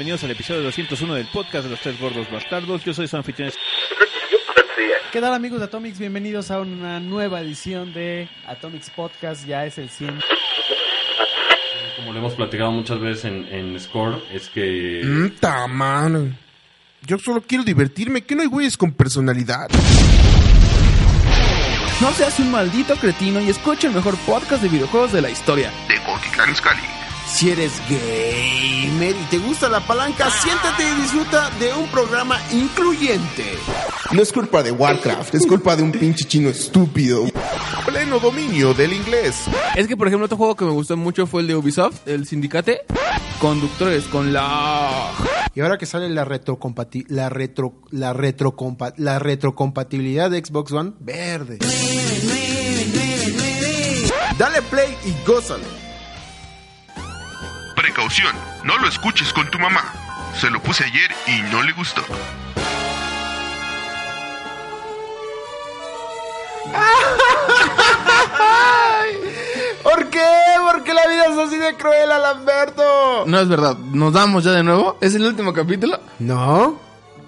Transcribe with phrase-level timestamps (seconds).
[0.00, 2.82] Bienvenidos al episodio 201 del podcast de los tres gordos bastardos.
[2.82, 3.52] Yo soy su anfitrión.
[5.12, 5.98] ¿Qué tal amigos de Atomics?
[5.98, 10.18] Bienvenidos a una nueva edición de Atomics Podcast, ya es el 100.
[11.96, 15.32] Como lo hemos platicado muchas veces en, en Score, es que...
[15.38, 16.34] ¡Ta mano!
[17.02, 19.68] Yo solo quiero divertirme, que no hay güeyes con personalidad.
[22.00, 25.70] No seas un maldito cretino y escucha el mejor podcast de videojuegos de la historia.
[25.88, 26.99] De Gotitlán Scali.
[27.32, 33.44] Si eres gamer y te gusta la palanca, siéntate y disfruta de un programa incluyente.
[34.10, 37.24] No es culpa de Warcraft, es culpa de un pinche chino estúpido.
[37.86, 39.44] Pleno dominio del inglés.
[39.76, 42.26] Es que, por ejemplo, otro juego que me gustó mucho fue el de Ubisoft, el
[42.26, 42.82] Sindicate.
[43.40, 45.10] Conductores con la...
[45.54, 50.92] Y ahora que sale la retrocompati la retro la retrocompa la retrocompatibilidad de Xbox One
[51.00, 51.58] verde.
[54.36, 55.89] Dale play y gózalo.
[57.80, 59.82] Precaución, no lo escuches con tu mamá.
[60.38, 62.02] Se lo puse ayer y no le gustó.
[69.82, 70.20] ¿Por qué?
[70.62, 73.24] ¿Por qué la vida es así de cruel, Alamberto?
[73.26, 74.96] No es verdad, nos damos ya de nuevo.
[75.00, 75.98] ¿Es el último capítulo?
[76.18, 76.78] No,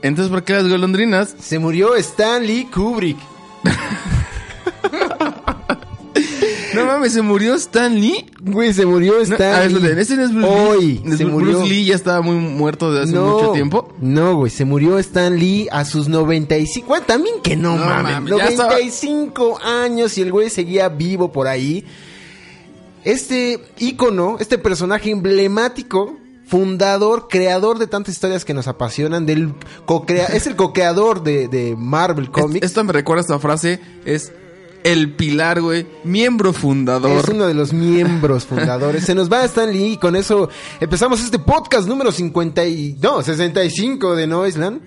[0.02, 1.34] Entonces, ¿por qué las golondrinas?
[1.40, 3.18] se murió Stanley Kubrick.
[6.74, 8.26] No mames, se murió Stan Lee.
[8.40, 10.96] Güey, se murió No, a ver, ese no es Bruce Hoy Lee.
[11.16, 11.64] se Bruce murió.
[11.64, 13.92] Lee ya estaba muy muerto desde hace no, mucho tiempo.
[14.00, 16.86] No, güey, se murió Stan Lee a sus 95.
[16.88, 18.12] Bueno, también que no, No mames.
[18.14, 21.84] mames, ya estaba- 95 años y el güey seguía vivo por ahí.
[23.04, 26.16] Este ícono, este personaje emblemático,
[26.46, 29.54] fundador, creador de tantas historias que nos apasionan, del
[29.86, 32.64] co-crea- es el co-creador de, de Marvel Comics.
[32.64, 34.32] Esto me recuerda esta frase, es
[34.84, 37.20] el pilar, güey, miembro fundador.
[37.24, 39.04] Es uno de los miembros fundadores.
[39.04, 40.48] Se nos va Stan Lee y con eso
[40.80, 42.96] empezamos este podcast número 50 y...
[43.00, 44.80] No, 65 de Noisland.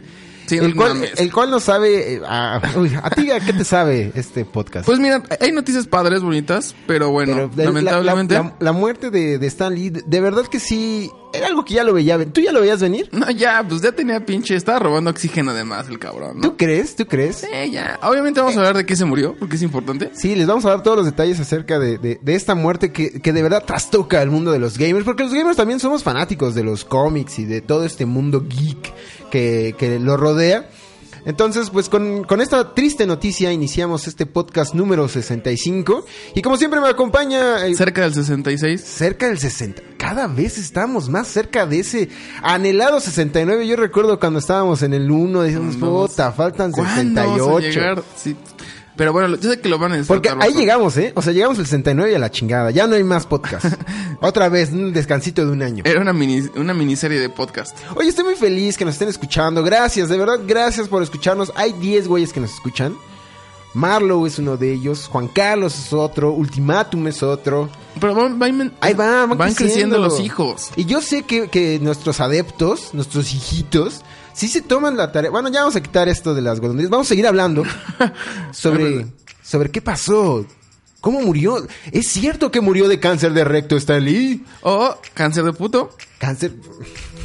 [0.48, 1.20] Sí, el, no cual, mames.
[1.20, 2.14] el cual no sabe...
[2.16, 4.86] eh, a, uy, ¿a ti a qué te sabe este podcast?
[4.86, 8.36] Pues mira, hay noticias padres, bonitas, pero bueno, Pero lamentablemente...
[8.36, 11.10] La, la- la muerte de, de Stan Lee, de verdad que sí...
[11.38, 12.24] Era algo que ya lo veía...
[12.26, 13.10] ¿Tú ya lo veías venir?
[13.12, 16.42] No, ya, pues ya tenía pinche, estaba robando oxígeno además el cabrón, ¿no?
[16.42, 16.96] ¿Tú crees?
[16.96, 17.38] ¿Tú crees?
[17.38, 18.00] Sí, ya.
[18.04, 20.12] Obviamente vamos a hablar de qué se murió, porque es importante.
[20.14, 23.22] Sí, les vamos a dar todos los detalles acerca de, de- de esta muerte que,
[23.22, 26.56] que de verdad trastoca el mundo de los gamers, porque los gamers también somos fanáticos
[26.56, 28.94] de los cómics y de todo este mundo geek
[29.32, 30.70] que, que lo rodea.
[31.26, 36.06] Entonces, pues con, con esta triste noticia iniciamos este podcast número 65
[36.36, 37.66] y como siempre me acompaña...
[37.66, 38.82] eh, Cerca del 66.
[38.82, 39.82] Cerca del 60.
[39.98, 42.10] Cada vez estamos más cerca de ese
[42.44, 43.68] anhelado 69.
[43.68, 47.68] Yo recuerdo cuando estábamos en el 1, decíamos, puta, faltan ¿Cuándo vamos a 68.
[47.80, 48.04] llegar?
[48.16, 48.36] Sí.
[48.96, 50.16] Pero bueno, yo sé que lo van a necesitar.
[50.18, 50.60] Porque ahí bastante.
[50.60, 51.12] llegamos, ¿eh?
[51.16, 52.72] O sea, llegamos al 69 y a la chingada.
[52.72, 53.66] Ya no hay más podcast.
[54.22, 55.84] Otra vez, un descansito de un año.
[55.86, 57.78] Era una, mini, una miniserie de podcast.
[57.96, 59.64] Oye, estoy muy feliz que nos estén escuchando.
[59.64, 61.52] Gracias, de verdad, gracias por escucharnos.
[61.56, 62.96] Hay 10 güeyes que nos escuchan.
[63.74, 65.08] Marlow es uno de ellos.
[65.12, 66.32] Juan Carlos es otro.
[66.32, 67.70] Ultimatum es otro.
[68.00, 70.70] Pero van, van- Ahí va, van, van creciendo los hijos.
[70.78, 74.02] Y yo sé que, que nuestros adeptos, nuestros hijitos,
[74.36, 75.32] sí se toman la tarea.
[75.32, 76.92] Bueno, ya vamos a quitar esto de las golondrinas.
[76.92, 77.64] Vamos a seguir hablando
[78.52, 79.08] sobre,
[79.42, 80.46] sobre qué pasó.
[81.02, 81.66] ¿Cómo murió?
[81.92, 84.44] ¿Es cierto que murió de cáncer de recto Stan Lee?
[84.62, 85.96] O cáncer de puto.
[86.18, 86.54] Cáncer.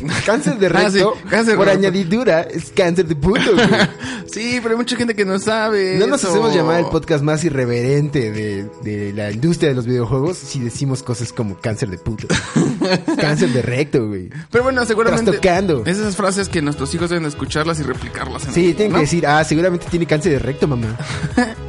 [0.27, 1.15] Cáncer de Ah, sí, recto.
[1.28, 1.78] cáncer por recto.
[1.81, 3.53] añadidura, es cáncer de puto.
[3.55, 3.66] güey.
[4.31, 5.97] Sí, pero hay mucha gente que no sabe.
[5.99, 6.31] No nos eso.
[6.31, 11.03] hacemos llamar el podcast más irreverente de, de la industria de los videojuegos si decimos
[11.03, 12.28] cosas como cáncer de puto.
[13.21, 14.31] cáncer de recto, güey.
[14.53, 15.25] Pero bueno, seguramente.
[15.32, 15.82] Trastocando.
[15.85, 18.47] Es esas frases que nuestros hijos deben de escucharlas y replicarlas.
[18.47, 18.99] En Sí, el- tienen ¿no?
[18.99, 20.97] que decir, ah, seguramente tiene cáncer de recto, mamá.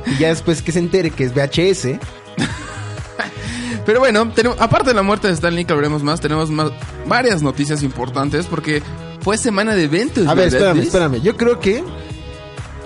[0.06, 1.98] y ya después que se entere que es VHS.
[3.86, 6.72] Pero bueno, tenemos, aparte de la muerte de Stanley, que hablaremos más, tenemos más,
[7.08, 8.82] varias noticias importantes porque
[9.22, 10.28] fue semana de eventos.
[10.28, 11.22] A ver, ¿verdad, espérame, espérame.
[11.22, 11.84] Yo creo que.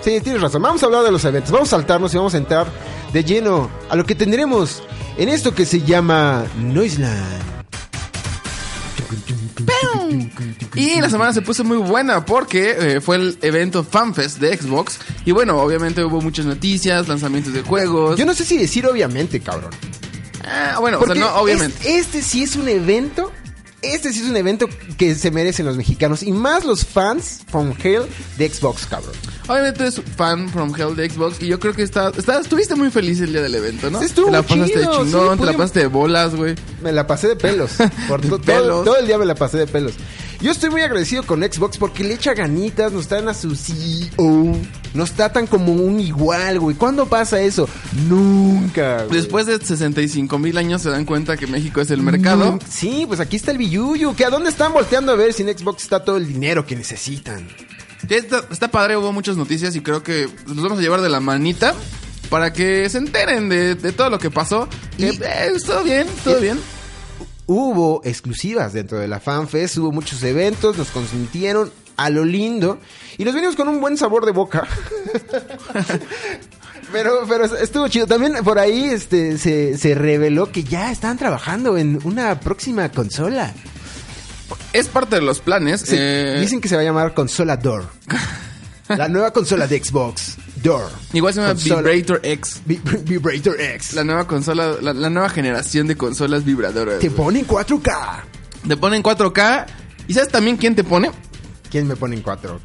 [0.00, 0.62] Sí, tienes razón.
[0.62, 1.50] Vamos a hablar de los eventos.
[1.50, 2.66] Vamos a saltarnos y vamos a entrar
[3.12, 4.82] de lleno a lo que tendremos
[5.16, 7.56] en esto que se llama Noiseland.
[10.74, 14.98] Y la semana se puso muy buena porque eh, fue el evento FanFest de Xbox.
[15.24, 18.18] Y bueno, obviamente hubo muchas noticias, lanzamientos de juegos.
[18.18, 19.70] Yo no sé si decir obviamente, cabrón.
[20.46, 21.76] Ah, bueno, o sea, Porque no, obviamente.
[21.98, 23.32] es- este sí es un evento
[23.82, 27.72] este sí es un evento que se merecen los mexicanos y más los fans from
[27.82, 28.02] hell
[28.36, 29.12] de Xbox, cabrón.
[29.48, 32.90] Obviamente eres fan from Hell de Xbox y yo creo que está, está- estuviste muy
[32.90, 34.00] feliz el día del evento, ¿no?
[34.00, 36.54] Sí, estuvo te la pasaste chido, de sí, chingón, te la pasaste de bolas, güey.
[36.82, 37.70] Me la pasé de pelos.
[38.08, 38.84] Por to- todo, Pelos.
[38.84, 39.92] todo el día me la pasé de pelos.
[40.40, 44.54] Yo estoy muy agradecido con Xbox porque le echa ganitas, nos traen a su CEO,
[44.92, 46.76] nos tratan como un igual, güey.
[46.76, 47.66] ¿Cuándo pasa eso?
[48.08, 49.04] Nunca.
[49.04, 49.16] güey.
[49.20, 52.52] Después de 65 mil años se dan cuenta que México es el mercado.
[52.52, 54.14] Mm, Sí, pues aquí está el billuyo.
[54.14, 56.76] ¿Que a dónde están volteando a ver si en Xbox está todo el dinero que
[56.76, 57.48] necesitan?
[58.08, 61.20] Está, está padre, hubo muchas noticias y creo que los vamos a llevar de la
[61.20, 61.74] manita
[62.30, 64.68] para que se enteren de, de todo lo que pasó.
[64.98, 66.60] Y- eh, todo bien, todo y- bien.
[67.48, 72.78] Hubo exclusivas dentro de la FanFest, hubo muchos eventos, nos consintieron a lo lindo
[73.18, 74.66] y nos venimos con un buen sabor de boca.
[76.92, 78.06] pero, pero estuvo chido.
[78.06, 83.52] También por ahí este, se, se reveló que ya están trabajando en una próxima consola.
[84.72, 85.84] Es parte de los planes.
[85.92, 87.84] Eh, Dicen que se va a llamar Consola Door.
[88.88, 90.36] la nueva consola de Xbox.
[90.62, 90.88] Door.
[91.12, 92.62] igual se llama Consola- Vibrator X.
[92.64, 93.94] Vi- Vibrator X.
[93.94, 96.98] La nueva consola, la, la nueva generación de consolas vibradoras.
[96.98, 97.16] Te güey.
[97.16, 98.20] pone en 4K.
[98.68, 99.66] Te ponen 4K.
[100.08, 101.10] ¿Y sabes también quién te pone?
[101.70, 102.58] ¿Quién me pone en 4K?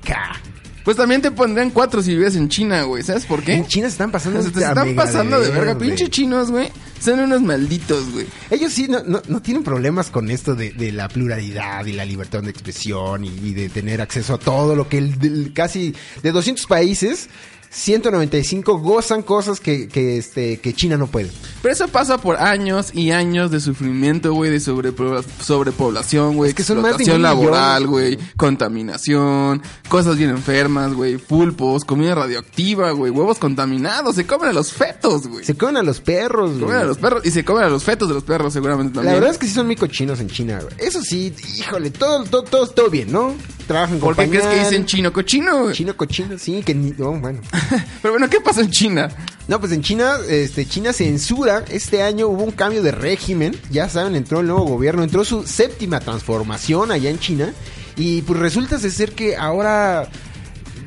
[0.83, 3.03] Pues también te pondrían 4 si vives en China, güey.
[3.03, 3.53] ¿Sabes por qué?
[3.53, 5.77] En China se están pasando Se te a están pasando de verga.
[5.77, 6.69] Pinche chinos, güey.
[6.99, 8.25] Son unos malditos, güey.
[8.49, 12.05] Ellos sí no, no, no tienen problemas con esto de, de la pluralidad y la
[12.05, 15.95] libertad de expresión y, y de tener acceso a todo lo que el, del- casi
[16.23, 17.29] de 200 países,
[17.73, 21.31] 195 gozan cosas que, que, este, que China no puede.
[21.61, 26.55] Pero eso pasa por años y años de sufrimiento, güey, de sobrepobla- sobrepoblación, güey, Es
[26.55, 33.11] que son más de laboral, güey, contaminación, cosas bien enfermas, güey, pulpos, comida radioactiva, güey,
[33.11, 35.45] huevos contaminados, se comen a los fetos, güey.
[35.45, 36.61] Se Se comen a los perros, güey.
[36.61, 39.13] comen a los perros y se comen a los fetos de los perros seguramente también.
[39.13, 40.73] La verdad es que sí son muy cochinos en China, güey.
[40.77, 43.33] Eso sí, híjole, todo, todo, todo, todo bien, ¿no?
[43.71, 45.71] Trabajan con ¿Por qué crees que dicen chino cochino?
[45.71, 47.39] Chino cochino, sí, que ni, oh, bueno.
[48.01, 49.09] Pero bueno, ¿qué pasa en China?
[49.47, 51.63] No, pues en China, este, China censura.
[51.69, 53.57] Este año hubo un cambio de régimen.
[53.69, 57.53] Ya saben, entró el nuevo gobierno, entró su séptima transformación allá en China.
[57.95, 60.09] Y pues resulta ser que ahora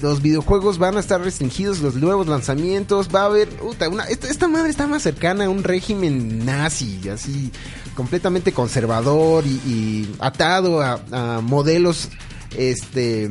[0.02, 3.08] los videojuegos van a estar restringidos, los nuevos lanzamientos.
[3.14, 3.48] Va a haber.
[3.48, 7.50] puta, una, esta, esta madre está más cercana a un régimen nazi, así,
[7.94, 12.10] completamente conservador y, y atado a, a modelos.
[12.56, 13.30] Este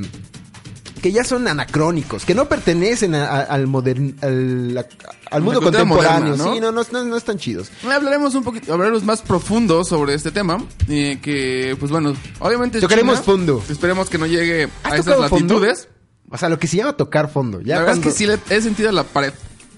[1.01, 5.61] que ya son anacrónicos, que no pertenecen a- a- al, modern, al, a- al mundo
[5.61, 6.37] contemporáneo.
[6.37, 6.53] moderna, ¿no?
[6.53, 7.69] Sí, no, no, no, no están chidos.
[7.83, 10.63] Hablaremos un poquito, hablaremos más profundo sobre este tema.
[10.87, 12.79] eh, que, pues bueno, obviamente.
[12.79, 13.23] Tocaremos China.
[13.25, 13.63] fondo.
[13.69, 15.35] Esperemos que no llegue ¿Has a esas fondo?
[15.55, 15.89] latitudes.
[16.29, 17.59] O sea, lo que se llama tocar fondo.
[17.59, 19.33] Ya la verdad es que sí le he sentido la pared.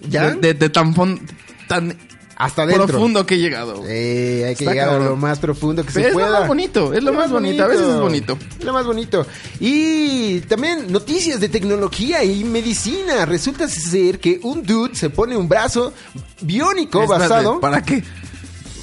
[0.07, 0.29] ¿Ya?
[0.29, 1.19] De, de- de tan, fon-
[1.67, 1.97] tan
[2.35, 2.87] hasta adentro.
[2.87, 3.83] profundo que he llegado.
[3.87, 6.27] Eh, hay que Está llegar a lo más profundo que Pero se es pueda.
[6.29, 8.37] lo más bonito, es lo más bonito, a veces es bonito.
[8.59, 9.25] Es lo más bonito.
[9.59, 13.25] Y también noticias de tecnología y medicina.
[13.25, 15.93] Resulta ser que un dude se pone un brazo
[16.41, 17.59] biónico basado.
[17.59, 18.03] ¿Para qué?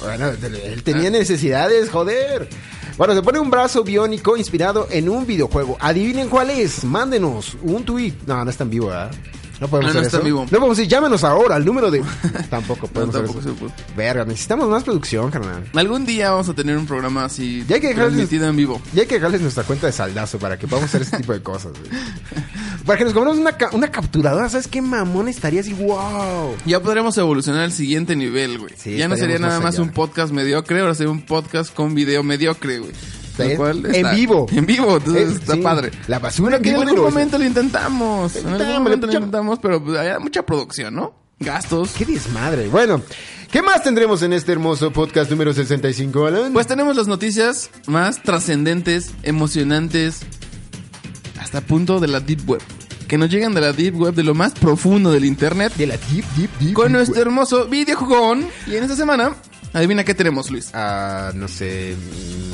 [0.01, 2.49] Bueno, él tenía necesidades, joder.
[2.97, 5.77] Bueno, se pone un brazo biónico inspirado en un videojuego.
[5.79, 6.83] Adivinen cuál es.
[6.83, 8.13] Mándenos un tweet.
[8.27, 9.11] No, no está en vivo, ¿verdad?
[9.61, 10.25] No podemos No, no está eso.
[10.25, 10.41] vivo.
[10.43, 12.03] No podemos decir, llámenos ahora al número de.
[12.49, 13.73] tampoco podemos tampoco hacer se puede.
[13.73, 13.83] eso.
[13.95, 15.63] Verga, necesitamos más producción, carnal.
[15.73, 18.81] Algún día vamos a tener un programa así Ya hay que dejarles- transmitido en vivo.
[18.95, 21.41] Y hay que dejarles nuestra cuenta de saldazo para que podamos hacer ese tipo de
[21.41, 21.91] cosas, güey.
[22.85, 25.71] Para que nos compremos una, ca- una capturadora, ¿sabes qué mamón estaría así?
[25.71, 26.53] ¡Wow!
[26.65, 28.73] Ya podremos evolucionar al siguiente nivel, güey.
[28.75, 29.83] Sí, ya no sería nada más más allá.
[29.83, 32.91] un podcast mediocre, ahora sería un podcast con video mediocre, güey.
[33.39, 34.45] En vivo.
[34.51, 35.61] En vivo, entonces Eh, está sí.
[35.61, 35.91] padre.
[36.07, 38.35] La basura que en algún momento lo intentamos.
[38.35, 41.13] En algún momento lo intentamos, pero pues, hay mucha producción, ¿no?
[41.39, 41.91] Gastos.
[41.97, 42.67] ¡Qué desmadre!
[42.69, 43.01] Bueno,
[43.51, 46.53] ¿qué más tendremos en este hermoso podcast número 65, Alan?
[46.53, 50.21] Pues tenemos las noticias más trascendentes, emocionantes,
[51.41, 52.61] hasta punto de la Deep Web.
[53.07, 55.73] Que nos llegan de la Deep Web, de lo más profundo del Internet.
[55.75, 56.73] de la Deep, Deep, Deep.
[56.73, 57.27] Con Deep nuestro Web.
[57.27, 58.47] hermoso videojugón.
[58.65, 59.35] Y en esta semana,
[59.73, 60.69] adivina qué tenemos, Luis.
[60.73, 61.95] Ah, no sé,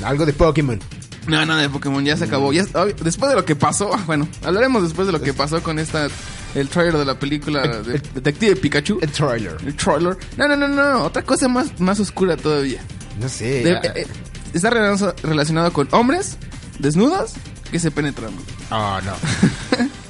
[0.03, 0.79] algo de Pokémon.
[1.27, 2.51] No, no, de Pokémon ya se acabó.
[2.53, 2.63] Ya,
[3.03, 6.07] después de lo que pasó, bueno, hablaremos después de lo que pasó con esta,
[6.55, 8.99] el trailer de la película de Detective Pikachu.
[9.01, 9.57] El trailer.
[9.65, 10.17] El trailer.
[10.37, 12.81] No, no, no, no, otra cosa más, más oscura todavía.
[13.19, 13.63] No sé.
[13.63, 14.07] De- ah, eh, eh,
[14.53, 16.37] está relacionado con hombres
[16.79, 17.33] desnudos
[17.69, 18.31] que se penetran.
[18.71, 19.13] Oh, no.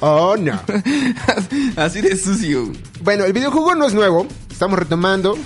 [0.00, 0.58] oh, no.
[1.76, 2.72] Así de sucio.
[3.02, 4.26] Bueno, el videojuego no es nuevo.
[4.50, 5.36] Estamos retomando.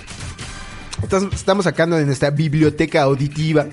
[1.32, 3.66] Estamos sacando de nuestra biblioteca auditiva.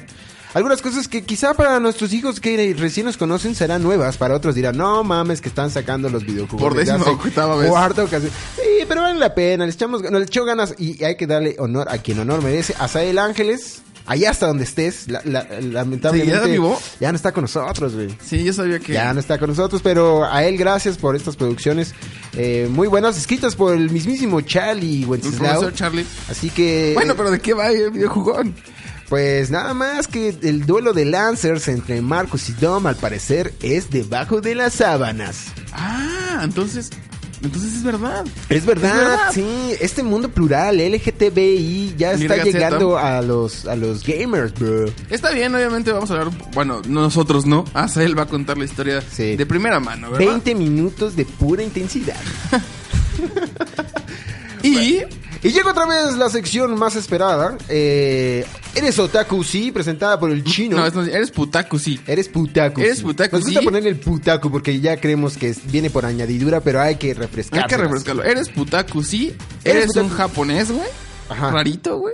[0.54, 4.18] Algunas cosas que quizá para nuestros hijos que recién nos conocen serán nuevas.
[4.18, 6.62] Para otros dirán, no mames, que están sacando los videojuegos.
[6.62, 7.70] Por décima octava vez.
[7.70, 8.32] cuarta ocasión.
[8.56, 9.66] Sí, pero vale la pena.
[9.66, 12.76] Le echamos, nos le echó ganas y hay que darle honor a quien honor merece.
[12.80, 13.82] A Sael Ángeles.
[14.06, 16.36] Allá hasta donde estés, la- la- lamentablemente.
[16.36, 16.80] ¿Sí, ya vivo?
[17.00, 18.10] ya no está con nosotros, güey.
[18.26, 18.94] Sí, yo sabía que...
[18.94, 21.94] Ya no está con nosotros, pero a él gracias por estas producciones
[22.34, 25.72] eh, muy buenas, escritas por el mismísimo Charlie Wenceslao.
[25.72, 26.06] Charlie.
[26.30, 28.56] Así que, Bueno, pero ¿de qué va el videojugón?
[29.10, 33.90] pues nada más que el duelo de Lancers entre Marcus y Dom al parecer es
[33.90, 35.48] debajo de las sábanas.
[35.74, 36.90] Ah, entonces...
[37.44, 38.24] Entonces es verdad.
[38.50, 39.32] Es verdad, Es verdad.
[39.34, 44.86] sí, este mundo plural LGTBI ya está Mirga llegando a los a los gamers, bro.
[45.10, 46.32] Está bien, obviamente vamos a hablar...
[46.54, 47.66] Bueno, nosotros no.
[47.74, 49.36] Azael va a contar la historia Sí.
[49.36, 50.28] de primera mano, ¿verdad?
[50.28, 52.16] 20 minutos de pura intensidad.
[54.64, 55.00] Y...
[55.44, 57.58] Y llega otra vez la sección más esperada.
[57.68, 58.46] Eh,
[58.76, 60.78] Eres Otaku, sí, presentada por el chino.
[60.78, 62.00] No, es- no, eres putaku, sí.
[62.06, 62.80] Eres putaku.
[62.82, 63.66] Eres putaku, Nos gusta sí.
[63.66, 67.62] ponerle el putaku porque ya creemos que viene por añadidura, pero hay que refrescar.
[67.64, 68.24] Hay que refrescarlo.
[68.24, 69.36] Eres putaku, sí.
[69.64, 70.88] Eres Eres, un japonés, güey.
[71.30, 71.50] Ajá.
[71.52, 72.14] Rarito, güey.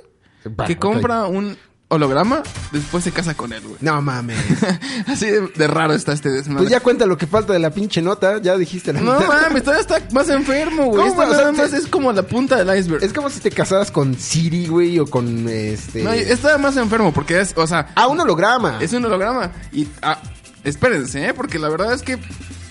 [0.66, 1.58] Que compra un
[1.90, 3.78] holograma, después se casa con él, güey.
[3.80, 4.38] No mames.
[5.08, 6.64] Así de, de raro está este desmadre.
[6.64, 8.42] pues ya cuenta lo que falta de la pinche nota.
[8.42, 9.28] Ya dijiste la No mitad.
[9.28, 11.08] mames, todavía está más enfermo, güey.
[11.08, 13.04] Esto O sea, nada más te- es como la punta del iceberg.
[13.04, 16.04] Es como si te casaras con Siri, güey, o con este.
[16.04, 18.80] No, está más enfermo porque es, o sea, Ah, un holograma.
[18.82, 19.52] es un holograma.
[19.72, 20.20] Y, ah,
[20.66, 21.34] espérense, ¿eh?
[21.34, 22.18] Porque la verdad es que,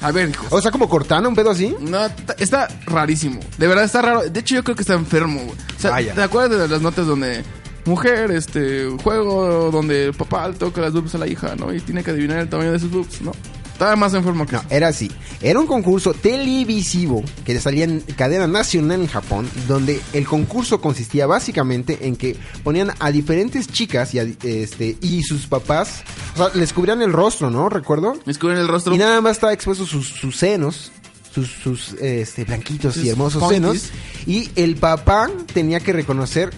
[0.03, 0.49] a ver, hijos.
[0.51, 1.75] O sea, como Cortana, un pedo así.
[1.81, 3.41] No, está, está rarísimo.
[3.57, 4.29] De verdad está raro.
[4.29, 5.57] De hecho, yo creo que está enfermo, güey.
[5.77, 6.13] O sea, Vaya.
[6.15, 7.43] ¿te acuerdas de las notas donde
[7.87, 11.73] mujer, este, juego donde el papá le toca las boobs a la hija, ¿no?
[11.73, 13.33] Y tiene que adivinar el tamaño de sus boobs, ¿no?
[13.73, 15.11] Estaba más enfermo que No, era así.
[15.43, 21.27] Era un concurso televisivo que salía en cadena nacional en Japón, donde el concurso consistía
[21.27, 26.49] básicamente en que ponían a diferentes chicas y, a- este, y sus papás, o sea,
[26.55, 27.69] les cubrían el rostro, ¿no?
[27.69, 28.15] Recuerdo.
[28.25, 28.95] Descubren el rostro.
[28.95, 30.91] Y nada más estaba expuesto sus, sus senos,
[31.35, 33.91] sus, sus este, blanquitos Sus y hermosos senos.
[34.27, 36.51] Y el papá tenía que reconocer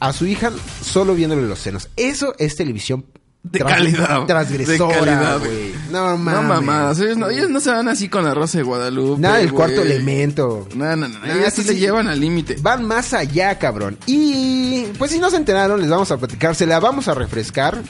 [0.00, 0.50] a su hija
[0.82, 1.88] solo viéndole los senos.
[1.96, 3.06] Eso es televisión
[3.42, 4.26] De calidad.
[4.26, 5.72] Transgresora, De calidad, güey.
[5.90, 6.34] No mames.
[6.34, 9.20] No mamadas, ellos no, ellos no se van así con la rosa de Guadalupe.
[9.20, 10.68] Nada del cuarto elemento.
[10.74, 11.18] No, no, no.
[11.22, 12.56] Ah, ellos sí, se llevan al límite.
[12.60, 13.98] Van más allá, cabrón.
[14.06, 17.80] Y pues si no se enteraron, les vamos a platicar, se la vamos a refrescar.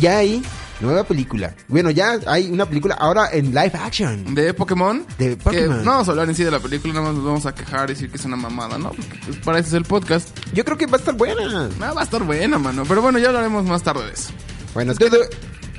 [0.00, 0.42] Ya hay
[0.80, 1.54] nueva película.
[1.68, 4.34] Bueno, ya hay una película ahora en live action.
[4.34, 5.04] De Pokémon.
[5.18, 5.84] De que Pokémon.
[5.84, 7.90] no vamos a hablar en sí de la película, nada más nos vamos a quejar
[7.90, 8.90] y decir que es una mamada, ¿no?
[8.90, 10.28] Porque pues, para eso es el podcast.
[10.52, 11.68] Yo creo que va a estar buena.
[11.78, 12.84] No, va a estar buena, mano.
[12.86, 14.32] Pero bueno, ya hablaremos más tarde de eso.
[14.74, 15.18] Bueno, todo,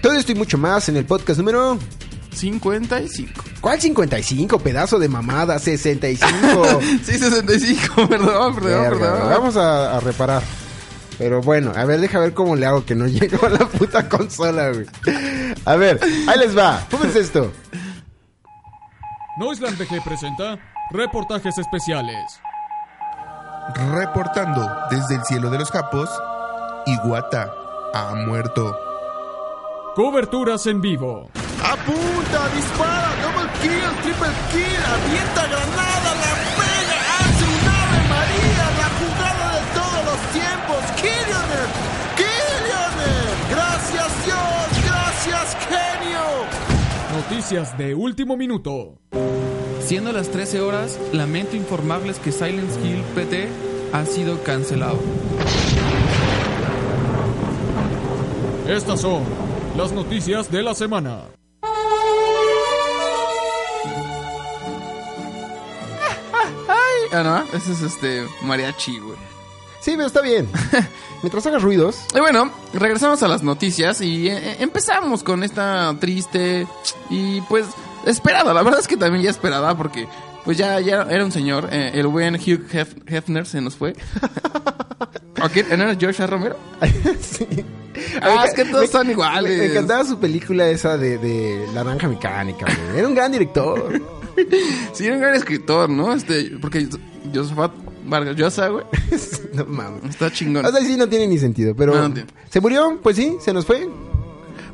[0.02, 1.78] todo esto y mucho más en el podcast número...
[2.34, 3.44] 55.
[3.60, 4.60] ¿Cuál 55?
[4.60, 6.80] Pedazo de mamada, 65.
[7.04, 9.30] Sí, 65, perdón, perdón, Verga, perdón.
[9.30, 10.42] Vamos a, a reparar.
[11.18, 14.08] Pero bueno, a ver, deja ver cómo le hago que no llego a la puta
[14.10, 14.86] consola, güey.
[15.66, 16.78] A ver, ahí les va.
[16.90, 17.52] Fúmense esto.
[19.38, 20.58] Noiseland BG presenta
[20.92, 22.40] reportajes especiales.
[23.94, 26.10] Reportando desde el cielo de los Japos,
[26.86, 27.54] Iguata
[27.94, 28.78] ha muerto.
[29.96, 31.30] Coberturas en vivo.
[31.64, 36.41] Apunta, dispara, double kill, triple kill, avienta granada, la
[47.42, 49.00] Noticias de último minuto.
[49.80, 53.50] Siendo las 13 horas, lamento informarles que Silent Hill PT
[53.92, 55.00] ha sido cancelado.
[58.68, 59.24] Estas son
[59.76, 61.24] las noticias de la semana.
[67.12, 69.18] Ah, no, ese es este mariachi, güey.
[69.82, 70.48] Sí, pero está bien.
[71.24, 71.98] Mientras hagas ruidos.
[72.16, 76.68] Y bueno, regresamos a las noticias y eh, eh, empezamos con esta triste
[77.10, 77.66] y pues
[78.06, 78.54] esperada.
[78.54, 80.08] La verdad es que también ya esperada porque
[80.46, 81.70] pues ya, ya era un señor.
[81.72, 83.92] eh, el buen Hugh Hef- Hefner se nos fue.
[85.44, 86.28] ok, ¿no era George A.
[86.28, 86.58] Romero?
[87.22, 87.48] sí.
[88.22, 89.58] Ah, es que todos Me- son iguales.
[89.58, 93.00] Me encantaba su película esa de, de La Naranja Mecánica, güey.
[93.00, 94.02] Era un gran director.
[94.94, 96.14] Sí, era un gran escritor, ¿no?
[96.14, 96.88] Este, porque
[97.34, 97.72] Josafat
[98.12, 98.86] Vargas Llosa, güey,
[99.56, 100.04] no mames.
[100.12, 100.64] está chingón.
[100.66, 101.96] O sea, sí no tiene ni sentido, pero...
[101.96, 102.30] No, no tiene.
[102.52, 103.00] ¿Se murió?
[103.02, 103.90] Pues sí, se nos fue.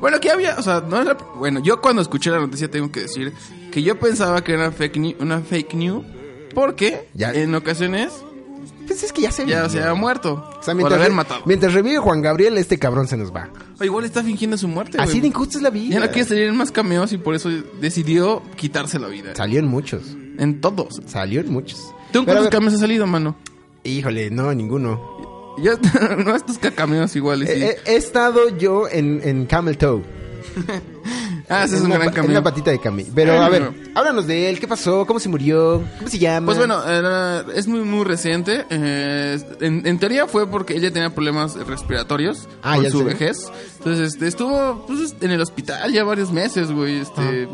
[0.01, 3.01] Bueno, que había, o sea, no era, bueno, yo cuando escuché la noticia tengo que
[3.01, 3.32] decir
[3.72, 6.06] que yo pensaba que era fake new- una fake news
[6.53, 7.32] porque Ya.
[7.34, 8.12] en ocasiones
[8.86, 9.70] Pues es que ya se ya murió.
[9.70, 11.41] se había muerto O sea, mientras, haber re- matado.
[11.46, 13.50] mientras revive Juan Gabriel, este cabrón se nos va.
[13.79, 14.98] O igual está fingiendo su muerte.
[15.00, 15.22] Así güey.
[15.22, 15.94] de injusta es la vida.
[15.96, 17.50] Ya no quiere salir en más cameos y por eso
[17.82, 19.36] decidió quitarse la vida.
[19.36, 20.03] Salió en muchos.
[20.38, 21.01] En todos.
[21.08, 21.94] Salió en muchos.
[22.12, 23.36] ¿Tú en cuántos cameos has salido, mano?
[23.84, 25.56] Híjole, no, ninguno.
[25.60, 25.72] Ya,
[26.17, 27.50] no estos cameos iguales.
[27.50, 27.63] sí.
[27.63, 30.03] He, he- estado yo en, en Camel Toe.
[31.50, 32.32] Ah, ese es un una gran cameo.
[32.32, 33.06] una patita de cameo.
[33.15, 33.74] Pero Ah, a ver, no.
[33.96, 34.60] háblanos de él.
[34.60, 35.06] ¿Qué pasó?
[35.06, 35.82] ¿Cómo se murió?
[35.98, 36.46] ¿Cómo se llama?
[36.48, 38.65] Pues bueno, era- es muy muy reciente.
[38.70, 43.03] eh, en, en teoría fue porque ella tenía problemas respiratorios Ah, con ya su sé.
[43.06, 43.50] vejez.
[43.77, 46.98] Entonces este, estuvo pues, en el hospital ya varios meses, güey.
[47.00, 47.48] Este,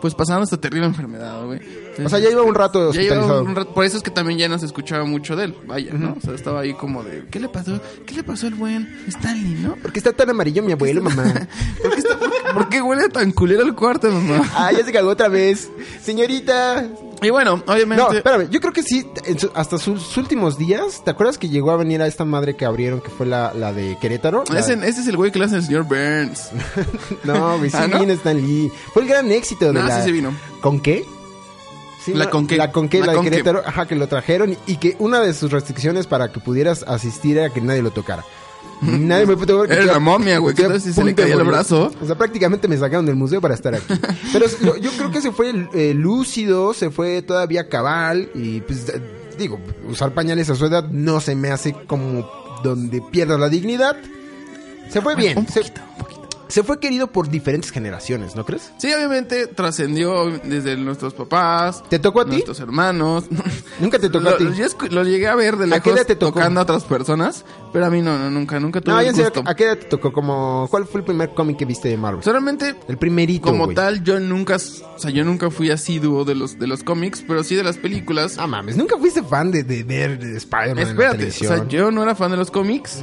[0.00, 1.60] Pues pasando esta terrible enfermedad, güey.
[1.60, 2.06] Entonces.
[2.06, 3.42] O sea, ya iba un rato ya hospitalizado.
[3.44, 5.92] un rato- por eso es que también ya no se escuchaba mucho de él, vaya,
[5.92, 6.16] ¿no?
[6.16, 7.80] O sea, estaba ahí como de, ¿qué le pasó?
[8.06, 9.74] ¿Qué le pasó al buen Stanley, no?
[9.76, 11.24] ¿Por qué está tan amarillo mi abuelo, mamá?
[11.82, 14.48] ¿Por qué, está- por- por qué huele tan culero el cuarto, mamá?
[14.54, 15.68] ah, ya se cagó otra vez.
[16.02, 16.86] Señorita.
[17.22, 18.02] Y bueno, obviamente...
[18.02, 21.70] No, espérame, yo creo que sí, su- hasta sus últimos días, ¿te acuerdas que llegó
[21.70, 24.44] a venir a esta madre que abrieron, que fue la, la de Querétaro?
[24.50, 26.50] La- Ese, ese es el güey que le hace el señor Burns.
[27.24, 27.98] No, güey, sí ¿Ah, no?
[28.00, 28.72] vino Stan Lee.
[28.92, 29.98] Fue el gran éxito de No, la...
[29.98, 30.32] sí, sí vino.
[30.62, 31.04] ¿Con qué?
[32.02, 32.56] Sí, La no, con qué.
[32.56, 33.20] La con qué, La la, de.
[33.20, 37.36] Querétaro, ajá, que lo trajeron y que una de sus restricciones para que pudieras asistir
[37.36, 38.24] era que nadie lo tocara.
[38.82, 41.92] Nadie me pudo Era la momia, güey, ¿qué tal si se le caía el brazo?
[42.00, 43.92] O sea, prácticamente me sacaron del museo para estar aquí.
[44.32, 48.88] Pero lo- yo creo que se fue eh, lúcido, se fue todavía cabal y pues
[48.88, 49.00] eh,
[49.38, 52.26] digo, usar pañales a su edad no se me hace como
[52.64, 53.96] donde pierda la dignidad.
[54.88, 55.38] Se fue bien.
[55.38, 55.60] Un se-.
[56.50, 58.72] Se fue querido por diferentes generaciones, ¿no crees?
[58.78, 61.82] Sí, obviamente trascendió desde nuestros papás.
[61.88, 62.30] ¿Te tocó a ti?
[62.32, 63.24] Nuestros hermanos.
[63.80, 64.44] Nunca te tocó lo, a ti.
[64.56, 66.34] Yo lo llegué a ver de ¿A lejos edad te tocó?
[66.40, 69.14] tocando a otras personas, pero a mí no, no nunca, nunca tuve No, el en
[69.14, 69.50] serio, gusto.
[69.50, 70.12] ¿a qué edad te tocó?
[70.12, 72.22] Como, ¿Cuál fue el primer cómic que viste de Marvel?
[72.22, 73.74] Solamente El primerito, como güey.
[73.76, 77.42] tal yo nunca, o sea, yo nunca fui asiduo de los de los cómics, pero
[77.44, 78.36] sí de las películas.
[78.38, 81.56] Ah, mames, nunca fuiste fan de, de ver Spider-Man en la Espérate, o televisión.
[81.56, 83.02] sea, yo no era fan de los cómics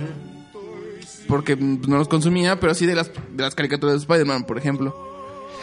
[1.27, 4.57] porque mm, no los consumía, pero sí de las de las caricaturas de Spider-Man, por
[4.57, 4.96] ejemplo.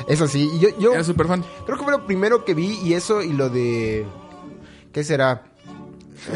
[0.09, 1.45] Eso sí, y yo, yo Era súper fan.
[1.65, 4.05] creo que fue lo primero que vi y eso y lo de...
[4.93, 5.45] ¿Qué será?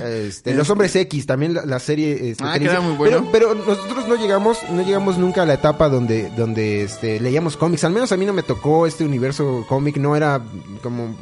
[0.04, 2.30] Este, Los Hombres X, también la, la serie...
[2.30, 3.26] este, Ah, era muy bueno.
[3.32, 7.56] Pero, pero nosotros no llegamos, no llegamos nunca a la etapa donde, donde este, leíamos
[7.56, 7.85] cómics.
[7.85, 10.40] Al menos a mí no me tocó este universo cómic, no era
[10.82, 11.16] como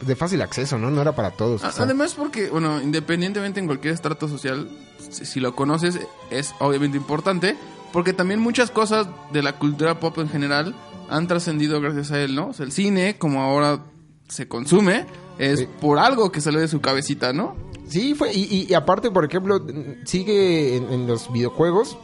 [0.00, 0.90] de fácil acceso, ¿no?
[0.90, 1.62] No era para todos.
[1.62, 1.72] A-.
[1.82, 4.68] Además porque, bueno, independientemente en cualquier estrato social,
[5.16, 5.98] si, si lo conoces
[6.30, 7.56] es obviamente importante,
[7.92, 10.74] porque también muchas cosas de la cultura pop en general
[11.08, 12.48] han trascendido gracias a él, ¿no?
[12.48, 13.80] O sea, el cine, como ahora
[14.28, 15.06] se consume,
[15.38, 15.68] es Sí.
[15.80, 17.56] por algo que salió de su cabecita, ¿no?
[17.88, 18.32] Sí, fue.
[18.34, 19.64] Y, aparte, por ejemplo,
[20.04, 21.96] sigue en, en los videojuegos.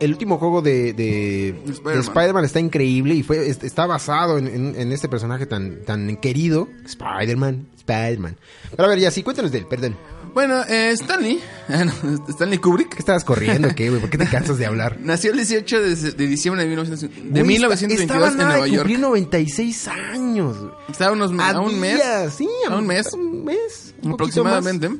[0.00, 1.52] El último juego de, de,
[1.84, 2.44] de Spider-Man.
[2.44, 6.68] Está increíble y fue es- está basado en, en- en este personaje tan, tan querido.
[6.86, 8.36] Spider-Man, Spider-Man.
[8.70, 9.96] Pero a ver, ya sí, cuéntanos de él, perdón.
[10.34, 13.68] Bueno, eh, Stanley, no, Stanley Kubrick, ¿Qué estabas corriendo?
[13.74, 14.00] ¿Qué, güey?
[14.00, 14.98] ¿Por qué te cansas de hablar?
[15.00, 18.70] nació el 18 de, de diciembre de, 1900 de Güey, 1922 estaba en Nueva de
[18.70, 18.78] York.
[18.82, 20.58] cumplir 96 años.
[20.58, 20.72] güey.
[20.88, 22.00] Estaba unos, a, A un mes.
[22.36, 23.12] sí, a un mes.
[23.12, 23.94] Un mes.
[24.02, 24.90] un poquito aproximadamente.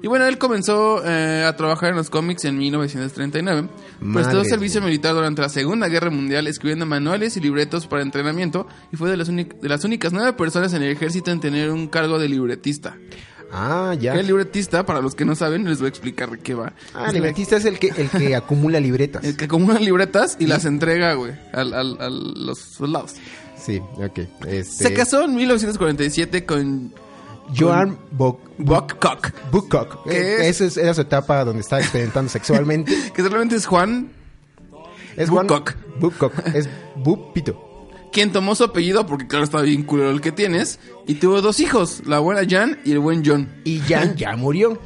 [0.00, 3.68] Y bueno, él comenzó eh, a trabajar en los cómics en 1939.
[4.14, 4.90] Prestó servicio mía.
[4.90, 9.16] militar durante la Segunda Guerra Mundial escribiendo manuales y libretos para entrenamiento y fue de
[9.16, 12.96] las, de las únicas nueve personas en el ejército en tener un cargo de libretista.
[13.52, 14.14] Ah, ya.
[14.14, 16.72] El libretista, para los que no saben, les voy a explicar de qué va.
[16.94, 19.24] Ah, Es libretista es el que, el que acumula libretas.
[19.24, 23.14] El que acumula libretas y las entrega, güey, al- al- a los soldados.
[23.56, 24.18] Sí, ok.
[24.46, 26.92] Este, Se casó en 1947 con
[27.56, 30.04] Joan Buckcock, Bookcock.
[30.04, 30.60] ¿Qué Eh, es?
[30.60, 32.94] Esa es- era su etapa donde estaba experimentando sexualmente.
[33.14, 34.10] que realmente es Juan,
[35.16, 35.74] Es Juan Bookcock.
[35.98, 36.32] Bookcock.
[36.54, 37.64] Es Bupito.
[38.12, 41.60] Quien tomó su apellido porque claro está bien culero el que tienes y tuvo dos
[41.60, 43.48] hijos, la buena Jan y el buen John.
[43.64, 44.78] Y Jan ya murió.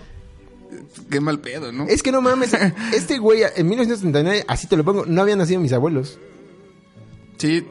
[1.11, 1.87] Qué mal pedo, ¿no?
[1.87, 2.53] Es que no mames.
[2.95, 6.19] Este güey en 1939, así te lo pongo, no habían nacido mis abuelos.
[7.39, 7.67] Sí.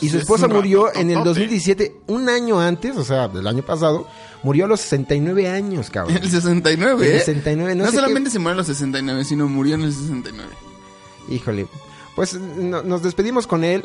[0.00, 3.62] Y su Es esposa murió en el 2017, un año antes, o sea, del año
[3.62, 4.08] pasado.
[4.42, 6.16] Murió a los 69 años, cabrón.
[6.16, 7.18] El 69, En el ¿eh?
[7.20, 10.50] 69, no no sé solamente se murió en los 69, sino murió en el 69.
[11.30, 11.66] Híjole.
[12.16, 13.84] Pues no- nos despedimos con él.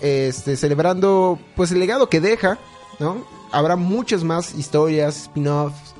[0.00, 2.58] Este, celebrando pues el legado que deja,
[3.00, 3.24] ¿no?
[3.52, 5.94] Habrá muchas más historias, spin-offs.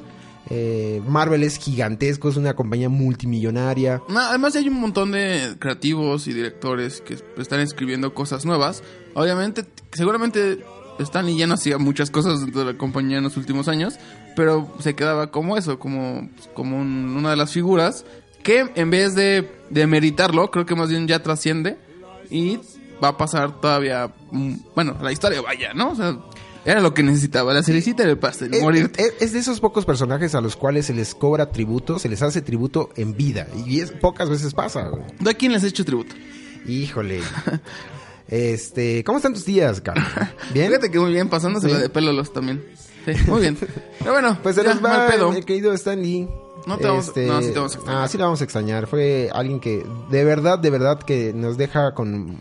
[0.50, 4.00] eh, Marvel es gigantesco, es una compañía multimillonaria.
[4.14, 8.82] Además hay un montón de creativos y directores que están escribiendo cosas nuevas.
[9.14, 10.64] Obviamente, seguramente
[10.98, 13.94] Stanley ya no hacía muchas cosas dentro de la compañía en los últimos años,
[14.36, 18.04] pero se quedaba como eso, como, como un- una de las figuras
[18.42, 21.76] que en vez de, de meritarlo, creo que más bien ya trasciende
[22.30, 22.60] y
[23.02, 25.90] va a pasar todavía, mm, bueno, la historia vaya, ¿no?
[25.90, 26.18] O sea,
[26.64, 29.00] era lo que necesitaba, la cerecita del pastel, Es, morirte.
[29.02, 32.22] es- es de esos pocos personajes a los cuales se les cobra tributo, se les
[32.22, 33.46] hace tributo en vida.
[33.66, 35.02] Y es, pocas veces pasa, güey.
[35.20, 36.14] ¿De a quién les he hecho tributo?
[36.66, 37.20] Híjole.
[38.28, 40.04] Este, ¿cómo están tus días, cabrón?
[40.52, 40.66] ¿Bien?
[40.66, 42.64] Fíjate que muy bien, pasándose la de pelo los también.
[43.04, 43.56] Sí, muy bien.
[44.00, 45.06] Pero bueno, Pues se nos va
[45.36, 46.28] el querido Stanley.
[46.66, 48.02] No te vamos, Este, no, sí te vamos a extrañar.
[48.04, 48.86] Ah, sí la vamos a extrañar.
[48.88, 52.38] Fue alguien que de verdad, de verdad que nos deja con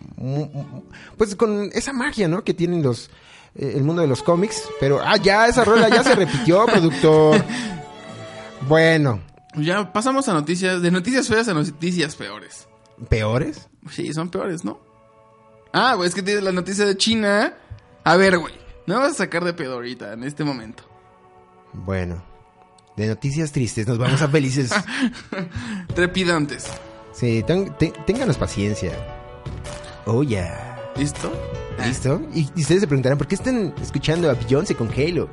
[1.17, 2.43] pues con esa magia, ¿no?
[2.43, 3.09] Que tienen los
[3.55, 7.43] eh, el mundo de los cómics, pero ah, ya esa rola ya se repitió, productor.
[8.67, 9.21] Bueno,
[9.57, 12.67] Ya pasamos a noticias, de noticias feas a noticias peores.
[13.09, 13.67] peores.
[13.91, 14.79] Sí, son peores, ¿no?
[15.71, 17.53] Ah, güey, es que tienes la noticia de China.
[18.03, 18.53] A ver, güey,
[18.88, 20.83] no vas a sacar de pedo ahorita, en este momento.
[21.73, 22.23] Bueno,
[22.95, 24.71] de noticias tristes nos vamos a felices.
[25.95, 26.67] Trepidantes.
[27.13, 28.91] Sí, ten- te- ténganos paciencia.
[30.05, 30.91] Oh, ya.
[30.97, 31.31] ¿Listo?
[31.86, 32.21] ¿Listo?
[32.34, 35.29] Y, y ustedes se preguntarán, ¿por qué están escuchando a Beyoncé con Halo?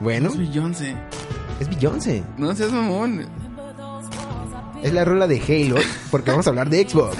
[0.00, 0.94] Bueno, Es Beyoncé.
[1.60, 2.22] es Beyoncé.
[2.36, 3.26] No seas mamón.
[4.82, 5.76] Es la rola de Halo,
[6.10, 7.16] porque vamos a hablar de Xbox.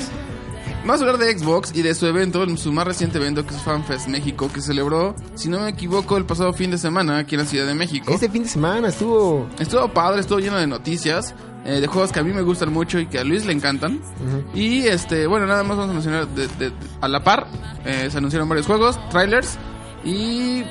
[0.84, 3.62] Vamos a hablar de Xbox y de su evento, su más reciente evento que es
[3.62, 7.42] FanFest México, que celebró, si no me equivoco, el pasado fin de semana aquí en
[7.42, 8.12] la Ciudad de México.
[8.12, 9.48] Este fin de semana estuvo...
[9.60, 12.98] Estuvo padre, estuvo lleno de noticias, eh, de juegos que a mí me gustan mucho
[12.98, 14.00] y que a Luis le encantan.
[14.54, 17.46] Y este, bueno, nada más vamos a mencionar de- de- a la par.
[17.84, 19.58] eh, se anunciaron varios juegos, trailers
[20.04, 20.64] y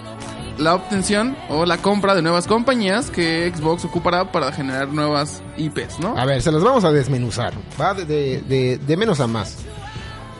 [0.57, 5.99] la obtención o la compra de nuevas compañías que Xbox ocupará para generar nuevas IPs,
[5.99, 6.17] ¿no?
[6.17, 7.53] A ver, se los vamos a desmenuzar.
[7.79, 8.05] Va de-
[8.41, 9.57] de- de menos a más.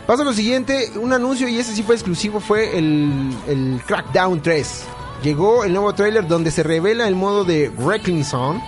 [0.08, 4.84] Pasa lo siguiente, un anuncio y ese sí fue exclusivo, fue el, el Crackdown 3.
[5.24, 8.62] Llegó el nuevo trailer donde se revela el modo de Wrecking Zone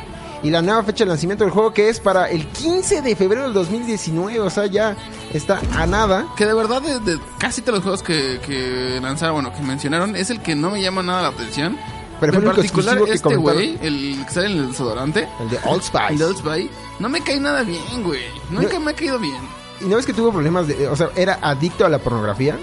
[0.43, 3.43] y la nueva fecha de lanzamiento del juego que es para el 15 de febrero
[3.43, 4.95] del 2019, o sea, ya
[5.33, 6.27] está a nada.
[6.37, 10.15] Que de verdad, de, de casi todos los juegos que, que lanzaron, bueno, que mencionaron,
[10.15, 11.77] es el que no me llama nada la atención.
[12.19, 16.13] Pero en particular, este güey, el que sale en el desodorante, El de Old Spice.
[16.13, 16.69] el de Old Spice,
[16.99, 18.21] no me cae nada bien, güey.
[18.49, 19.41] Nunca me ha caído bien.
[19.83, 20.87] ¿Y no ves que tuvo problemas de...
[20.87, 22.57] O sea, era adicto a la pornografía?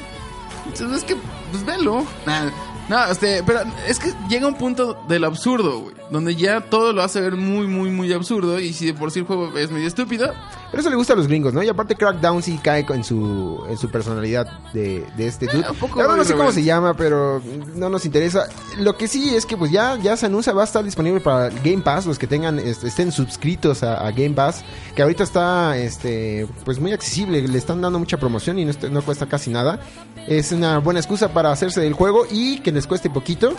[0.67, 1.17] Entonces es que,
[1.51, 2.05] pues velo.
[2.27, 2.51] Nah,
[2.89, 6.00] no, este, pero es que llega un punto del absurdo, güey.
[6.11, 8.59] Donde ya todo lo hace ver muy, muy, muy absurdo.
[8.59, 10.33] Y si de por sí el juego es medio estúpido,
[10.70, 11.62] Pero eso le gusta a los gringos, ¿no?
[11.62, 15.64] Y aparte Crackdown sí cae en su, en su personalidad de, de este dude.
[15.79, 17.40] poco La verdad no sé cómo se llama, pero
[17.75, 18.49] no nos interesa.
[18.79, 21.49] Lo que sí es que pues ya, ya se anuncia, va a estar disponible para
[21.49, 24.64] Game Pass, los que tengan, este, estén suscritos a, a Game Pass,
[24.96, 29.03] que ahorita está este pues muy accesible, le están dando mucha promoción y no, no
[29.03, 29.81] cuesta casi nada.
[30.27, 33.55] Es una buena excusa para hacerse del juego y que les cueste poquito.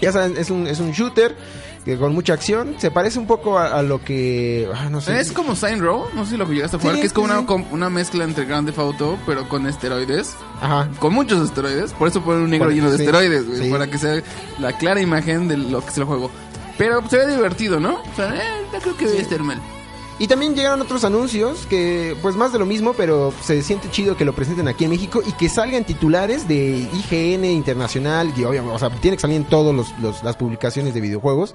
[0.00, 1.36] Ya saben, es un, es un shooter
[1.84, 2.74] que con mucha acción.
[2.78, 4.68] Se parece un poco a, a lo que.
[4.74, 5.18] ah, no sé.
[5.20, 6.04] es como Sign Row.
[6.14, 7.90] No sé si lo que llegaste a jugar, Sí, que es como sí, una, una
[7.90, 10.34] mezcla entre Grand Theft Auto, pero con esteroides.
[10.60, 10.88] Ajá.
[10.98, 11.92] Con muchos esteroides.
[11.94, 13.70] Por eso ponen un negro Por- lleno de sí, esteroides, güey.
[13.70, 14.22] Para que sea
[14.58, 16.30] la clara imagen de lo que es el juego.
[16.78, 18.00] Pero se ve divertido, ¿no?
[18.00, 18.40] O sea, eh,
[18.72, 19.60] no creo que vaya a estar mal.
[20.20, 24.16] Y también llegaron otros anuncios que, pues más de lo mismo, pero se siente chido
[24.16, 28.76] que lo presenten aquí en México y que salgan titulares de IGN Internacional, y obviamente,
[28.76, 31.54] o sea, tiene que salir en todas las publicaciones de videojuegos.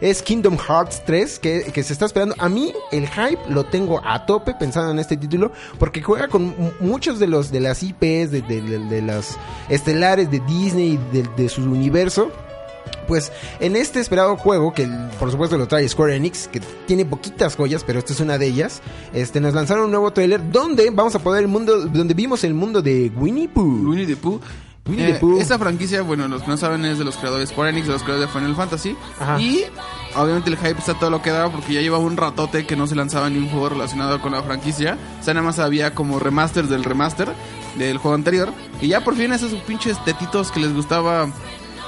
[0.00, 2.34] Es Kingdom Hearts 3, que, que se está esperando.
[2.40, 6.46] A mí el hype lo tengo a tope pensando en este título, porque juega con
[6.58, 9.36] mu- muchos de los de las IPs, de, de- de- de las
[9.68, 12.32] estelares de Disney, de, de su universo.
[13.08, 17.56] Pues en este esperado juego, que por supuesto lo trae Square Enix, que tiene poquitas
[17.56, 18.80] joyas, pero esta es una de ellas,
[19.12, 22.54] este, nos lanzaron un nuevo trailer donde vamos a poder el mundo, donde vimos el
[22.54, 23.88] mundo de Winnie Pooh.
[23.88, 24.40] Winnie the Pooh.
[24.86, 25.38] Winnie the Eh, Pooh.
[25.40, 28.02] Esta franquicia, bueno, los que no saben es de los creadores Square Enix, de los
[28.02, 28.96] creadores de Final Fantasy.
[29.20, 29.40] Ajá.
[29.40, 29.64] Y
[30.16, 32.86] obviamente el hype está todo lo que daba porque ya llevaba un ratote que no
[32.86, 34.96] se lanzaba ni un juego relacionado con la franquicia.
[35.20, 37.28] O sea, nada más había como remasters del remaster
[37.76, 38.52] del juego anterior.
[38.80, 41.28] Y ya por fin esos pinches tetitos que les gustaba.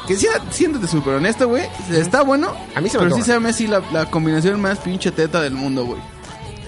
[0.07, 1.65] Que sí, siéntete súper honesto, güey.
[1.91, 2.53] Está bueno.
[2.75, 5.41] A mí se me Pero sí se llama así la, la combinación más pinche teta
[5.41, 6.01] del mundo, güey.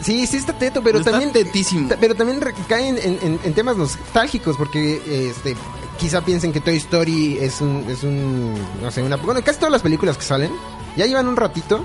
[0.03, 1.88] Sí, sí está teto, pero Está también tetísimo.
[1.88, 5.57] ta- Pero también re- caen en, en- en temas nostálgicos porque este
[5.99, 9.72] quizá piensen que Toy Story es un es un no sé, una bueno, casi todas
[9.72, 10.51] las películas que salen
[10.96, 11.83] ya llevan un ratito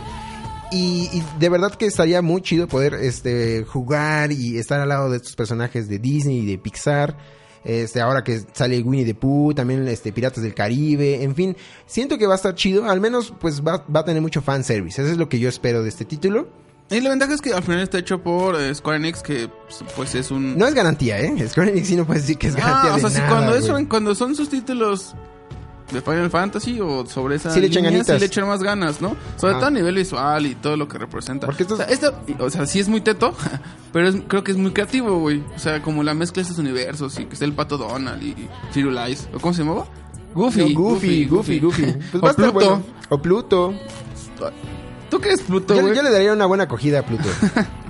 [0.72, 5.10] y, y de verdad que estaría muy chido poder este jugar y estar al lado
[5.10, 7.18] de estos personajes de Disney y de Pixar.
[7.63, 12.17] Este, ahora que sale Winnie the Pooh, también este, Piratas del Caribe, en fin, siento
[12.17, 15.12] que va a estar chido, al menos pues va, va a tener mucho fanservice, eso
[15.12, 16.47] es lo que yo espero de este título.
[16.89, 19.50] Y la ventaja es que al final está hecho por eh, Square Enix, que
[19.95, 20.58] pues es un...
[20.58, 21.47] No es garantía, ¿eh?
[21.47, 23.30] Square Enix sí no puede decir que es garantía Ah, o de sea, si nada,
[23.30, 25.15] cuando, cuando son sus títulos
[25.92, 28.16] de Final Fantasy o sobre esa Sí le echan línea, ganitas.
[28.16, 29.16] sí le echan más ganas, ¿no?
[29.38, 29.58] Sobre Ah.
[29.58, 31.46] todo a nivel visual y todo lo que representa.
[31.48, 33.34] Porque estos- o, sea, esto- o sea, sí es muy teto,
[33.94, 35.44] pero es- creo que es muy creativo, güey.
[35.56, 38.36] O sea, como la mezcla de estos universos y que está el Pato Donald y
[38.72, 39.28] Firulais.
[39.34, 39.86] ¿O cómo se llamaba?
[40.34, 40.74] Goofy.
[40.74, 41.86] No, Goofy, Goofy, Goofy.
[42.20, 42.52] Pues o Pluto.
[42.54, 42.84] bueno.
[43.10, 43.74] O Pluto.
[45.10, 45.96] ¿Tú qué es Pluto, Yo, güey?
[45.96, 47.28] yo le daría una buena acogida a Pluto.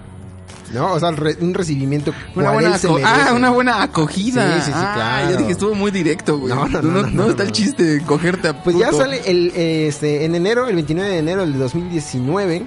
[0.73, 0.93] ¿No?
[0.93, 4.55] O sea, re- un recibimiento Una buena ah, una buena acogida.
[4.55, 5.31] Sí, sí, sí, Ah, claro.
[5.31, 6.53] Ya dije, estuvo muy directo, güey.
[6.53, 9.21] No, no, no, no, ¿Dónde no, está el chiste de cogerte a Pues ya sale
[9.25, 12.65] el, este, en enero, el 29 de enero del 2019.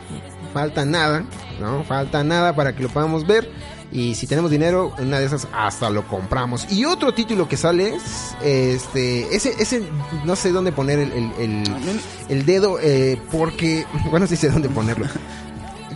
[0.53, 1.25] falta nada,
[1.61, 1.83] ¿no?
[1.85, 3.51] Falta nada para que lo podamos ver.
[3.93, 6.67] Y si tenemos dinero, una de esas hasta lo compramos.
[6.73, 9.83] Y otro título que sale es, este, ese, ese,
[10.25, 14.69] no sé dónde poner el, el, el- el dedo, eh, porque, bueno, sí sé dónde
[14.69, 15.07] ponerlo.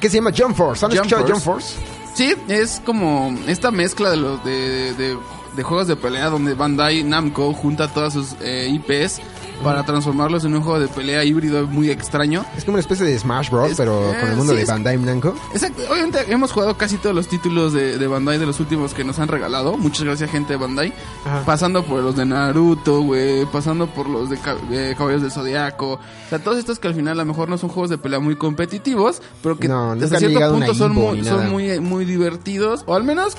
[0.00, 0.84] Que se llama Jump Force.
[0.86, 1.74] ¿Han escuchado Jump Force.
[2.18, 5.16] Sí, es como esta mezcla de los de,
[5.58, 9.20] de juegos de pelea donde Bandai Namco junta todas sus eh, IPs
[9.64, 12.44] para transformarlos en un juego de pelea híbrido muy extraño.
[12.56, 14.64] Es como una especie de Smash Bros, Es- pero eh, con el mundo sí, de
[14.66, 15.34] Bandai Namco.
[15.52, 15.82] Exacto.
[15.90, 19.18] Obviamente hemos jugado casi todos los títulos de, de Bandai de los últimos que nos
[19.18, 19.76] han regalado.
[19.76, 20.92] Muchas gracias gente de Bandai.
[21.26, 21.42] Ajá.
[21.44, 23.44] Pasando por los de Naruto, güey.
[23.46, 24.38] Pasando por los de,
[24.70, 25.94] de Caballeros del Zodiaco.
[25.94, 28.20] O sea, todos estos que al final a lo mejor no son juegos de pelea
[28.20, 32.84] muy competitivos, pero que No, hasta cierto punto son, muy, son muy, muy divertidos.
[32.86, 33.34] O al menos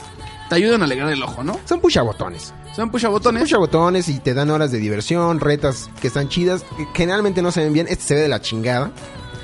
[0.50, 1.60] te ayudan a alegrar el ojo, ¿no?
[1.66, 2.54] Son pushabotones.
[2.76, 3.44] Son push botones.
[3.44, 6.66] Pushabotones y te dan horas de diversión, retas que están chidas.
[6.94, 7.88] Generalmente no se ven bien.
[7.90, 8.92] Este se ve de la chingada.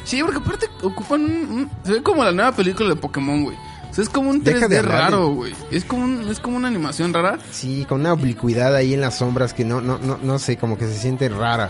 [0.04, 3.58] Sí, porque aparte ocupan un, un- Se ve como la nueva película de Pokémon, güey.
[3.90, 5.54] O sea, es como un Deja de 3D hablar de- raro, güey.
[5.72, 7.40] Es como un- es como una animación rara.
[7.52, 10.78] Sí, con una oblicuidad ahí en las sombras que no, no, no, no sé, como
[10.78, 11.70] que se siente rara.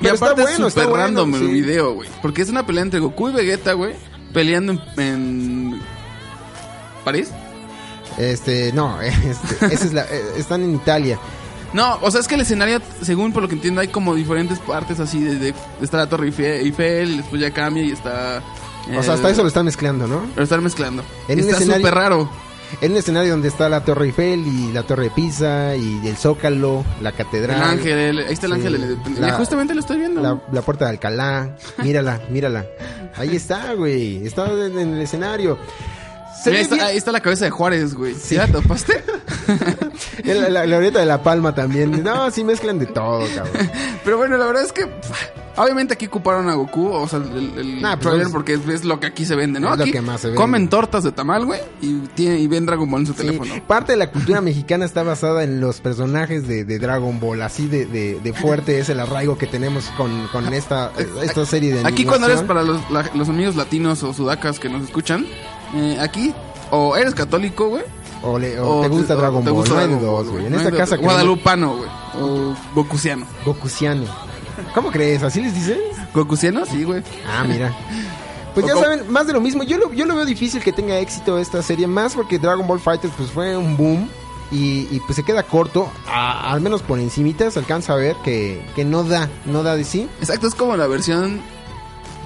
[0.00, 1.46] Y aparte está bueno, es está súper bueno, random el sí.
[1.48, 2.08] video, güey.
[2.22, 3.94] Porque es una pelea entre Goku y Vegeta, güey.
[4.32, 5.02] Peleando en...
[5.02, 5.80] en...
[7.04, 7.30] ¿París?
[8.18, 11.18] Este, no, este, esa es la, eh, están en Italia.
[11.72, 14.58] No, o sea, es que el escenario, según por lo que entiendo, hay como diferentes
[14.58, 15.36] partes así de...
[15.36, 18.42] de- está la Torre Eiffel, después ya cambia y está...
[18.96, 20.22] O sea, hasta eso lo están mezclando, ¿no?
[20.34, 21.02] Lo están mezclando.
[21.28, 22.30] En está escenario- súper raro.
[22.80, 26.16] En un escenario donde está la Torre Eiffel y la Torre de Pisa y el
[26.16, 27.56] Zócalo, la catedral.
[27.56, 30.22] El ángel, el- ahí está el Sí, ángel la Justamente lo estoy viendo.
[30.22, 31.54] La, la puerta de Alcalá.
[31.82, 32.64] Mírala, mírala.
[33.16, 34.26] Ahí está, güey.
[34.26, 35.58] Está en, en el escenario.
[36.42, 38.14] Se Mira, ve ahí, está, bien- ahí está la cabeza de Juárez, güey.
[38.14, 39.02] ¿Sí la topaste?
[40.24, 42.02] La, la de la palma también.
[42.04, 43.70] No, sí mezclan de todo, cabrón.
[44.04, 45.10] Pero bueno, la verdad es que pff,
[45.56, 48.84] obviamente aquí ocuparon a Goku, o sea, el, el Nah, pues, es- porque es, es
[48.84, 49.72] lo que aquí se vende, ¿no?
[49.72, 50.40] Es lo que más se vende.
[50.40, 53.54] comen tortas de tamal, güey, y tiene y ven Dragon Ball en su Sí, teléfono.
[53.66, 57.42] parte de la cultura mexicana está basada en los personajes de, de Dragon Ball.
[57.42, 61.74] Así de, de- de fuerte es el arraigo que tenemos con, con esta, esta serie
[61.74, 62.46] de Aquí cuando eres animación.
[62.48, 65.26] para los, la- los amigos latinos o sudacas que nos escuchan,
[65.74, 66.34] eh, aquí
[66.70, 67.82] o eres católico, güey,
[68.22, 69.54] O, le- o te gusta Dragon Ball.
[69.54, 70.46] gusta no dos, güey.
[70.46, 70.96] En no esta casa.
[70.96, 73.26] Guadalupano, güey, o Gokusiano.
[73.44, 74.04] Gokusiano.
[74.74, 75.22] ¿Cómo crees?
[75.22, 75.78] ¿Así les dicen?
[76.14, 76.66] ¿Gokusiano?
[76.66, 77.02] Sí, güey.
[77.26, 77.72] Ah, mira.
[78.54, 79.62] Pues ya saben, más de lo mismo.
[79.62, 82.80] Yo lo, yo lo veo difícil que tenga éxito esta serie, más porque Dragon Ball
[82.80, 84.08] Fighters pues fue un boom
[84.50, 88.16] y, y, pues se queda corto, a- al menos por encimita se alcanza a ver
[88.24, 90.08] que, que no da, no da de sí.
[90.18, 91.40] Exacto, es como la versión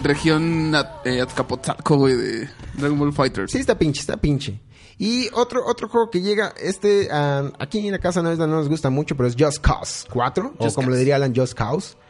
[0.03, 3.53] región At- eh, Azcapotzalco, güey, de Dragon Ball Fighters.
[3.53, 4.61] Sí, está pinche, está pinche.
[4.99, 8.69] Y otro, otro juego que llega, este, ah, aquí en la casa no, no nos
[8.69, 10.91] gusta mucho, pero es Just Cause 4, o como Cause.
[10.91, 11.97] le diría Alan, Just Cause.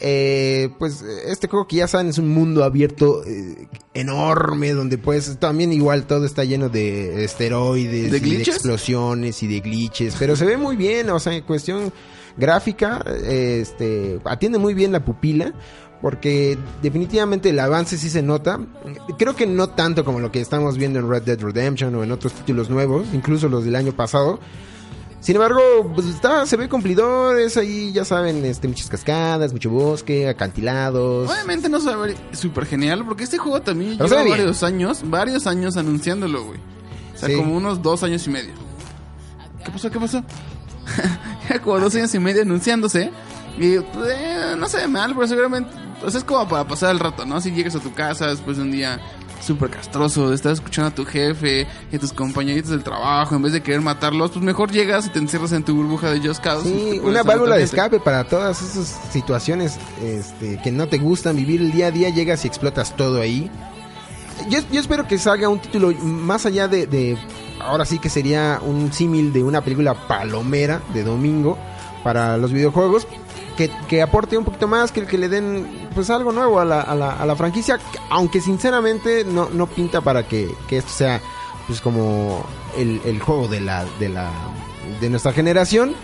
[0.00, 5.38] Eh, pues este juego que ya saben es un mundo abierto eh, enorme donde pues
[5.38, 10.36] también igual todo está lleno de esteroides ¿De y de explosiones y de glitches pero
[10.36, 11.92] se ve muy bien o sea en cuestión
[12.36, 15.54] gráfica eh, este atiende muy bien la pupila
[16.04, 18.60] porque definitivamente el avance sí se nota
[19.18, 22.12] creo que no tanto como lo que estamos viendo en Red Dead Redemption o en
[22.12, 24.38] otros títulos nuevos incluso los del año pasado
[25.20, 25.62] sin embargo,
[25.94, 31.30] pues está, se ve cumplidor, es ahí, ya saben, este, muchas cascadas, mucho bosque, acantilados.
[31.30, 34.62] Obviamente no se va a ver súper genial, porque este juego también Pero lleva varios
[34.62, 36.60] años, varios años anunciándolo, güey.
[37.14, 37.36] O sea, Sí.
[37.36, 38.52] como unos dos años y medio.
[39.64, 39.90] ¿Qué pasó?
[39.90, 40.22] ¿Qué pasó?
[41.64, 43.10] Como dos años y medio anunciándose.
[43.56, 45.83] Y pues, eh, no se ve mal, pero seguramente.
[46.02, 47.40] O sea, es como para pasar el rato, ¿no?
[47.40, 49.00] Si llegas a tu casa después de un día
[49.40, 53.42] súper castroso, de estar escuchando a tu jefe y a tus compañeritos del trabajo, en
[53.42, 56.42] vez de querer matarlos, pues mejor llegas y te encierras en tu burbuja de Just
[56.42, 56.64] Cause.
[56.68, 61.36] Sí, pones una válvula de escape para todas esas situaciones este, que no te gustan
[61.36, 63.50] vivir el día a día, llegas y explotas todo ahí.
[64.48, 67.18] Yo, yo espero que salga un título más allá de, de-
[67.60, 71.56] ahora sí que sería un símil de una película palomera de domingo
[72.02, 73.06] para los videojuegos,
[73.56, 76.80] que, que aporte un poquito más, que, que le den pues algo nuevo a la,
[76.80, 77.78] a la, a la franquicia,
[78.10, 81.20] aunque sinceramente no, no pinta para que, que esto sea
[81.66, 82.44] pues como
[82.76, 84.30] el, el juego de la, de la
[85.00, 85.94] de nuestra generación.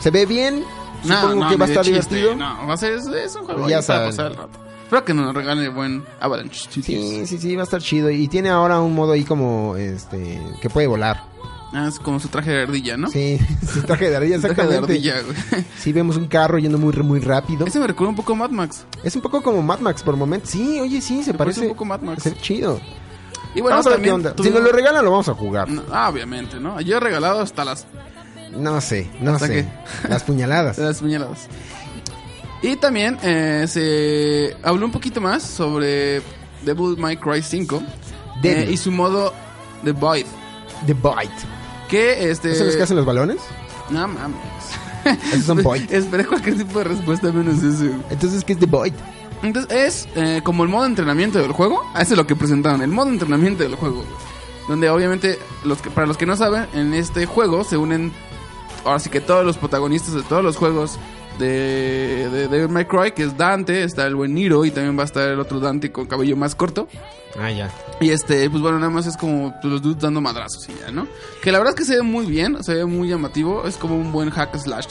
[0.00, 0.64] Se ve bien,
[1.04, 2.36] No, supongo no, que va a estar chiste, divertido.
[2.36, 4.58] No, va a ser, es, un juego Ya para pasar el rato.
[4.84, 6.68] Espero que nos regale buen Avalanche.
[6.70, 6.82] Sí,
[7.26, 8.10] sí, sí, va a estar chido.
[8.10, 11.24] Y tiene ahora un modo ahí como, este, que puede volar.
[11.76, 13.08] Ah, es como su traje de ardilla, ¿no?
[13.08, 13.36] Sí,
[13.72, 14.92] su traje de ardilla, Su traje de exactamente.
[14.92, 15.14] ardilla,
[15.50, 15.64] güey.
[15.76, 17.66] Sí, vemos un carro yendo muy, muy rápido.
[17.66, 18.84] Ese me recuerda un poco a Mad Max.
[19.02, 20.50] Es un poco como Mad Max por momentos.
[20.50, 21.62] Sí, oye, sí, se Me parece.
[21.62, 22.22] un poco Mad Max.
[22.22, 22.80] Se ve chido.
[23.56, 24.42] Y bueno, vamos a ver qué también onda.
[24.42, 25.68] Si nos lo regalan, lo vamos a jugar.
[25.68, 26.80] No, ah, obviamente, ¿no?
[26.80, 27.86] Yo he regalado hasta las,
[28.56, 29.68] No sé, no ¿Hasta sé.
[30.08, 30.78] Las puñaladas.
[30.78, 31.48] las puñaladas.
[32.62, 36.22] Y también eh, se habló un poquito más sobre
[36.64, 37.82] Devil May Cry 5
[38.42, 38.68] Devil.
[38.68, 39.32] eh, y su modo
[39.84, 40.26] The Void.
[40.86, 41.30] The Void.
[41.88, 42.48] Que este.
[42.48, 43.38] ¿Esos son los que hacen los balones?
[43.90, 44.36] No mames.
[45.32, 45.90] Esos son Void.
[45.92, 47.94] Esperé cualquier tipo de respuesta menos eso.
[48.10, 48.94] Entonces, ¿qué es The Void?
[49.42, 51.82] Entonces es eh, como el modo de entrenamiento del juego.
[51.94, 54.04] Ah, Eso es lo que presentaron, el modo de entrenamiento del juego.
[54.68, 58.12] Donde obviamente, los que, para los que no saben, en este juego se unen,
[58.84, 60.98] ahora sí que todos los protagonistas de todos los juegos
[61.38, 65.28] de, de Cry, que es Dante, está el buen Niro y también va a estar
[65.28, 66.88] el otro Dante con cabello más corto.
[67.38, 67.70] Ah, ya.
[68.00, 70.90] Y este, pues bueno, nada más es como pues, los dudes dando madrazos y ya,
[70.90, 71.06] ¿no?
[71.42, 73.96] Que la verdad es que se ve muy bien, se ve muy llamativo, es como
[73.96, 74.86] un buen hack slash.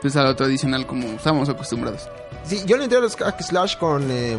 [0.00, 2.08] Pues a lo tradicional como estamos acostumbrados.
[2.44, 4.36] Sí, yo le entré a los hack slash con eh,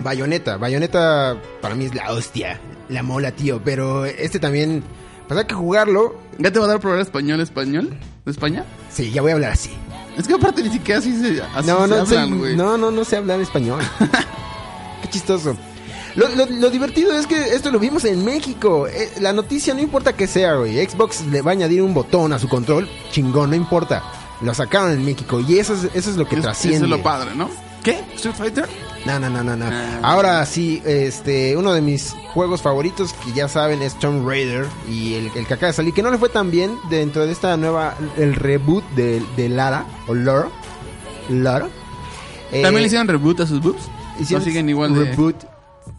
[0.00, 0.56] Bayonetta.
[0.56, 3.62] Bayonetta para mí es la hostia, la mola, tío.
[3.64, 4.82] Pero este también,
[5.26, 6.16] pues hay que jugarlo.
[6.38, 7.96] ¿Ya te va a dar probar español español?
[8.24, 8.64] ¿De España?
[8.90, 9.70] Sí, ya voy a hablar así.
[10.18, 12.56] Es que aparte ni siquiera así se, así no, se no, sé- hablan, güey.
[12.56, 13.80] no, no, no sé hablar español.
[15.02, 15.56] Qué chistoso.
[16.16, 18.88] Lo, lo- lo divertido es que esto lo vimos en México.
[18.88, 20.84] Eh, la noticia no importa que sea, güey.
[20.84, 22.88] Xbox le va a añadir un botón a su control.
[23.12, 24.02] Chingón, no importa.
[24.40, 26.76] Lo sacaron en México y eso es, eso es lo que Es- trasciende.
[26.78, 27.48] Eso es lo padre, ¿no?
[27.82, 28.00] ¿Qué?
[28.16, 28.68] ¿Street Fighter?
[29.06, 29.66] No, no, no, no, no.
[29.66, 30.00] Ah.
[30.02, 35.14] Ahora sí, este, uno de mis juegos favoritos que ya saben es Tomb Raider y
[35.14, 37.56] el, el que acaba de salir, que no le fue tan bien dentro de esta
[37.56, 40.48] nueva, el reboot de, de Lara, o Lara.
[41.28, 41.68] Lara.
[42.52, 43.88] Eh, ¿También le hicieron reboot a sus boobs?
[44.34, 45.04] ¿O siguen igual de...?
[45.04, 45.36] reboot.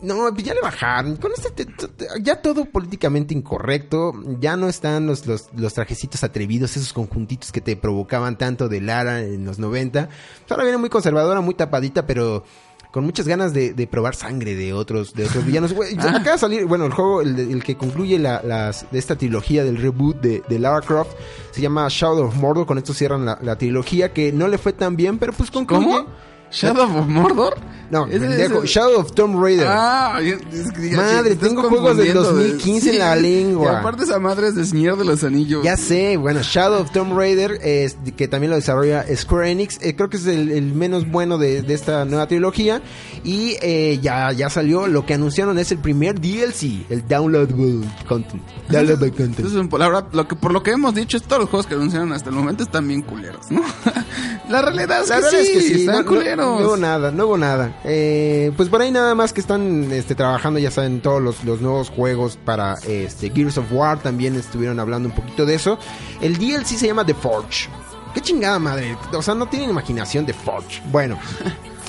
[0.01, 1.17] No, pues ya le bajaron.
[1.17, 4.13] Con este, te- te- ya todo políticamente incorrecto.
[4.39, 8.79] Ya no están los, los, los trajecitos atrevidos, esos conjuntitos que te provocaban tanto de
[8.81, 10.07] Lara en los 90.
[10.07, 12.45] Pues ahora viene muy conservadora, muy tapadita, pero
[12.91, 15.75] con muchas ganas de, de probar sangre de otros, de otros villanos.
[15.99, 16.09] Ah.
[16.15, 19.63] Acaba de salir, bueno, el juego, el, el que concluye la, las, de esta trilogía
[19.65, 21.11] del reboot de, de Lara Croft,
[21.51, 22.65] se llama Shadow of Mordor.
[22.65, 25.85] Con esto cierran la, la trilogía que no le fue tan bien, pero pues concluye.
[25.85, 26.28] ¿Cómo?
[26.51, 27.57] ¿Shadow of Mordor?
[27.91, 29.65] No, pendejo, ese- Shadow of Tomb Raider.
[29.67, 33.71] Ah, es que Madre, tengo juegos del confundiendo de- 2015 en la lengua.
[33.71, 35.63] Y aparte esa madre es de Señor de los Anillos.
[35.63, 39.95] Ya sé, bueno, Shadow of Tomb Raider, es, que también lo desarrolla Square Enix, eh,
[39.95, 42.79] creo que es el, el menos bueno de, de esta nueva trilogía.
[43.23, 48.43] Y eh, ya, ya salió, lo que anunciaron es el primer DLC, el Downloadable Content.
[48.69, 49.39] Downloadable Content.
[49.39, 51.65] Entonces, por la verdad, lo que, por lo que hemos dicho, es todos los juegos
[51.65, 53.63] que anunciaron hasta el momento están bien culeros, ¿no?
[54.47, 56.77] la realidad es, La que, verdad sí, es que sí, están no, no- no hubo
[56.77, 57.79] nada, no hubo nada.
[57.83, 61.61] Eh, pues por ahí nada más que están este, trabajando, ya saben, todos los, los
[61.61, 65.77] nuevos juegos para este, Gears of War, también estuvieron hablando un poquito de eso.
[66.21, 67.69] El DLC se llama The Forge.
[68.13, 70.81] Qué chingada madre, o sea, no tienen imaginación de Forge.
[70.91, 71.17] Bueno,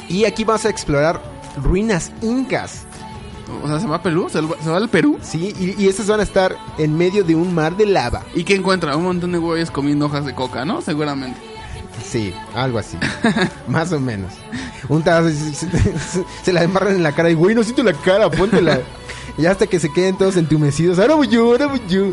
[0.08, 1.20] y aquí vas a explorar
[1.62, 2.86] ruinas incas.
[3.64, 4.28] O sea, ¿se va a Perú?
[4.30, 5.18] ¿Se va, se va al Perú?
[5.22, 8.22] Sí, y, y estas van a estar en medio de un mar de lava.
[8.34, 8.96] ¿Y qué encuentra?
[8.96, 10.80] Un montón de güeyes comiendo hojas de coca, ¿no?
[10.82, 11.49] Seguramente.
[12.04, 12.96] Sí, algo así.
[13.68, 14.32] Más o menos.
[14.88, 17.92] Un tazo se, se- se la embarran en la cara y, güey, no siento la
[17.92, 18.80] cara, póntela.
[19.38, 20.98] y hasta que se queden todos entumecidos.
[20.98, 22.06] Ahora voy yo, ahora voy yo.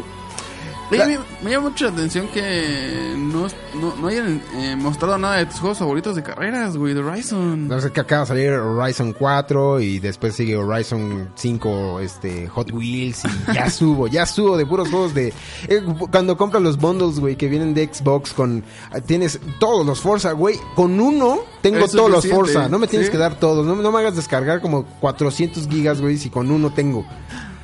[0.90, 5.36] Oye, me, me llama mucho la atención que no, no, no hayan eh, mostrado nada
[5.36, 7.68] de tus juegos favoritos de carreras, güey, de Horizon.
[7.68, 12.72] No sé que acaba de salir Horizon 4 y después sigue Horizon 5 este, Hot
[12.72, 15.34] Wheels y ya subo, ya subo de puros juegos de...
[15.68, 18.64] eh, cuando compras los bundles, güey, que vienen de Xbox con...
[18.92, 20.58] ah, Tienes todos los Forza, güey.
[20.76, 22.70] Con uno tengo Es todos los Forza.
[22.70, 23.12] No me tienes sí.
[23.12, 23.66] que dar todos.
[23.66, 27.06] No, no me hagas descargar como 400 gigas, güey, si con uno tengo.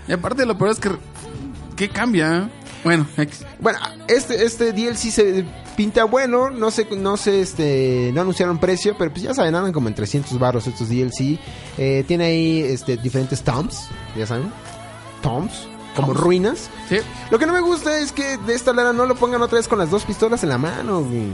[0.10, 0.90] Y aparte lo peor es que...
[1.78, 2.52] ¿Qué cambia?
[2.84, 3.08] Bueno.
[3.60, 8.96] Bueno, este, este DLC se pinta bueno, no sé, no sé, este, no anunciaron precio,
[8.98, 11.40] pero pues ya saben, andan como en 300 baros estos DLC.
[11.78, 14.52] Eh, tiene ahí, este, diferentes tombs, ya saben,
[15.22, 16.70] tombs, como ruinas.
[16.90, 16.98] Sí.
[17.32, 19.68] Lo que no me gusta es que de esta Lara no lo pongan otra vez
[19.68, 21.28] con las dos pistolas en la mano, güey.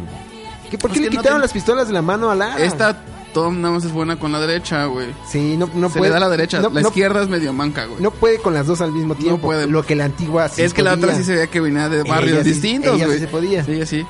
[0.69, 2.63] ¿Qué, ¿Por Pues qué le que no quitaron las pistolas de la mano a Lara?
[2.63, 2.95] Esta
[3.33, 5.07] Tom nada más es buena con la derecha, güey.
[5.29, 6.09] Sí, no, no Se puede.
[6.09, 6.59] le da la derecha.
[6.61, 8.01] no- la no- izquierda es medio manca, güey.
[8.01, 9.39] No puede con las dos al mismo tiempo.
[9.47, 9.67] puede.
[9.67, 12.03] Lo que la antigua sí es que la otra sí se veía que venía de
[12.03, 13.19] barrios Ella sí- distintos, ella sí güey.
[13.19, 13.63] se podía.
[13.63, 14.05] Sí, sí.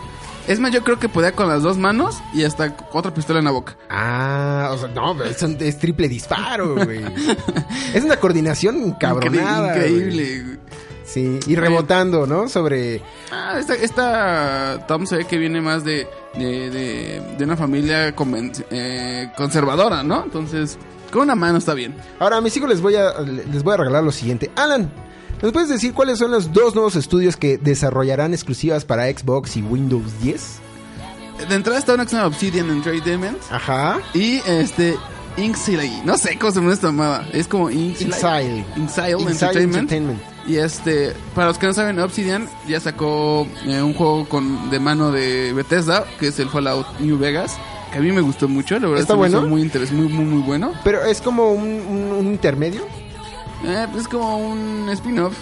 [0.47, 3.45] Es más, yo creo que podía con las dos manos y hasta otra pistola en
[3.45, 3.77] la boca.
[3.87, 7.01] Ah, o sea, no, pero es, un- es triple disparo, güey.
[7.93, 9.69] es una coordinación güey.
[9.69, 10.59] Increíble, güey.
[11.11, 12.47] Sí, y rebotando, ¿no?
[12.49, 13.01] Sobre.
[13.31, 18.15] Ah, esta, esta Tom se ve que viene más de, de, de, de una familia
[18.15, 20.23] conven- eh, conservadora, ¿no?
[20.25, 20.77] Entonces,
[21.11, 21.95] con una mano está bien.
[22.19, 24.51] Ahora, a mis hijos les voy a, les voy a regalar lo siguiente.
[24.55, 24.91] Alan,
[25.41, 29.63] ¿nos puedes decir cuáles son los dos nuevos estudios que desarrollarán exclusivas para Xbox y
[29.63, 30.59] Windows 10?
[31.49, 33.99] De entrada está una que se llama Obsidian Entertainment Ajá.
[34.13, 34.95] y este
[35.37, 36.01] Inxile.
[36.03, 37.27] No sé cómo se llama esta mamada.
[37.31, 38.65] Es como Inxile.
[38.75, 39.13] Inxile.
[39.31, 40.19] Entertainment.
[40.49, 44.79] Y este, para los que no saben, Obsidian ya sacó eh, un juego con de
[44.79, 47.55] mano de Bethesda, que es el Fallout New Vegas.
[47.91, 49.49] que a mí me gustó mucho, la verdad ¿Está se me hizo bueno?
[49.53, 50.73] muy interes, muy, muy, muy bueno.
[50.83, 52.81] Pero es como un, un- un intermedio,
[53.63, 55.35] Eh, pues es como un spin-off.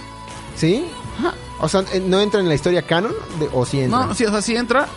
[0.56, 0.86] ¿sí?
[1.60, 3.14] O sea, eh, ¿no entra en la historia canon?
[3.40, 4.08] De- ¿O sí entra?
[4.08, 4.88] No, sí, o sea, sí entra,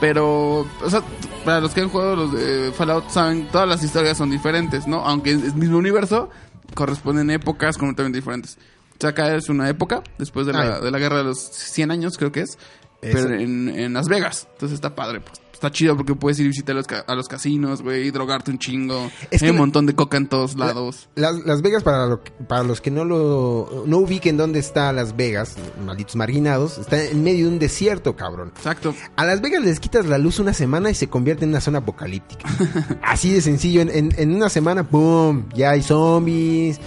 [0.00, 1.02] pero, o sea,
[1.44, 4.98] para los que han jugado los de Fallout saben, todas las historias son diferentes, ¿no?
[5.04, 6.30] Aunque es el mismo universo,
[6.74, 8.58] corresponden épocas completamente diferentes.
[8.98, 10.80] O sea, acá es una época, después de la, Ah.
[10.80, 12.58] de la guerra de los 100 años, creo que es,
[13.02, 13.18] Eso.
[13.18, 14.48] pero en, en Las Vegas.
[14.52, 15.40] Entonces está padre, pues.
[15.52, 18.10] Está chido porque puedes ir a visitar a los, ca- a los casinos, güey, y
[18.10, 19.10] drogarte un chingo.
[19.30, 21.08] Es Hay un la- montón de coca en todos lados.
[21.14, 25.16] Las, Las Vegas, para, lo para los que no lo no ubiquen dónde está Las
[25.16, 28.52] Vegas, malditos marginados, está en medio de un desierto, cabrón.
[28.54, 28.94] Exacto.
[29.16, 31.78] A Las Vegas les quitas la luz una semana y se convierte en una zona
[31.78, 32.46] apocalíptica.
[33.02, 35.44] Así de sencillo, en, en- en una semana, ¡pum!
[35.54, 36.78] Ya hay zombies.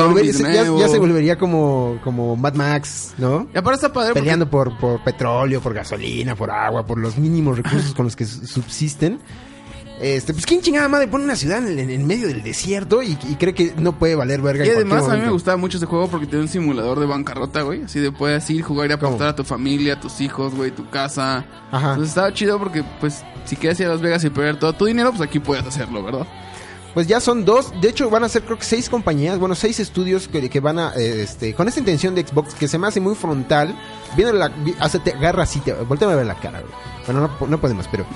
[0.00, 3.46] Zombies se- ya, se volvería como, como Mad Max, ¿no?
[3.54, 7.16] Y aparte está padre porque Peleando por, por petróleo, por gasolina, por agua, por los
[7.16, 9.20] mínimos recursos con los que su- subsisten.
[10.00, 13.36] Este, pues quién chingada madre pone una ciudad en, en- medio del desierto y, y
[13.36, 14.66] cree que no puede valer verga.
[14.66, 17.62] Y además a mí me gustaba mucho ese juego porque tiene un simulador de bancarrota,
[17.62, 17.84] güey.
[17.84, 19.30] Así de puedes ir, jugar y apostar ¿Cómo?
[19.30, 21.44] a tu familia, a tus hijos, güey, tu casa.
[21.70, 21.90] Ajá.
[21.90, 24.86] Entonces estaba chido porque, pues, si quieres ir a Las Vegas y perder todo tu
[24.86, 26.26] dinero, pues aquí puedes hacerlo, ¿verdad?
[26.94, 29.80] Pues ya son dos, de hecho van a ser creo que seis compañías, bueno, seis
[29.80, 32.86] estudios que, que van a, eh, este, con esta intención de Xbox que se me
[32.86, 33.76] hace muy frontal,
[34.16, 36.72] viene la, hace, te agarra así, te, voltea a ver la cara, güey.
[37.06, 38.06] Bueno, no, no podemos, pero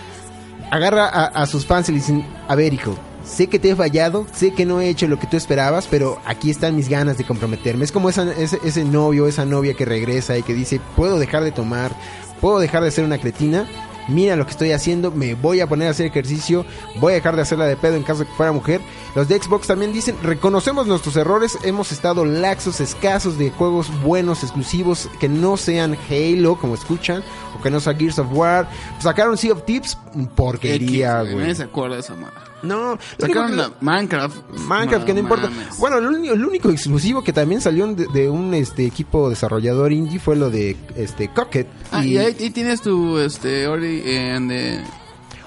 [0.70, 3.76] agarra a, a sus fans y le dicen, a ver hijo, sé que te he
[3.76, 7.18] fallado, sé que no he hecho lo que tú esperabas, pero aquí están mis ganas
[7.18, 7.84] de comprometerme.
[7.84, 11.44] Es como esa- ese, ese novio, esa novia que regresa y que dice, puedo dejar
[11.44, 11.92] de tomar,
[12.40, 13.66] puedo dejar de ser una cretina.
[14.08, 16.64] Mira lo que estoy haciendo, me voy a poner a hacer ejercicio,
[16.96, 18.80] voy a dejar de hacerla de pedo en caso de que fuera mujer.
[19.14, 24.42] Los de Xbox también dicen, reconocemos nuestros errores, hemos estado laxos, escasos de juegos buenos,
[24.42, 27.22] exclusivos, que no sean Halo, como escuchan,
[27.58, 28.68] o que no sea Gears of War.
[28.98, 29.96] Sacaron Sea of Tips,
[30.34, 31.36] porquería, güey.
[31.36, 32.43] Nadie se acuerda de esa madre.
[32.64, 34.36] No, lo Sacaron la Minecraft.
[34.66, 35.50] Minecraft, que no importa.
[35.50, 35.78] mames.
[35.78, 39.92] Bueno, el único, el único exclusivo que también salió de, de un este equipo desarrollador
[39.92, 44.02] indie fue lo de este Cocket Ah, y y ahí, ahí tienes tu, este, Ori
[44.06, 44.80] en de...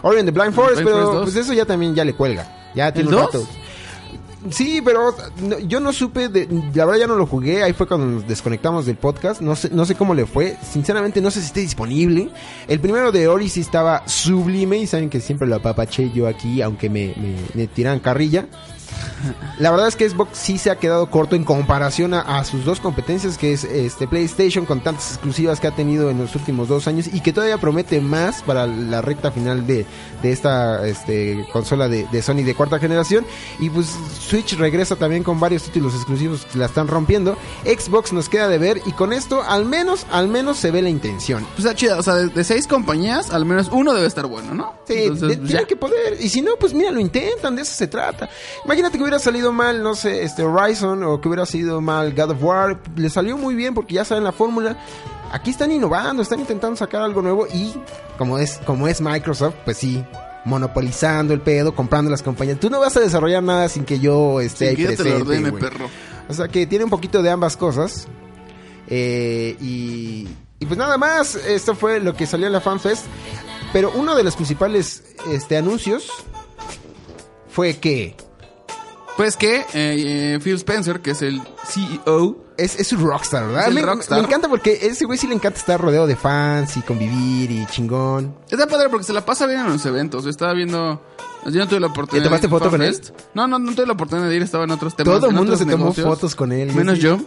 [0.03, 1.23] Ori and the Blind Forest, Blind pero Forest 2.
[1.33, 2.71] pues eso ya también ya le cuelga.
[2.75, 3.33] Ya tiene ¿El un 2?
[3.33, 3.47] rato.
[4.51, 7.87] Sí, pero no- yo no supe, de, la verdad ya no lo jugué, ahí fue
[7.87, 11.39] cuando nos desconectamos del podcast, no sé, no sé cómo le fue, sinceramente no sé
[11.41, 12.29] si esté disponible.
[12.67, 16.89] El primero de Ori estaba sublime y saben que siempre lo apapaché yo aquí, aunque
[16.89, 17.13] me,
[17.53, 18.47] me tiran carrilla.
[19.59, 22.63] La verdad es que Xbox sí se ha quedado corto en comparación a, a sus
[22.65, 26.67] dos competencias, que es este PlayStation con tantas exclusivas que ha tenido en los últimos
[26.67, 29.85] dos años y que todavía promete más para la recta final de,
[30.21, 33.25] de esta este, consola de, de Sony de cuarta generación.
[33.59, 37.35] Y pues Switch regresa también con varios títulos exclusivos que la están rompiendo.
[37.65, 40.89] Xbox nos queda de ver y con esto al menos, al menos se ve la
[40.89, 41.45] intención.
[41.55, 44.53] Pues está chida, o sea, de, de seis compañías, al menos uno debe estar bueno,
[44.53, 44.73] ¿no?
[44.87, 45.67] Sí, Entonces, pues, tienen ya.
[45.67, 46.17] que poder.
[46.19, 48.29] Y si no, pues mira, lo intentan, de eso se trata.
[48.63, 52.31] Imagínate que hubiera salido mal, no sé, este Horizon o que hubiera sido mal God
[52.31, 52.79] of War.
[52.95, 54.77] Le salió muy bien porque ya saben la fórmula.
[55.31, 57.73] Aquí están innovando, están intentando sacar algo nuevo y
[58.17, 60.03] como es, como es Microsoft, pues sí,
[60.45, 62.59] monopolizando el pedo, comprando las compañías.
[62.59, 64.97] Tú no vas a desarrollar nada sin que yo esté Sí, ahí que ya te
[64.97, 65.89] lo presente, ordene, perro.
[66.29, 68.07] O sea que tiene un poquito de ambas cosas.
[68.87, 70.27] Eh, y,
[70.59, 73.05] y pues nada más, esto fue lo que salió en la FanFest.
[73.73, 76.09] Pero uno de los principales este, anuncios
[77.49, 78.15] fue que
[79.17, 83.67] Pues que eh, eh, Phil Spencer, que es el CEO, es, es un rockstar, ¿verdad?
[83.67, 84.19] Es me, rockstar.
[84.19, 87.65] me encanta porque ese güey sí le encanta estar rodeado de fans y convivir y
[87.67, 88.35] chingón.
[88.49, 90.25] está padre porque se la pasa bien en los eventos.
[90.25, 91.01] Estaba viendo.
[91.45, 92.23] Yo no tuve la oportunidad.
[92.25, 92.99] ¿Ya tomaste foto con él?
[93.33, 95.13] No, no, no tuve la oportunidad de ir, estaba en otros temas.
[95.15, 96.73] Todo el mundo se tomó fotos con él.
[96.73, 97.19] Menos yo.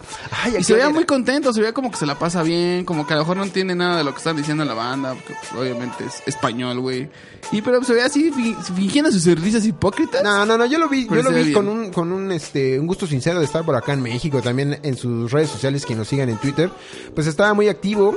[0.43, 2.85] Ay, Y ¿a se veía muy contento, se veía como que se la pasa bien,
[2.85, 4.75] como que a lo mejor no entiende nada de lo que están diciendo en la
[4.75, 7.09] banda, porque pues, obviamente es español, güey.
[7.51, 10.21] Y pero se veía así fi- fingiendo sus risas hipócritas.
[10.23, 11.53] No, no, no, yo lo vi, yo lo vi bien.
[11.53, 14.79] con un, con un, este, un gusto sincero de estar por acá en México, también
[14.83, 16.69] en sus redes sociales, que nos sigan en Twitter,
[17.15, 18.15] pues estaba muy activo.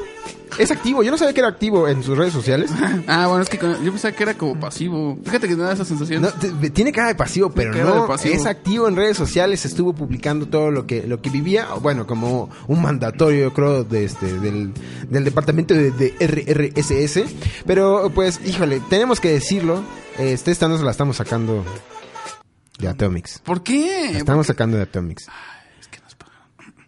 [0.58, 2.70] Es activo, yo no sabía que era activo en sus redes sociales.
[3.06, 5.18] Ah, bueno, es que yo pensaba que era como pasivo.
[5.24, 6.22] Fíjate que me da esa sensación.
[6.22, 6.30] No,
[6.72, 8.34] tiene cara de pasivo, pero no, pasivo.
[8.34, 12.50] es activo en redes sociales, estuvo publicando todo lo que, lo que vivía, bueno, como
[12.66, 14.72] un mandatorio, yo creo, de este, del,
[15.08, 17.24] del departamento de, de RRSS,
[17.66, 19.82] pero pues, híjole, tenemos que decirlo,
[20.18, 21.64] este, esta no se la estamos sacando
[22.78, 23.40] de Atomics.
[23.44, 24.10] ¿Por qué?
[24.12, 25.26] La estamos sacando de Atomics.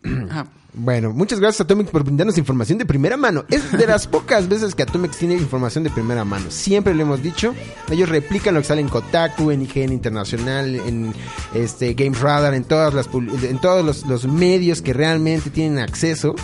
[0.79, 3.47] Bueno, muchas gracias Atomics por brindarnos información de primera mano.
[3.49, 6.51] Es de las pocas veces que Atomics tiene información de primera mano.
[6.51, 7.55] Siempre lo hemos dicho.
[7.91, 11.15] Ellos replican lo que sale en Kotaku, en IGN Internacional, en
[11.55, 16.35] este Games Radar, en todas las en todos los, los medios que realmente tienen acceso.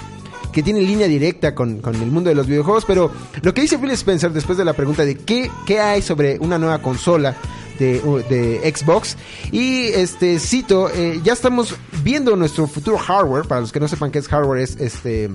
[0.51, 3.11] que tiene línea directa con, con el mundo de los videojuegos, pero
[3.43, 6.59] lo que dice Phil Spencer después de la pregunta de qué, qué hay sobre una
[6.59, 7.35] nueva consola
[7.83, 9.17] de, Xbox,
[9.51, 14.11] y este cito, eh, ya estamos viendo nuestro futuro hardware, para los que no sepan
[14.11, 15.31] qué es hardware, es este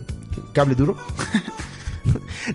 [0.53, 0.95] cable duro.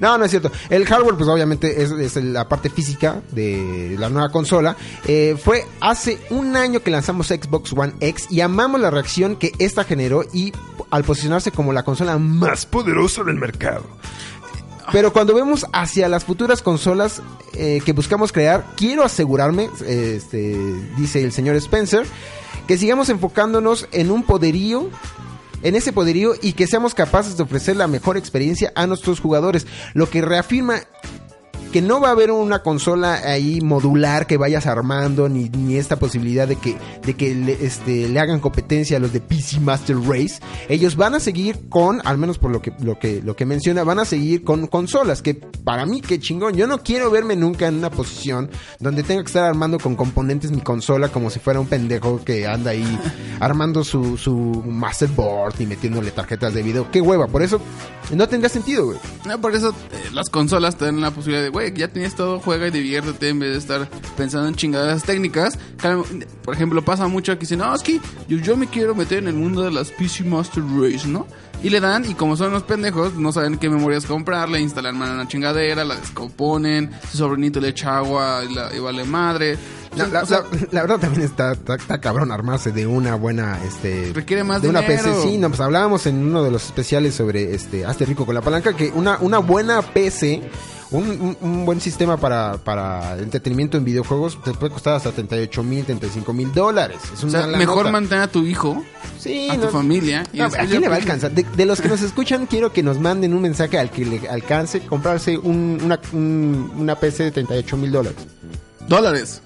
[0.01, 0.51] No, no es cierto.
[0.71, 4.77] El hardware, pues obviamente es, es la parte física de la nueva consola.
[5.05, 9.53] Eh, fue hace un año que lanzamos Xbox One X y amamos la reacción que
[9.59, 10.53] esta generó y
[10.91, 13.85] al posicionarse como la consola más poderosa del mercado.
[14.91, 17.23] Pero cuando vemos hacia las futuras consolas
[17.55, 20.57] eh, que buscamos crear, quiero asegurarme, este,
[20.97, 22.07] dice el señor Spencer,
[22.67, 24.91] que sigamos enfocándonos en un poderío
[25.63, 29.67] en ese poderío y que seamos capaces de ofrecer la mejor experiencia a nuestros jugadores,
[29.95, 30.81] lo que reafirma
[31.73, 35.99] que no va a haber una consola ahí modular que vayas armando ni, ni esta
[35.99, 39.97] posibilidad de que de que le, este, le hagan competencia a los de PC Master
[39.97, 40.41] Race.
[40.69, 43.85] Ellos van a seguir con al menos por lo que lo que lo que menciona
[43.85, 46.55] van a seguir con consolas que para mí qué chingón.
[46.55, 50.51] Yo no quiero verme nunca en una posición donde tenga que estar armando con componentes
[50.51, 52.99] mi consola como si fuera un pendejo que anda ahí
[53.41, 54.35] armando su su
[54.67, 56.91] masterboard y metiéndole tarjetas de video.
[56.91, 57.61] Qué hueva por eso
[58.15, 58.99] no tendría sentido güey.
[59.25, 62.41] No, por eso eh, las consolas te dan la posibilidad de, güey, ya tienes todo,
[62.41, 65.59] juega y diviértete en vez de estar pensando en chingaderas técnicas.
[66.45, 69.29] Por ejemplo, pasa mucho que dicen, no, es que yo, yo me quiero meter en
[69.29, 71.27] el mundo de las PC Master Race, ¿no?
[71.63, 74.99] Y le dan, y como son unos pendejos, no saben qué memorias comprar, le instalan
[74.99, 79.57] mal una chingadera, la descomponen, su sobrinito le echa agua y, la- y vale madre.
[79.97, 83.15] La, la- O sea, la- la verdad también está, está, está cabrón armarse de una
[83.15, 84.81] buena este Requiere más de una.
[84.85, 88.35] PC sí no pues hablábamos en uno de los especiales sobre este hazte rico con
[88.35, 90.43] la palanca que una una buena PC
[90.93, 95.63] un, un- un buen sistema para, para entretenimiento en videojuegos te puede costar hasta 38
[95.63, 96.99] mil, 35 mil dólares.
[97.13, 97.93] Es o una sea, la mejor nota.
[97.93, 98.83] mantener a tu hijo,
[99.19, 100.25] Sí, a no- tu familia.
[100.33, 101.31] y no, ¿A quién le va a alcanzar?
[101.33, 104.29] De, de los que nos escuchan, quiero que nos manden un mensaje al que le
[104.29, 108.19] alcance comprarse un- una, un- una PC de 38 mil dólares.
[108.89, 109.43] Dólares.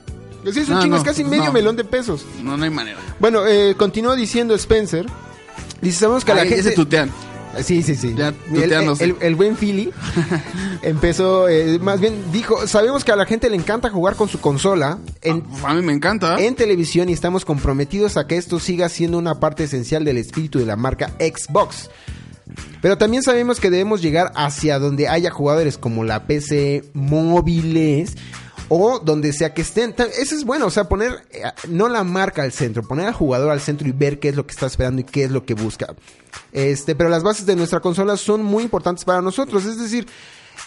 [0.52, 2.24] Sí, es un No, chingo, es casi medio melón de pesos.
[2.42, 2.98] No, no hay manera.
[3.18, 5.06] Bueno, eh, continúa diciendo Spencer.
[5.80, 6.62] Dice, sabemos que a la gente...
[6.62, 7.10] se tutean.
[7.62, 8.14] Sí, sí, sí.
[8.16, 9.92] Ya el, el buen Philly
[10.82, 14.40] empezó, eh, más bien dijo, sabemos que a la gente le encanta jugar con su
[14.40, 16.38] consola en, A mí me encanta.
[16.40, 20.58] en televisión y estamos comprometidos a que esto siga siendo una parte esencial del espíritu
[20.58, 21.90] de la marca Xbox.
[22.80, 28.14] Pero también sabemos que debemos llegar hacia donde haya jugadores como la PC móviles
[28.68, 29.94] o donde sea que estén.
[30.18, 33.50] Eso es bueno, o sea, poner eh, no la marca al centro, poner al jugador
[33.50, 35.54] al centro y ver qué es lo que está esperando y qué es lo que
[35.54, 35.94] busca.
[36.52, 40.06] Este, pero las bases de nuestra consola son muy importantes para nosotros, es decir,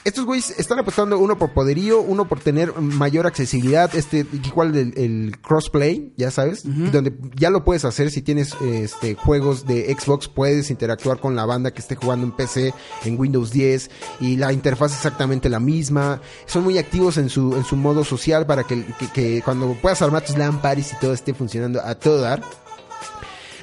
[0.05, 4.93] estos güeyes están apostando uno por poderío, uno por tener mayor accesibilidad, este igual el,
[4.97, 10.27] el crossplay, ya sabes, donde ya lo puedes hacer si tienes este juegos de Xbox,
[10.27, 12.73] puedes interactuar con la banda que esté jugando en PC,
[13.05, 13.89] en Windows 10
[14.21, 16.21] y la interfaz es exactamente la misma.
[16.45, 20.01] Son muy activos en su en su modo social para que, que- que cuando puedas
[20.01, 22.41] armar tus LAN parties y todo esté funcionando a todo dar.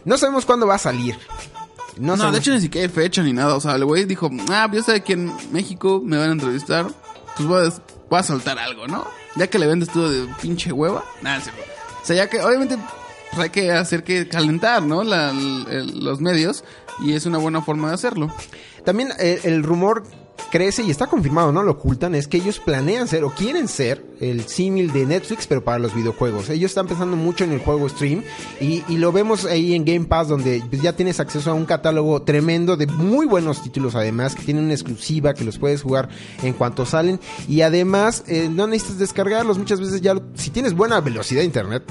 [0.05, 1.17] No sabemos cuándo va a salir.
[1.99, 3.55] No, No, de hecho ni siquiera hay fecha ni nada.
[3.57, 6.87] O sea, el güey dijo, ah, yo sé que en México me van a entrevistar.
[7.37, 7.73] Pues voy a,
[8.11, 9.07] voy a soltar algo, ¿no?
[9.37, 11.05] Ya que le vendes todo de pinche hueva.
[11.23, 11.51] Nada, sí.
[12.03, 12.79] O sea, ya que obviamente
[13.31, 15.05] pues, hay que hacer que calentar, ¿no?
[15.05, 16.65] La- el- los medios.
[17.01, 18.33] Y es una buena forma de hacerlo.
[18.85, 20.05] También eh, el rumor
[20.51, 24.05] crece y está confirmado, no lo ocultan, es que ellos planean ser o quieren ser
[24.21, 26.49] el símil de Netflix, pero para los videojuegos.
[26.49, 28.23] Ellos están pensando mucho en el juego stream
[28.61, 32.23] y, lo vemos ahí en Game Pass, donde pues, ya tienes acceso a un catálogo
[32.23, 36.09] tremendo de muy buenos títulos, además, que tienen una exclusiva, que los puedes jugar
[36.43, 37.21] en cuanto salen.
[37.47, 41.83] Y además, eh, no necesitas descargarlos, muchas veces ya, si tienes buena velocidad de internet,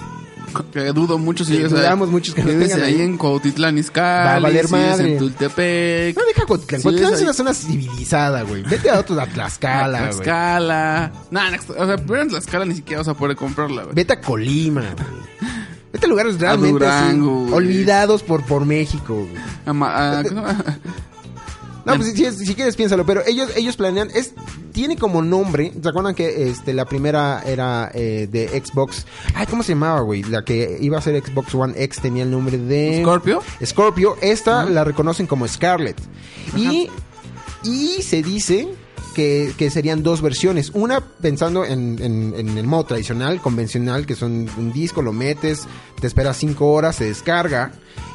[0.72, 4.28] Que dudo mucho si llegas dudamos muchos que vives tengan ahí en Cuautitlán, Izcalli.
[4.28, 5.12] Va a valer si madre.
[5.14, 6.18] en Tultepec.
[6.18, 6.82] no deja Cotitlán.
[6.82, 8.64] Sí, Cotitlán es es una zona civilizada, güey.
[8.64, 10.12] Vete a otro, a Tlaxcala, güey.
[10.12, 11.12] Tlaxcala.
[11.32, 13.96] Nah, o sea, pero en Tlaxcala ni siquiera vas a poder comprarla, güey.
[13.96, 15.52] Vete a Colima, güey.
[15.94, 17.54] Vete a lugares realmente así, Durango, güey.
[17.54, 19.16] olvidados por, por México.
[19.16, 19.44] güey.
[19.66, 20.44] Ama- ah, ¿cómo?
[21.86, 24.34] No, pues si, si- si quieres piénsalo, pero ellos ellos planean es
[24.74, 29.06] tiene como nombre, ¿se acuerdan que este la primera era eh, de Xbox?
[29.36, 30.24] Ay, ¿cómo se llamaba, güey?
[30.24, 33.42] La que iba a ser Xbox One X tenía el nombre de ¿Scorpio?
[33.64, 36.00] Scorpio, esta la reconocen como Scarlet.
[36.58, 36.90] Y
[37.64, 38.68] y se dice
[39.16, 40.72] que, serían dos versiones.
[40.74, 41.98] Una pensando en,
[42.36, 45.64] el modo tradicional, convencional, que son un disco, lo metes,
[46.00, 47.72] te esperas cinco horas, se descarga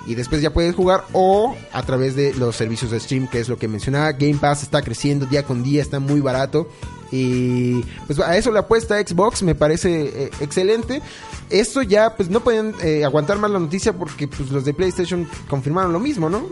[0.07, 1.05] y después ya puedes jugar.
[1.13, 4.13] O a través de los servicios de stream, que es lo que mencionaba.
[4.13, 6.69] Game Pass está creciendo día con día, está muy barato.
[7.11, 11.03] Y pues a eso le apuesta Xbox, me parece eh, excelente.
[11.49, 15.29] Esto ya, pues no pueden eh, aguantar más la noticia porque pues los de PlayStation
[15.49, 16.47] confirmaron lo mismo, ¿no?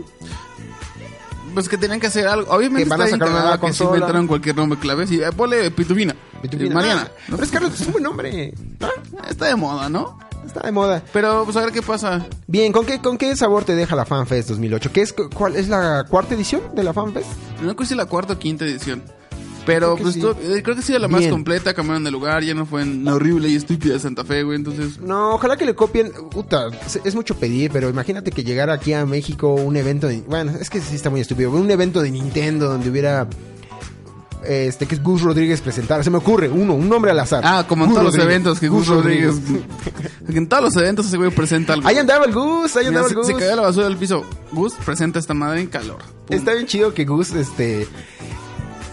[1.59, 2.49] Pues que tenían que hacer algo.
[2.53, 5.05] Obviamente Que van a sacar una nueva que se inventaron cualquier nombre clave.
[5.05, 6.15] Sí, eh, ponle Pitufina.
[6.41, 6.73] Pitufina.
[6.73, 7.07] Mariana.
[7.09, 8.53] Ah, Pero es Carlos, es un buen nombre.
[9.29, 10.17] Está de moda, ¿no?
[10.45, 11.03] Está de moda.
[11.11, 12.25] Pero pues a ver qué pasa.
[12.47, 14.91] Bien, ¿con qué, ¿con qué sabor te deja la FanFest 2008?
[14.93, 17.27] ¿Qué es, ¿Cuál es la cuarta edición de la FanFest?
[17.57, 19.03] No creo que sea la cuarta o quinta edición.
[19.73, 20.51] Pero Creo que pues sí.
[20.53, 21.31] eh, creo que sí era la más Bien.
[21.31, 24.43] completa, cambiaron de lugar, ya no fue en la horrible y estúpida de Santa Fe,
[24.43, 24.99] güey, entonces...
[24.99, 26.11] No, ojalá que le copien.
[26.31, 30.21] Puta, es- es mucho pedir, pero imagínate que llegara aquí a México un evento de.
[30.27, 31.51] Bueno, es que sí está muy estúpido.
[31.51, 33.27] Un evento de Nintendo donde hubiera.
[34.41, 36.01] Este, que es Gus Rodríguez presentara.
[36.01, 37.41] Se me ocurre, uno, un nombre al azar.
[37.45, 39.35] Ah, como en Gus todos los eventos que Gus Rodríguez...
[40.29, 41.85] en todos los eventos ese güey presenta algo.
[41.85, 43.27] Ahí andaba el Gus, ahí Mira, andaba el se, Gus.
[43.27, 44.23] se cayó la basura del piso.
[44.53, 45.97] Gus presenta esta madre en calor.
[46.25, 46.37] Pum.
[46.37, 47.85] Está bien chido que Gus, este.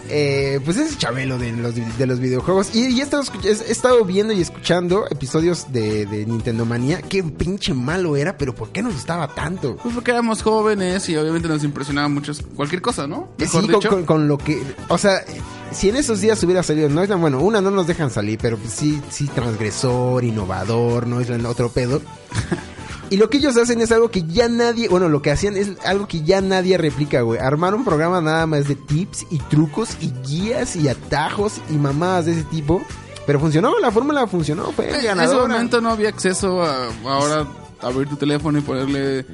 [0.09, 2.73] Eh, pues es Chabelo de los, de los videojuegos.
[2.75, 7.01] Y, y he, estado, he estado viendo y escuchando episodios de, de Nintendo Manía.
[7.01, 9.77] Qué pinche malo era, pero ¿por qué nos gustaba tanto?
[9.77, 13.29] Pues porque éramos jóvenes y obviamente nos impresionaba mucho cualquier cosa, ¿no?
[13.37, 14.61] Mejor Sí, con, con- con lo que.
[14.89, 15.23] O sea,
[15.71, 18.39] si en esos días hubiera salido, no es la- bueno, una no nos dejan salir,
[18.41, 22.01] pero pues sí, sí, transgresor, innovador, no es el otro pedo.
[23.09, 25.71] Y lo que ellos hacen es algo que ya nadie, bueno, lo que hacían es
[25.85, 27.39] algo que ya nadie replica, güey.
[27.39, 32.25] Armar un programa nada más de tips y trucos y guías y atajos y mamadas
[32.25, 32.81] de ese tipo.
[33.25, 37.45] Pero funcionó, la fórmula funcionó, fue en ese momento no había acceso a ahora
[37.81, 39.25] abrir tu teléfono y ponerle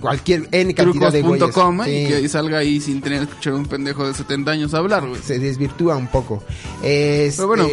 [0.00, 1.54] Cualquier N cantidad de güeyes.
[1.86, 2.08] y Sí.
[2.08, 5.06] que y salga ahí sin tener que escuchar a un pendejo de 70 años hablar,
[5.06, 5.22] güey.
[5.22, 6.42] se desvirtúa un poco.
[6.82, 7.68] Este, Pero bueno.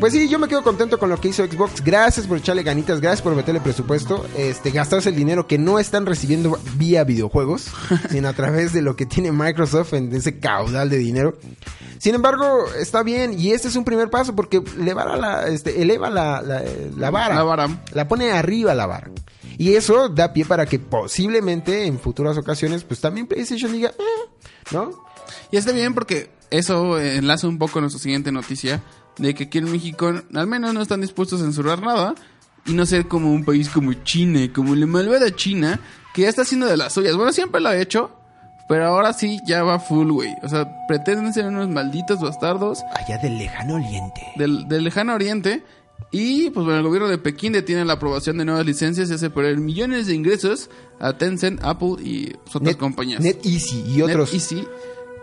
[0.00, 1.82] Pues sí, yo me quedo contento con lo que hizo Xbox.
[1.82, 4.26] Gracias por echarle ganitas, gracias por meterle presupuesto.
[4.36, 7.68] Este, gastarse el dinero que no están recibiendo vía videojuegos,
[8.10, 11.38] sino a través de lo que tiene Microsoft en ese caudal de dinero.
[11.98, 16.10] Sin embargo, está bien y este es un primer paso porque eleva la, este, eleva
[16.10, 16.62] la, la,
[16.96, 17.34] la vara.
[17.36, 17.82] La vara.
[17.94, 19.10] La pone arriba la vara.
[19.56, 24.30] Y eso da pie para que posiblemente en futuras ocasiones, pues también PlayStation diga, "Eh",
[24.72, 24.90] ¿no?
[25.50, 28.82] Y está bien porque eso enlaza un poco a nuestra siguiente noticia
[29.18, 32.14] de que aquí en México al menos no están dispuestos a censurar nada
[32.66, 35.80] y no ser como un país como China, como la malvada China,
[36.14, 37.14] que ya está haciendo de las suyas.
[37.16, 38.10] Bueno, siempre lo ha hecho,
[38.68, 40.30] pero ahora sí ya va full, güey.
[40.42, 44.22] O sea, pretenden ser unos malditos bastardos Allá del lejano oriente.
[44.36, 45.62] del, del lejano oriente.
[46.10, 49.30] Y pues bueno, el gobierno de Pekín detiene la aprobación de nuevas licencias y hace
[49.30, 53.20] perder millones de ingresos a Tencent, Apple y pues, otras Net- compañías.
[53.20, 54.32] NetEasy y otros.
[54.32, 54.64] NetEasy.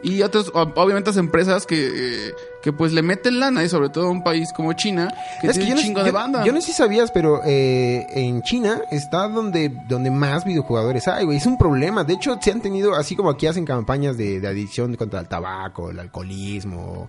[0.04, 3.90] Y otros, o- obviamente, las empresas que, eh, que pues le meten lana y sobre
[3.90, 6.12] todo a un país como China, que Es que tiene yo un no, yo- de
[6.12, 6.44] banda.
[6.46, 11.26] yo no sé si sabías, pero eh, en China está donde, donde más videojugadores hay,
[11.26, 11.38] güey.
[11.38, 12.04] Es un problema.
[12.04, 15.28] De hecho, se han tenido, así como aquí hacen campañas de, de adicción contra el
[15.28, 17.08] tabaco, el alcoholismo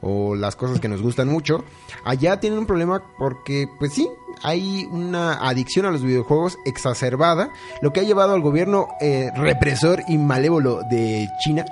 [0.00, 1.64] o, o las cosas que nos gustan mucho.
[2.04, 4.08] Allá tienen un problema porque, pues sí,
[4.42, 7.50] hay una adicción a los videojuegos exacerbada,
[7.82, 11.64] lo que ha llevado al gobierno eh, represor y malévolo de China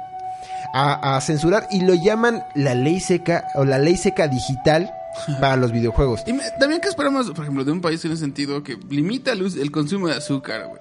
[0.73, 4.93] a, a censurar y lo llaman la ley seca o la ley seca digital
[5.41, 6.21] para los videojuegos.
[6.27, 9.33] Y me- también que esperamos, por ejemplo, de un país en el sentido que limita
[9.33, 10.81] el, el consumo de azúcar, güey.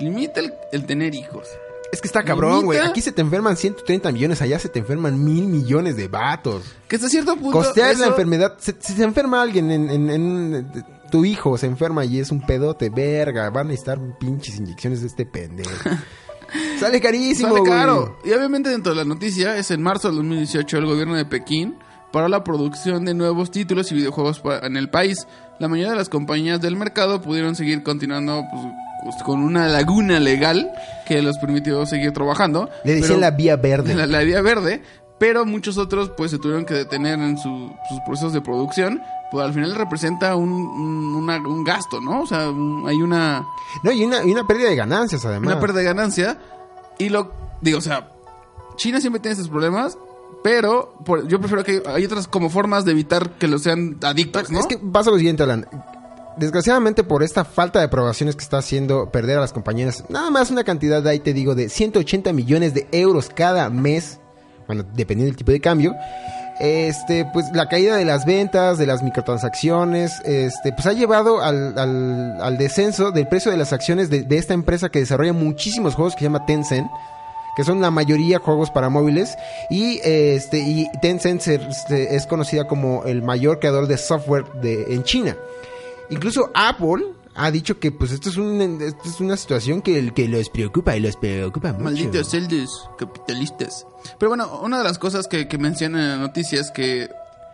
[0.00, 1.46] Limita el, el tener hijos.
[1.92, 2.78] Es que está cabrón, güey.
[2.78, 6.62] Aquí se te enferman 130 millones, allá se te enferman mil millones de vatos.
[6.86, 7.50] Que hasta cierto punto...
[7.58, 8.54] Costear la eso- enfermedad.
[8.60, 12.46] Se- Si se enferma alguien en, en- en- tu hijo se enferma y es un
[12.46, 15.70] pedote, verga, van a necesitar pinches inyecciones de este pendejo.
[16.78, 17.72] Sale carísimo, Sale güey.
[17.72, 18.18] caro.
[18.24, 21.76] Y obviamente dentro de la noticia es en marzo del 2018 el gobierno de Pekín
[22.12, 25.26] para la producción de nuevos títulos y videojuegos en el país.
[25.58, 28.64] La mayoría de las compañías del mercado pudieron seguir continuando pues,
[29.04, 30.70] pues, con una laguna legal
[31.06, 32.68] que los permitió seguir trabajando.
[32.84, 33.94] Le decían la vía verde.
[34.00, 34.82] La, la vía verde.
[35.20, 39.00] Pero muchos otros pues se tuvieron que detener en su- sus procesos de producción.
[39.30, 42.22] Pues al final representa un, un, una- un gasto, ¿no?
[42.22, 43.46] O sea, un- hay una...
[43.84, 45.52] No, y una, y una pérdida de ganancias, además.
[45.52, 46.38] Una pérdida de ganancia.
[46.98, 47.30] Y lo.
[47.60, 48.08] Digo, o sea.
[48.76, 49.96] China siempre tiene estos problemas.
[50.42, 54.50] Pero por- yo prefiero que hay otras como formas de evitar que los sean adictos,
[54.50, 54.58] ¿no?
[54.58, 55.66] Es que pasa lo siguiente, Alan.
[56.38, 60.50] Desgraciadamente por esta falta de aprobaciones que está haciendo perder a las compañías, nada más
[60.50, 64.20] una cantidad, ahí te digo, de 180 millones de euros cada mes,
[64.70, 65.94] bueno, dependiendo del tipo de cambio,
[66.60, 71.76] este, pues la caída de las ventas, de las microtransacciones, este, pues ha llevado al,
[71.78, 76.14] al- descenso del precio de las acciones de, de esta empresa que desarrolla muchísimos juegos
[76.14, 76.86] que se llama Tencent
[77.56, 79.36] que son la mayoría juegos para móviles
[79.70, 85.36] y este y Tencent es conocida como el mayor creador de software de, en China.
[86.10, 87.04] Incluso Apple
[87.42, 90.94] ha dicho que pues esto es un esto es una situación que, que los preocupa
[90.96, 91.84] y los preocupa mucho.
[91.84, 93.86] Malditos celdos capitalistas.
[94.18, 97.08] Pero bueno, una de las cosas que, que menciona en la noticia es que,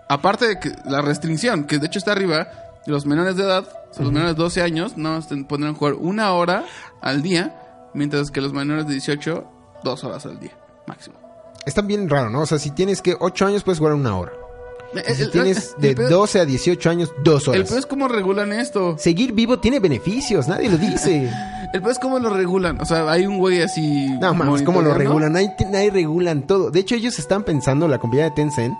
[0.08, 2.48] aparte de que la restricción, que de hecho está arriba,
[2.86, 6.32] los menores de edad, o sea, los menores de 12 años, no podrán jugar una
[6.32, 6.64] hora
[7.00, 9.44] al día, mientras que los menores de 18,
[9.84, 10.52] dos horas al día.
[10.86, 11.16] máximo.
[11.64, 12.42] Está bien raro, ¿no?
[12.42, 14.32] O sea, si tienes que 8 años puedes jugar una hora.
[15.04, 17.68] El- si el- tienes el de pedo- 12 a 18 años, 2 El horas.
[17.68, 18.96] peor es cómo regulan esto.
[18.98, 21.30] Seguir vivo tiene beneficios, nadie lo dice.
[21.72, 22.80] El peor es cómo lo regulan.
[22.80, 24.06] O sea, hay un güey así.
[24.20, 25.34] No mames, ¿cómo lo regulan?
[25.36, 26.70] Ahí, ahí regulan todo.
[26.70, 28.74] De hecho, ellos están pensando, la compañía de Tencent,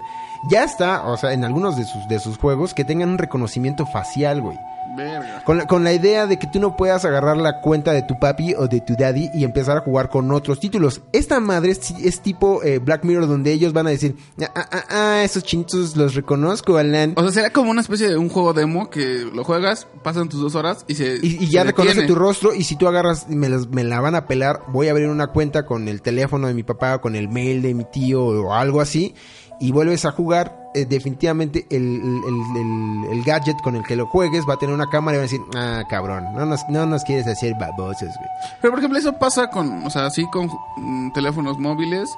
[0.50, 3.86] ya está, o sea, en algunos de sus, de sus juegos, que tengan un reconocimiento
[3.86, 4.56] facial, güey.
[4.96, 5.42] Verga.
[5.44, 8.18] Con la, con la idea de que tú no puedas agarrar la cuenta de tu
[8.18, 11.02] papi o de tu daddy y empezar a jugar con otros títulos.
[11.12, 14.68] Esta madre es, es tipo eh, Black Mirror donde ellos van a decir, ah, ah,
[14.72, 17.12] ah, ah, esos chinitos los reconozco, Alan.
[17.16, 20.40] O sea, será como una especie de un juego demo que lo juegas, pasan tus
[20.40, 21.16] dos horas y se.
[21.22, 22.08] Y, y ya se reconoce detiene.
[22.08, 24.92] tu rostro y si tú agarras, me, las- me la van a pelar, voy a
[24.92, 28.24] abrir una cuenta con el teléfono de mi papá, con el mail de mi tío
[28.24, 29.14] o algo así,
[29.60, 34.44] y vuelves a jugar, eh, definitivamente el, el- el- gadget con el que lo juegues
[34.48, 37.02] va a tener una cámara y va a decir, ah, cabrón, no nos, no nos
[37.02, 38.28] quieres hacer babosos, güey.
[38.60, 39.84] Pero por ejemplo, eso pasa con.
[39.84, 42.08] O sea, sí con mm, teléfonos móviles.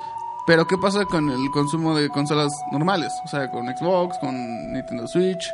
[0.47, 3.13] Pero ¿qué pasa con el consumo de consolas normales?
[3.25, 5.53] O sea, con Xbox, con Nintendo Switch.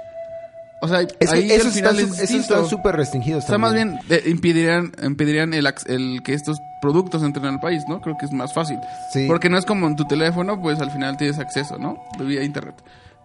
[0.85, 4.23] O sea, Es ahí al final están, es súper restringidos O sea, más bien eh,
[4.27, 8.01] impedirían, impedirían el, el que estos productos entren al país, ¿no?
[8.01, 8.79] Creo que es más fácil.
[9.13, 9.25] Sí.
[9.27, 11.97] Porque no es como en tu teléfono, pues al final tienes acceso, ¿no?
[12.19, 12.75] Vía internet.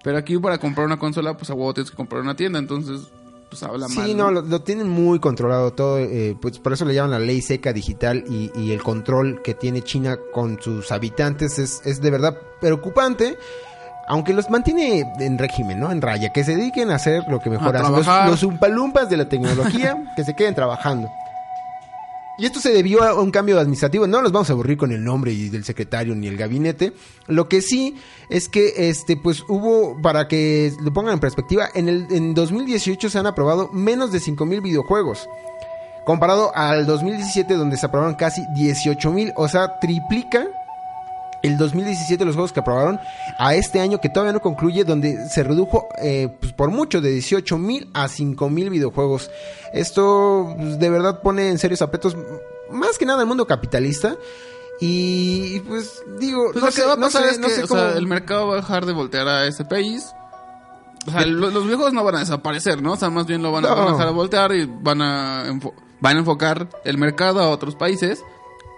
[0.03, 3.01] Pero aquí para comprar una consola, pues a huevo tienes que comprar una tienda, entonces,
[3.49, 4.07] pues habla mal.
[4.07, 7.19] Sí, no, lo, lo tienen muy controlado todo, eh, pues por eso le llaman la
[7.19, 12.01] ley seca digital y, y el control que tiene China con sus habitantes es, es
[12.01, 13.37] de verdad preocupante,
[14.09, 15.91] aunque los mantiene en régimen, ¿no?
[15.91, 17.93] En raya, que se dediquen a hacer lo que mejor hacen.
[17.93, 21.11] Los, los umpalumpas de la tecnología, que se queden trabajando.
[22.39, 24.07] Y esto se debió a un cambio administrativo.
[24.07, 26.93] No nos vamos a aburrir con el nombre y del secretario ni el gabinete.
[27.27, 27.97] Lo que sí
[28.29, 33.09] es que, este, pues hubo, para que lo pongan en perspectiva, en el en 2018
[33.09, 35.29] se han aprobado menos de 5 mil videojuegos.
[36.05, 39.33] Comparado al 2017 donde se aprobaron casi 18 mil.
[39.35, 40.47] O sea, triplica
[41.43, 42.99] el 2017 los juegos que aprobaron
[43.37, 47.11] a este año que todavía no concluye donde se redujo eh, pues, por mucho de
[47.11, 49.29] 18 mil a 5 mil videojuegos
[49.73, 52.17] esto pues, de verdad pone en serios aprietos
[52.71, 54.15] más que nada el mundo capitalista
[54.81, 57.47] y pues digo Pues no lo sé, que va a no pasar sé- es no
[57.47, 60.13] que o sea, el mercado va a dejar de voltear a ese país.
[61.07, 62.93] O sea, lo- los viejos no van a desaparecer, ¿no?
[62.93, 65.43] O sea, más bien lo van a, van a dejar de voltear y van a,
[65.99, 68.23] van a enfocar el mercado a otros países.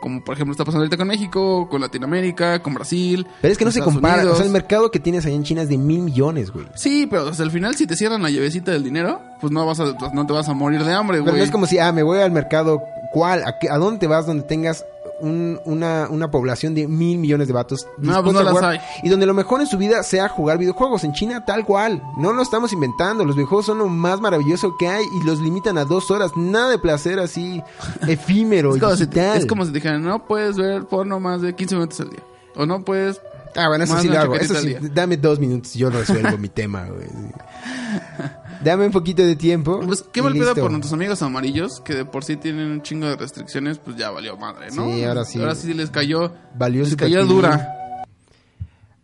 [0.01, 3.25] Como por ejemplo está pasando ahorita con México, con Latinoamérica, con Brasil.
[3.41, 4.33] pero es que no se compara Unidos.
[4.33, 7.07] o sea el mercado que tienes ahí en China es de mil millones güey Sí,
[7.09, 9.95] pero sea, al final si te cierran la llavecita del dinero, pues no vas a,
[9.97, 11.37] pues, no te vas a morir de hambre, Pero güey.
[11.37, 12.81] no es como si, ah, me voy al mercado,
[13.13, 13.43] ¿cuál?
[13.45, 14.83] ¿A, qué- a dónde te vas donde tengas
[15.21, 17.87] un- una, una población de mil millones de vatos?
[17.97, 18.79] No, pues no las hay.
[19.03, 21.03] Y donde lo mejor en su vida sea jugar videojuegos.
[21.03, 22.01] En China, tal cual.
[22.17, 23.23] No lo estamos inventando.
[23.25, 26.31] Los videojuegos son lo más maravilloso que hay y los limitan a dos horas.
[26.35, 27.61] Nada de placer así
[28.07, 31.75] efímero, Es como, si, es como si dijeran, no puedes ver porno más de 15
[31.75, 32.19] minutos al día.
[32.55, 33.21] O no puedes...
[33.55, 34.35] Ah, bueno, eso más sí lo hago.
[34.35, 37.07] Eso sí, dame dos minutos y yo resuelvo mi tema, güey.
[38.63, 39.79] Dame un poquito de tiempo.
[39.85, 43.07] Pues qué mal pedo por nuestros amigos amarillos, que de por sí tienen un chingo
[43.07, 44.85] de restricciones, pues ya valió madre, ¿no?
[44.93, 45.39] Sí, ahora sí.
[45.39, 46.31] Ahora sí les cayó...
[46.55, 48.03] Valió les cayó dura.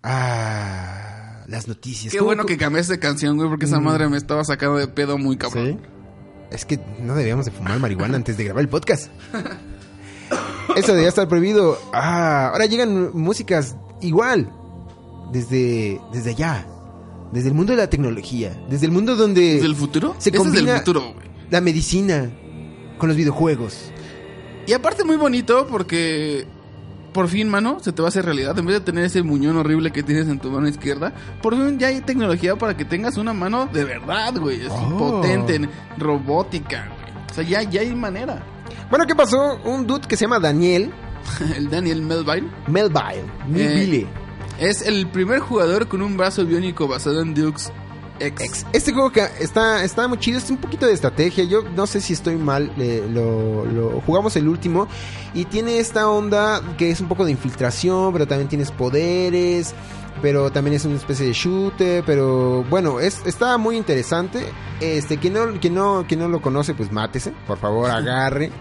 [0.04, 2.12] Ah, las noticias.
[2.12, 3.84] Qué ¿Cómo- bueno que cambiaste de canción, güey, porque esa Mm.
[3.84, 5.80] madre me estaba sacando de pedo muy cabrón.
[5.82, 5.88] ¿Sí?
[6.52, 9.12] Es que no debíamos de fumar marihuana antes de grabar el podcast.
[10.76, 11.78] Eso debía estar prohibido.
[11.94, 14.50] Ah, ahora llegan músicas igual.
[15.32, 16.66] Desde, desde allá.
[17.32, 18.58] Desde el mundo de la tecnología.
[18.70, 20.14] Desde el mundo donde ¿Desde el futuro?
[20.18, 21.28] se Ese es combina del futuro, güey.
[21.50, 22.30] la medicina
[22.98, 23.92] con los videojuegos.
[24.66, 26.46] Y aparte muy bonito porque
[27.14, 28.58] por fin, mano, se te va a hacer realidad.
[28.60, 31.80] En vez de tener ese muñón horrible que tienes en tu mano izquierda, por fin
[31.80, 34.62] ya hay tecnología para que tengas una mano de verdad, güey.
[34.66, 34.98] Así Oh.
[34.98, 37.26] potente, en robótica, güey.
[37.32, 38.44] O sea, ya, ya hay manera.
[38.90, 39.60] Bueno, ¿qué pasó?
[39.66, 40.92] Un dude que se llama Daniel
[41.58, 43.24] El Daniel Melville Melville.
[43.50, 44.02] Melville.
[44.02, 44.08] Eh,
[44.60, 47.72] es el primer jugador con un brazo biónico basado en Dukes
[48.20, 48.66] X.
[48.74, 51.44] Este juego que está, está muy chido, es un poquito de estrategia.
[51.44, 54.88] Yo no sé si estoy mal, eh, lo, lo- jugamos el último
[55.36, 59.76] y tiene esta onda que es un poco de infiltración, pero también tienes poderes,
[60.24, 64.44] pero también es una especie de shooter, pero bueno, es, está muy interesante.
[64.80, 68.52] Este, quien no, quien no, quien no lo conoce, pues mátese, por favor, agarre.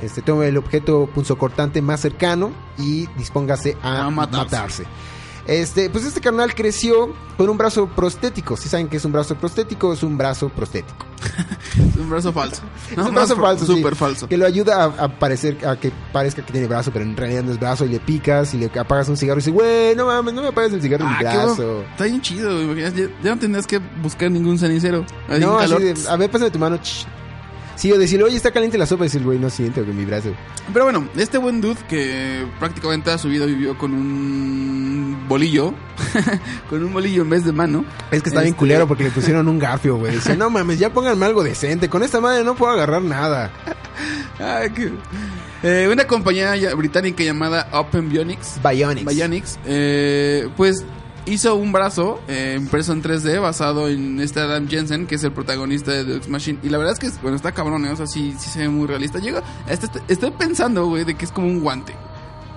[0.00, 4.44] Este, tome el objeto punzocortante más cercano y dispóngase a, A matarse.
[4.56, 4.84] matarse.
[5.46, 8.56] Este, pues este carnal creció con un brazo prostético.
[8.56, 11.06] Si saben que es un brazo prostético, es un brazo prostético.
[11.72, 12.62] Es un brazo falso.
[12.90, 14.28] es un brazo falso, sí, Súper falso.
[14.28, 17.42] Que lo ayuda a, a parecer, a que parezca que tiene brazo, pero en realidad
[17.44, 17.84] no es brazo.
[17.86, 20.48] Y le picas y le apagas un cigarro y dices, güey, no mames, no me
[20.48, 21.82] apagues el cigarro en Ah, mi brazo.
[21.92, 22.74] Está bien chido.
[22.74, 25.06] Ya, ya no tendrías que buscar ningún cenicero.
[25.28, 26.76] Ahí No, así de, a ver, pásame tu mano.
[26.78, 27.06] ch.
[27.82, 29.02] Sí, o decirle, oye, está caliente la sopa.
[29.02, 30.28] Y decir, güey, no siento que mi brazo.
[30.72, 35.74] Pero bueno, este buen dude que prácticamente toda su vida vivió con un bolillo,
[36.70, 37.84] con un bolillo en vez de mano.
[38.12, 40.14] Es que está bien Este- culero porque le pusieron un garfio, güey.
[40.14, 41.88] Dice, no mames, ya pónganme algo decente.
[41.88, 43.50] Con esta madre no puedo agarrar nada.
[44.38, 44.92] Ay, qué-
[45.64, 49.12] Eh, una compañía británica llamada Open Bionics, Bionics.
[49.12, 50.84] Bionics, eh, pues
[51.26, 55.32] hizo un brazo eh, impreso en 3D basado en este Adam Jensen, que es el
[55.32, 56.58] protagonista de The X Machine.
[56.62, 57.90] Y la verdad es que, bueno, está cabrón, ¿eh?
[57.90, 59.18] o sea, sí, sí se ve muy realista.
[59.18, 61.94] Llega, este- este- estoy pensando, güey, de que es como un guante.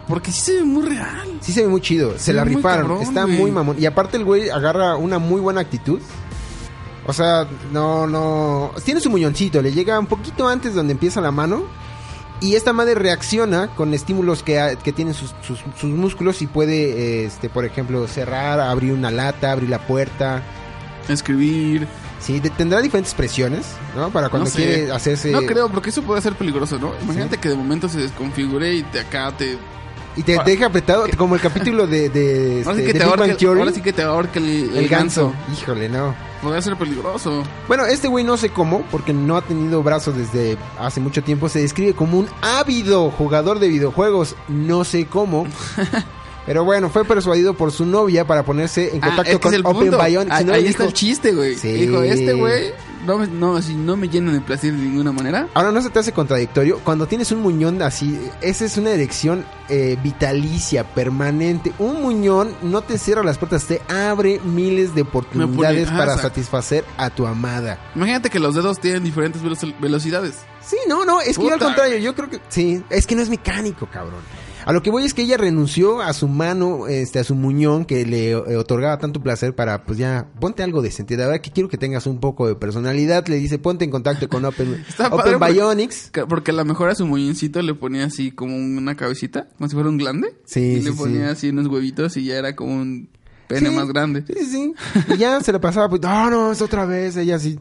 [0.08, 1.38] Porque sí se ve muy real.
[1.42, 2.14] Sí se ve muy chido.
[2.14, 2.88] Se Se la rifaron.
[2.88, 3.38] cabrón, está güey.
[3.38, 3.76] muy mamón.
[3.80, 6.00] Y aparte el güey agarra una muy buena actitud.
[7.08, 8.72] O sea, no, no...
[8.84, 9.62] Tiene su muñoncito.
[9.62, 11.64] Le llega un poquito antes donde empieza la mano.
[12.42, 17.26] Y esta madre reacciona con estímulos que, que tienen sus, sus- sus músculos y puede,
[17.26, 20.44] este, por ejemplo, cerrar, abrir una lata, abrir la puerta.
[21.08, 21.88] Escribir.
[22.20, 23.66] Sí, de- tendrá diferentes presiones,
[23.96, 24.10] ¿no?
[24.10, 24.64] Para cuando no sé.
[24.64, 25.32] quiere hacerse...
[25.32, 26.94] No creo, porque eso puede ser peligroso, ¿no?
[27.04, 29.58] Imagínate que de momento se desconfigure y te acá te.
[30.18, 33.24] Y te deja apretado, como el capítulo de, de, Ahora sí este, que de te
[33.28, 35.34] Big Theory, ahora sí que te ahorque el, el el ganso.
[35.34, 35.62] ganso.
[35.62, 36.16] Híjole, no.
[36.42, 37.44] Podría ser peligroso.
[37.68, 41.50] Bueno, este güey no sé cómo, porque no ha tenido brazos desde hace mucho tiempo.
[41.50, 44.36] Se describe como un ávido jugador de videojuegos.
[44.48, 45.48] No sé cómo.
[46.46, 49.76] Pero bueno, fue persuadido por su novia para ponerse en Ah, contacto es que con
[49.76, 50.06] Open punto.
[50.06, 50.32] Bionics.
[50.36, 51.56] Ah, Si no, ahí está el chiste, güey.
[51.56, 51.72] Sí.
[51.72, 52.72] Dijo, este güey
[53.06, 55.48] no, me- no, así, no me llena de placer de ninguna manera.
[55.54, 56.80] Ahora, ¿no se te hace contradictorio?
[56.84, 61.74] Cuando tienes un muñón así, esa es una erección eh, vitalicia, permanente.
[61.80, 66.84] Un muñón no te cierra las puertas, te abre miles de oportunidades ah, para satisfacer
[66.98, 67.78] a tu amada.
[67.96, 70.36] Imagínate que los dedos tienen diferentes velo- velocidades.
[70.66, 73.22] Sí, no, no, es que yo al contrario, yo creo que sí, es que no
[73.22, 74.22] es mecánico, cabrón.
[74.66, 77.86] A lo que voy es que ella renunció a su mano, este, a su muñón
[77.86, 81.16] que le eh, otorgaba tanto placer para, pues ya, ponte algo decente.
[81.16, 83.28] La verdad que quiero que tengas un poco de personalidad.
[83.28, 86.10] Le dice, ponte en contacto con Open, Está Open padre Bionics.
[86.12, 89.70] Que- Porque a lo mejor a su muñoncito le ponía así como una cabecita, como
[89.70, 90.36] si fuera un glande.
[90.46, 91.32] Sí, Y sí, le ponía sí.
[91.32, 93.08] así unos huevitos y ya era como un
[93.48, 94.24] pene Sí, más grande.
[94.26, 94.74] Sí, sí, sí.
[95.14, 97.16] Y ya se la pasaba, pues, no, no, es otra vez.
[97.18, 97.60] Ella así,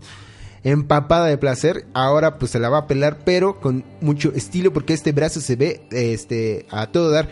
[0.65, 1.87] empapada de placer.
[1.95, 5.57] Ahora, pues se la va a pelar, pero con mucho estilo, porque este brazo se
[5.57, 7.29] ve, este, a todo dar.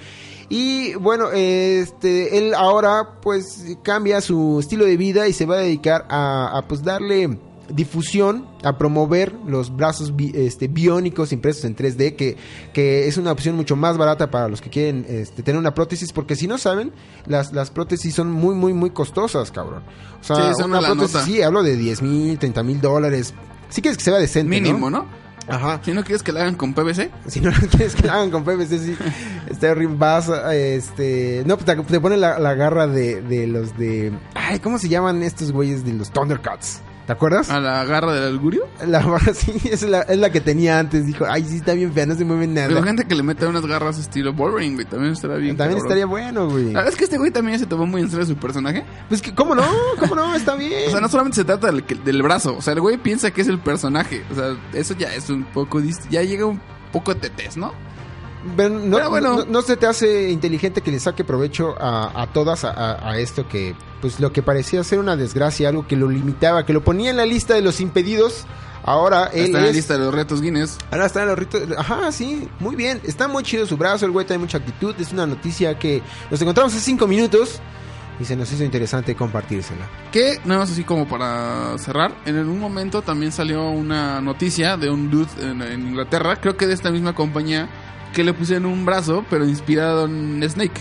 [0.49, 5.61] Y bueno, este, él ahora, pues, cambia su estilo de vida y se va a
[5.61, 7.39] dedicar a, a, pues, darle
[7.69, 12.37] difusión a promover los brazos bi- este, biónicos impresos en 3D que,
[12.73, 16.13] que es una opción mucho más barata para los que quieren este, tener una prótesis
[16.13, 16.93] porque si no saben
[17.27, 19.83] las, las prótesis son muy muy muy costosas cabrón
[20.21, 21.25] o sea Sí, una prótesis nota.
[21.25, 23.35] sí hablo de 10 mil 30 mil dólares
[23.69, 25.07] si quieres que se vea decente Mínimo, ¿no?
[25.49, 27.11] ajá Si no quieres que la hagan con PVC.
[27.27, 28.97] si no quieres que la hagan con PVC, sí.
[29.51, 29.97] Está horrible.
[29.99, 31.43] Vas, este...
[31.47, 34.13] No, pues te, te pone la, la garra de, de los de...
[34.35, 36.81] Ay, ¿cómo se llaman estos güeyes de los Thundercats?
[37.13, 37.51] ¿Te acuerdas?
[37.51, 38.65] A la garra del augurio.
[38.87, 41.05] La barra, sí, es la, es la que tenía antes.
[41.07, 42.69] Dijo, ay, sí, está bien fea, no se mueve nada.
[42.69, 45.57] Pero gente que le mete unas garras estilo Wolverine, güey, también estará bien.
[45.57, 45.87] También cabrón.
[45.87, 46.67] estaría bueno, güey.
[46.73, 48.85] La verdad es que este güey también se tomó muy en serio su personaje.
[49.09, 49.63] Pues, que, ¿cómo no?
[50.01, 50.35] ¿Cómo no?
[50.35, 50.89] Está bien.
[50.89, 52.57] O sea, no solamente se trata del, del brazo.
[52.57, 54.25] O sea, el güey piensa que es el personaje.
[54.31, 55.81] O sea, eso ya es un poco...
[55.81, 56.61] dist- Ya llega un
[56.93, 57.73] poco de tez, ¿no?
[58.45, 59.36] No, Pero bueno.
[59.36, 63.18] no, no se te hace inteligente que le saque provecho a, a todas a, a-
[63.18, 66.82] esto que, pues lo que parecía ser una desgracia, algo que lo limitaba, que lo
[66.82, 68.45] ponía en la lista de los impedidos.
[68.84, 70.76] Ahora él Está en la es- lista de los retos Guinness.
[70.90, 71.62] Ahora está en los ritos.
[71.78, 73.01] Ajá, sí, muy bien.
[73.05, 74.95] Está muy chido su brazo, el güey tiene mucha actitud.
[74.99, 77.61] Es una noticia que nos encontramos hace cinco minutos
[78.18, 79.88] y se nos hizo interesante compartírsela.
[80.11, 84.90] Que, nada más así como para cerrar, en un momento también salió una noticia de
[84.90, 87.68] un dude en, en Inglaterra, creo que de esta misma compañía,
[88.13, 90.81] que le pusieron un brazo, pero inspirado en Snake.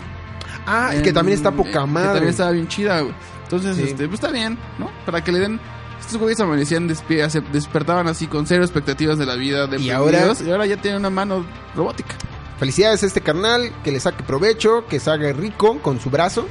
[0.66, 2.08] Ah, En- que también está poca eh, Que madre.
[2.10, 3.14] también estaba bien chida, güey.
[3.44, 3.84] Entonces, Sí.
[3.84, 4.90] este, pues está bien, ¿no?
[5.06, 5.60] Para que le den...
[6.00, 10.34] Estos güeyes amanecían, se despertaban así con cero expectativas de la vida, de Y ahora-
[10.46, 12.16] y ahora ya tienen una mano robótica.
[12.60, 16.48] Felicidades a este carnal, que le saque provecho, que se haga rico con su brazo.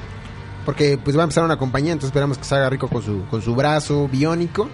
[0.65, 3.25] Porque pues va a empezar una compañía, entonces esperamos que se haga rico con su,
[3.31, 4.69] con su brazo biónico.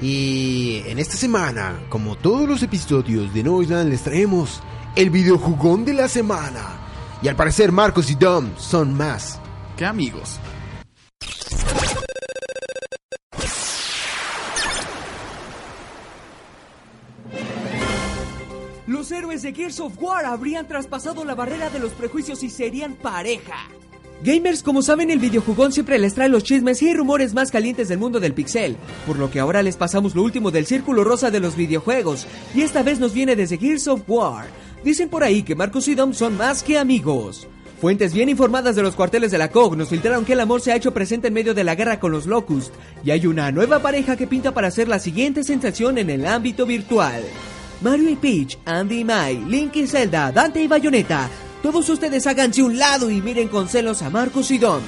[0.00, 4.60] Y en esta semana, como todos los episodios de Noisland, les traemos
[4.98, 6.80] el videojugón de la semana.
[7.22, 9.38] Y al parecer Marcos y Dom son más.
[9.76, 10.40] ¿Qué amigos?
[18.88, 22.94] Los héroes de Gears of War habrían traspasado la barrera de los prejuicios y serían
[22.94, 23.68] pareja.
[24.24, 28.00] Gamers, como saben, el videojugón siempre les trae los chismes y rumores más calientes del
[28.00, 28.76] mundo del pixel,
[29.06, 32.62] por lo que ahora les pasamos lo último del círculo rosa de los videojuegos, y
[32.62, 34.48] esta vez nos viene desde Gears of War.
[34.84, 37.48] Dicen por ahí que Marcus y Dom son más que amigos.
[37.80, 40.72] Fuentes bien informadas de los cuarteles de la COG nos filtraron que el amor se
[40.72, 42.74] ha hecho presente en medio de la guerra con los Locust
[43.04, 46.66] y hay una nueva pareja que pinta para ser la siguiente sensación en el ámbito
[46.66, 47.22] virtual.
[47.80, 51.30] Mario y Peach, Andy y Mai, Link y Zelda, Dante y Bayonetta,
[51.62, 54.80] todos ustedes háganse un lado y miren con celos a Marcos y Dom.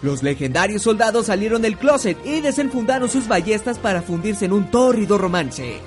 [0.00, 5.18] Los legendarios soldados salieron del closet y desenfundaron sus ballestas para fundirse en un tórrido
[5.18, 5.80] romance.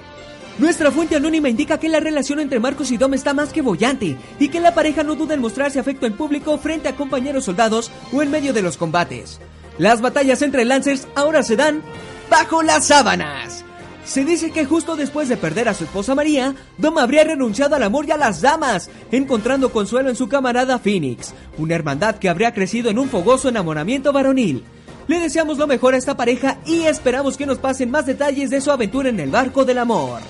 [0.60, 4.18] Nuestra fuente anónima indica que la relación entre Marcos y Dom está más que bollante
[4.40, 7.92] y que la pareja no duda en mostrarse afecto en público frente a compañeros soldados
[8.12, 9.40] o en medio de los combates.
[9.80, 11.82] Las batallas entre Lancers ahora se dan
[12.30, 13.66] bajo las sábanas.
[14.06, 17.84] Se dice que justo después de perder a su esposa María, Dom habría renunciado al
[17.84, 22.54] amor y a las damas, encontrando consuelo en su camarada Phoenix, una hermandad que habría
[22.54, 24.64] crecido en un fogoso enamoramiento varonil.
[25.08, 28.62] Le deseamos lo mejor a esta pareja y esperamos que nos pasen más detalles de
[28.62, 30.22] su aventura en el barco del amor.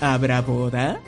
[0.00, 1.00] ¿Habrá boda?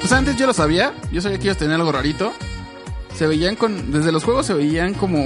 [0.00, 2.32] Pues antes yo lo sabía, yo sabía que ellos tenían algo rarito.
[3.18, 5.18] Se veían con, desde los juegos se veían como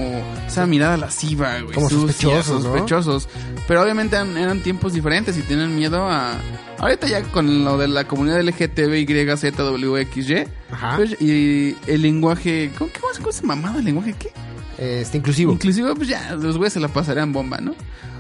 [0.47, 1.75] esa mirada lasciva, güey.
[1.75, 2.73] Como sucia, sospechosos, ¿no?
[2.73, 3.29] sospechosos.
[3.69, 6.41] Pero obviamente eran, eran tiempos diferentes y tienen miedo a...
[6.79, 10.97] Ahorita ya con lo de la comunidad LGTBYZWXY Ajá.
[10.97, 12.73] pues, y el lenguaje...
[12.79, 14.15] ¿Cómo, cómo, cómo se mamado el lenguaje?
[14.19, 14.33] ¿Qué?
[14.79, 15.53] Este, inclusivo.
[15.53, 17.75] Inclusive, pues ya, los güeyes se la pasarían bomba, ¿no?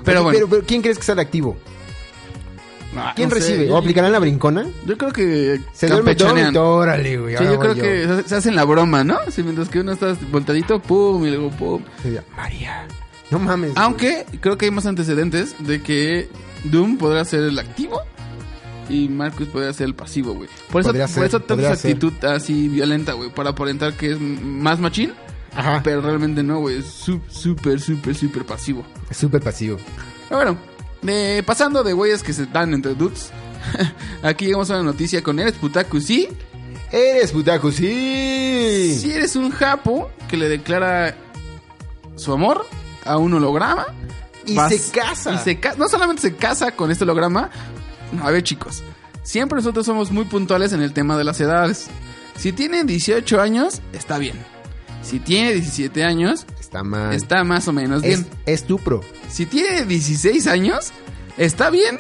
[0.05, 0.39] Pero Oye, bueno.
[0.39, 1.57] pero, pero ¿quién crees que sale activo?
[2.97, 3.67] Ah, ¿Quién no sé, recibe?
[3.69, 4.67] yo- ¿O aplicarán la brincona?
[4.87, 7.37] Yo creo que Se duerme todo órale, güey.
[7.37, 9.19] Sí, yo creo que se- hacen la broma, ¿no?
[9.31, 11.83] Sí, mientras que uno está voltadito, pum, y luego pum.
[12.03, 12.87] Sí, María.
[13.31, 13.73] No mames.
[13.77, 16.29] Aunque creo que hay más antecedentes de que
[16.65, 17.99] Doom podrá ser el activo
[18.91, 20.51] y Marcus podría ser el pasivo, güey.
[20.71, 21.93] Por eso, Podría por ser, eso tanta ser.
[21.93, 25.15] actitud así violenta, güey, para aparentar que es más machín,
[25.57, 25.81] Ajá.
[25.83, 28.85] pero realmente no, güey, es súper, súper, súper pasivo.
[29.11, 29.79] Es súper pasivo.
[30.29, 30.59] Pero bueno,
[31.03, 33.31] de- pasando de güeyes que se dan entre dudes,
[34.23, 36.29] aquí llegamos a una noticia con Eres Putaku, sí.
[36.91, 38.99] Eres putaku, sí.
[39.01, 41.17] Si eres un japo que le declara
[42.17, 42.67] su amor
[43.07, 43.87] a un holograma.
[44.45, 45.33] Y se casa.
[45.33, 47.49] Y se ca- no solamente se casa con este holograma.
[48.23, 48.83] A ver, chicos.
[49.23, 51.87] Siempre nosotros somos muy puntuales en el tema de las edades.
[52.37, 54.37] Si tienen 18 años, está bien.
[55.03, 57.13] Si tiene 17 años, Está mal.
[57.15, 58.27] está más o menos bien.
[58.47, 59.01] es tu pro.
[59.29, 60.93] Si tiene 16 años,
[61.37, 61.99] está bien,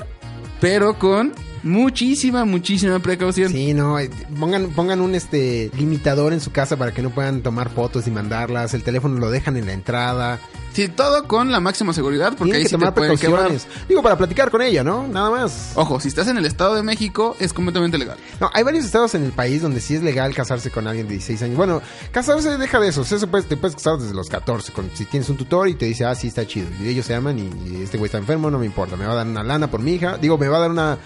[0.61, 1.32] pero con
[1.62, 3.52] muchísima, muchísima precaución.
[3.52, 7.42] Sí, no, eh, pongan, pongan un este limitador en su casa para que no puedan
[7.42, 8.74] tomar fotos y mandarlas.
[8.74, 10.40] El teléfono lo dejan en la entrada.
[10.72, 13.46] Sí, todo con la máxima seguridad, porque Tienen ahí que sí te tomar quebrar.
[13.48, 13.66] precauciones.
[13.88, 15.06] Digo, para platicar con ella, ¿no?
[15.06, 15.72] Nada más.
[15.74, 18.16] Ojo, si estás en el Estado de México, es completamente legal.
[18.40, 21.14] No, hay varios estados en el país donde sí es legal casarse con alguien de
[21.14, 21.56] 16 años.
[21.58, 23.02] Bueno, casarse deja de eso.
[23.02, 24.72] Eso puedes, te puedes casar desde los 14.
[24.72, 26.68] Con, si tienes un tutor y te dice, ah, sí, está chido.
[26.82, 28.96] Y ellos se aman y, y este güey está enfermo, no me importa.
[28.96, 30.16] Me va a dar una lana por mi hija.
[30.16, 30.98] Digo, me va a dar una,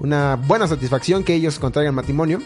[0.00, 2.40] una buena satisfacción que ellos contraigan matrimonio.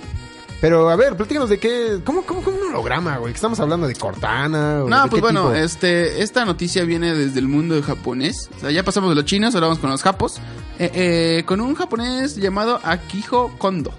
[0.60, 2.00] Pero, a ver, platícanos de qué...
[2.04, 3.32] ¿Cómo, cómo, cómo un holograma, güey?
[3.32, 4.82] ¿Que estamos hablando de Cortana?
[4.82, 5.54] o No, de pues qué bueno, tipo?
[5.54, 8.50] este, esta noticia viene desde el mundo japonés.
[8.56, 10.40] O sea, ya pasamos de los chinos, ahora vamos con los japos.
[10.80, 13.92] Eh, eh, con un japonés llamado Akiho Kondo.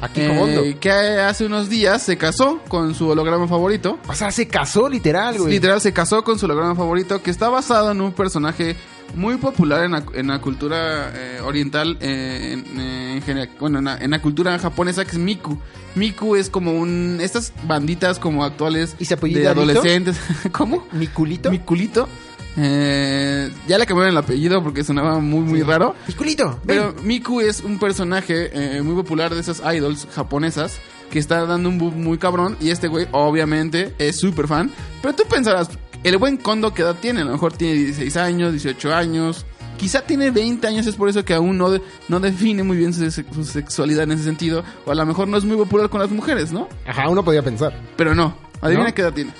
[0.00, 0.80] Aquí eh, Kondo.
[0.80, 4.00] que hace unos días se casó con su holograma favorito.
[4.08, 5.52] O sea, se casó literal, güey.
[5.52, 8.76] Literal, se casó con su holograma favorito, que está basado en un personaje
[9.14, 13.78] muy popular en la, en la cultura eh, oriental, eh, en, eh, en general, bueno,
[13.78, 15.58] en la, en la cultura japonesa, que es Miku.
[15.94, 17.18] Miku es como un...
[17.20, 20.20] Estas banditas como actuales ¿Y se de adolescentes.
[20.52, 20.86] ¿Cómo?
[20.92, 21.50] ¿Mi culito?
[21.50, 22.08] Mi culito.
[22.56, 25.94] Eh, ya le cambiaron el apellido porque sonaba muy, muy raro.
[26.06, 26.60] ¡Mi culito!
[26.66, 30.80] Pero Miku es un personaje muy popular de esas idols japonesas
[31.10, 32.56] que está dando un boom muy cabrón.
[32.60, 34.70] Y este güey, obviamente, es súper fan.
[35.02, 35.70] Pero tú pensarás,
[36.04, 37.20] el buen Kondo, ¿qué edad tiene?
[37.22, 39.44] A lo mejor tiene 16 años, 18 años.
[39.76, 42.92] Quizá tiene 20 años, es por eso que aún no, de- no define muy bien
[42.92, 44.64] su, su sexualidad en ese sentido.
[44.84, 46.68] O a lo mejor no es muy popular con las mujeres, ¿no?
[46.86, 47.72] Ajá, uno podía pensar.
[47.96, 48.36] Pero no.
[48.60, 48.94] Adivina ¿No?
[48.94, 49.30] qué edad tiene.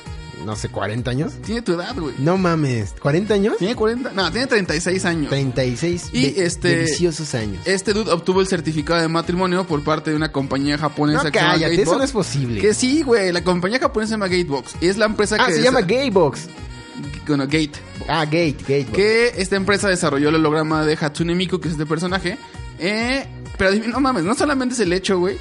[0.45, 1.32] No sé, ¿40 años?
[1.45, 2.14] Tiene tu edad, güey.
[2.18, 3.57] No mames, ¿40 años?
[3.59, 4.12] Tiene 40.
[4.12, 5.28] No, tiene 36 años.
[5.30, 7.61] 36 Y de- este- deliciosos años.
[7.66, 11.39] Este dude obtuvo el certificado de matrimonio por parte de una compañía japonesa No, que
[11.39, 11.89] se llama cállate, Gatebox.
[11.91, 12.61] eso no es posible.
[12.61, 14.76] Que sí, güey, la compañía japonesa se llama Gatebox.
[14.80, 15.55] Y es la empresa Ah, que...
[15.55, 16.47] se llama Gaybox.
[17.26, 17.72] Bueno, Gate.
[18.09, 18.93] Ah, Gate, Gatebox.
[18.93, 22.39] Que esta empresa desarrolló el holograma de Hatsune Miku, que es este personaje.
[22.78, 23.26] Eh,
[23.59, 25.36] pero no mames, no solamente es el hecho, güey,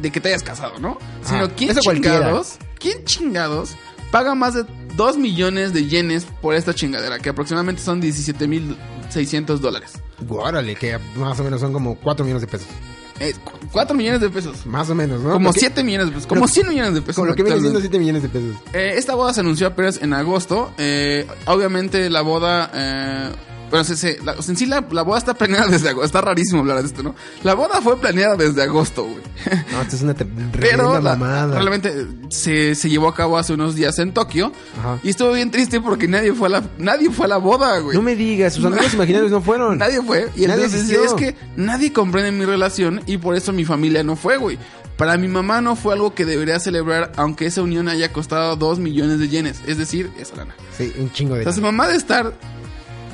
[0.00, 0.98] de que te hayas casado, ¿no?
[1.24, 2.16] Sino Ah, quién eso cualquiera.
[2.18, 3.76] chingados, quién chingados
[4.10, 4.64] paga más de
[4.96, 9.92] 2 millones de yenes por esta chingadera, que aproximadamente son 17.600 dólares.
[10.28, 12.68] Órale, que más o menos son como 4 millones de pesos.
[13.20, 13.34] Eh,
[13.72, 14.64] 4 millones de pesos.
[14.66, 15.32] Más o menos, ¿no?
[15.32, 16.26] Como que- 7 millones de pesos.
[16.28, 17.16] Como lo- 100 millones de pesos.
[17.16, 17.88] Como lo que viene siendo actualmente.
[17.88, 18.56] 7 millones de pesos.
[18.74, 20.70] Eh, esta boda se anunció apenas en agosto.
[20.78, 22.70] Eh, obviamente la boda...
[23.70, 26.06] Bueno, se, se- la- en sí la, la boda está planeada desde agosto.
[26.06, 27.14] Está rarísimo hablar de esto, ¿no?
[27.42, 29.20] La boda fue planeada desde agosto, güey.
[29.72, 30.14] No, esto es una
[30.52, 31.54] Pero la- mamada.
[31.58, 34.52] realmente eh, se, se llevó a cabo hace unos días en Tokio.
[34.78, 34.98] Ajá.
[35.02, 37.96] Y estuvo bien triste porque nadie fue a la, nadie fue a la boda, güey.
[37.96, 39.78] No me digas, sus amigos imaginarios no fueron.
[39.78, 40.30] Nadie fue.
[40.36, 41.04] Y Nadie entonces asistió.
[41.04, 44.58] es que nadie comprende mi relación y por eso mi familia no fue, güey.
[44.96, 48.80] Para mi mamá no fue algo que debería celebrar, aunque esa unión haya costado 2
[48.80, 49.60] millones de yenes.
[49.64, 50.56] Es decir, esa lana.
[50.76, 51.42] Sí, un chingo de...
[51.42, 52.32] O sea, su mamá de estar.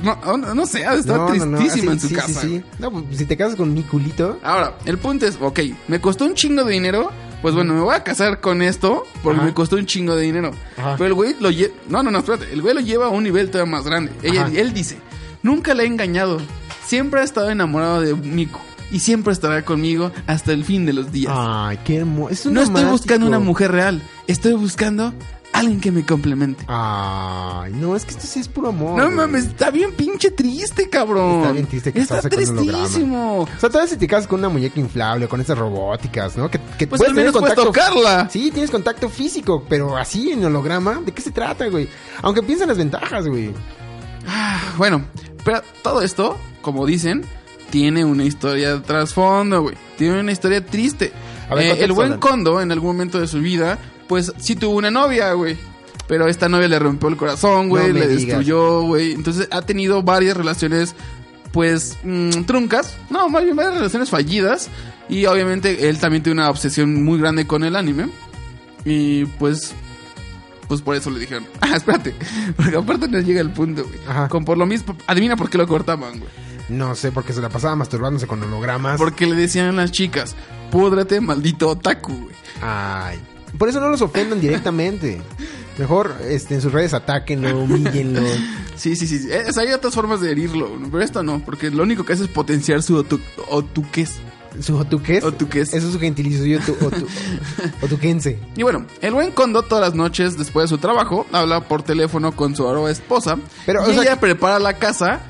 [0.05, 2.41] No, no, no sé, ha de estar No, tristísima en su sí, casa.
[2.41, 2.63] sí, sí.
[2.79, 4.39] No, pues si te casas con mi culito...
[4.43, 7.11] Ahora, el punto es, ok, me costó un chingo de dinero.
[7.41, 9.47] Pues bueno, me voy a casar con esto porque Ajá.
[9.47, 10.51] me costó un chingo de dinero.
[10.77, 10.95] Ajá.
[10.97, 11.73] Pero el güey lo lleva.
[11.89, 12.51] No, no, no, espérate.
[12.51, 14.11] El güey lo lleva a un nivel todavía más grande.
[14.23, 14.97] Ella, él dice:
[15.43, 16.39] Nunca le he engañado.
[16.87, 18.59] Siempre ha estado enamorado de Miku.
[18.91, 21.33] Y siempre estará conmigo hasta el fin de los días.
[21.35, 22.49] Ay, qué hermoso.
[22.49, 24.01] No estoy buscando una mujer real.
[24.27, 25.13] Estoy buscando
[25.59, 26.63] alguien que me complemente.
[26.67, 28.97] Ay, no, es que esto sí es puro amor.
[28.97, 29.15] No güey.
[29.15, 31.39] mames, está bien pinche triste, cabrón.
[31.41, 32.77] Está bien triste Está casarse con un holograma.
[32.83, 33.39] tristísimo.
[33.41, 36.49] O sea, vez si te casas con una muñeca inflable con esas robóticas, ¿no?
[36.49, 38.29] Que, que Pues puedes al menos tener puedes tocarla.
[38.29, 41.87] Sí, tienes contacto físico, pero así en holograma, ¿de qué se trata, güey?
[42.21, 43.51] Aunque piensa en las ventajas, güey.
[44.77, 45.05] Bueno,
[45.43, 47.23] pero todo esto, como dicen,
[47.69, 49.75] tiene una historia de trasfondo, güey.
[49.97, 51.11] Tiene una historia triste.
[51.49, 52.17] A ver, Eh, el buen.
[52.17, 53.77] Kondo, en algún momento de su vida,
[54.07, 55.57] pues sí tuvo una novia, güey.
[56.07, 58.25] Pero esta novia le rompió el corazón, güey, No le digas.
[58.27, 59.13] destruyó, güey.
[59.13, 60.95] Entonces ha tenido varias relaciones,
[61.51, 62.95] pues, mm, truncas.
[63.09, 64.69] No, más bien varias relaciones fallidas.
[65.09, 68.09] Y obviamente él también tiene una obsesión muy grande con el anime.
[68.85, 69.73] Y pues,
[70.67, 72.13] pues por eso le dijeron, ah, espérate,
[72.55, 73.99] porque aparte no llega el punto, güey.
[74.07, 74.27] Ajá.
[74.29, 76.31] Con por lo mismo, adivina por qué lo cortaban, güey.
[76.69, 78.97] No sé, porque se la pasaba masturbándose con hologramas.
[78.97, 80.35] Porque le decían a las chicas,
[80.71, 82.35] púdrate, maldito otaku, güey.
[82.61, 83.19] Ay.
[83.57, 85.21] Por eso no los ofendan directamente.
[85.77, 88.21] Mejor este, en sus redes atáquenlo, humíllenlo.
[88.75, 89.19] Sí, sí, sí.
[89.19, 89.29] sí.
[89.31, 92.29] Eh, hay otras formas de herirlo, pero esto no, porque lo único que hace es
[92.29, 94.19] potenciar su otu otuquez.
[94.61, 95.23] ¿Su otuqués?
[95.23, 95.73] Otuquez.
[95.73, 96.45] Eso es su gentilicio.
[96.45, 97.05] Yo, tu, otu,
[97.81, 98.39] otuquense.
[98.55, 102.33] Y bueno, el buen Kondo todas las noches después de su trabajo habla por teléfono
[102.33, 103.37] con su ahora esposa.
[103.65, 105.21] Pero, y o sea, ella prepara la casa.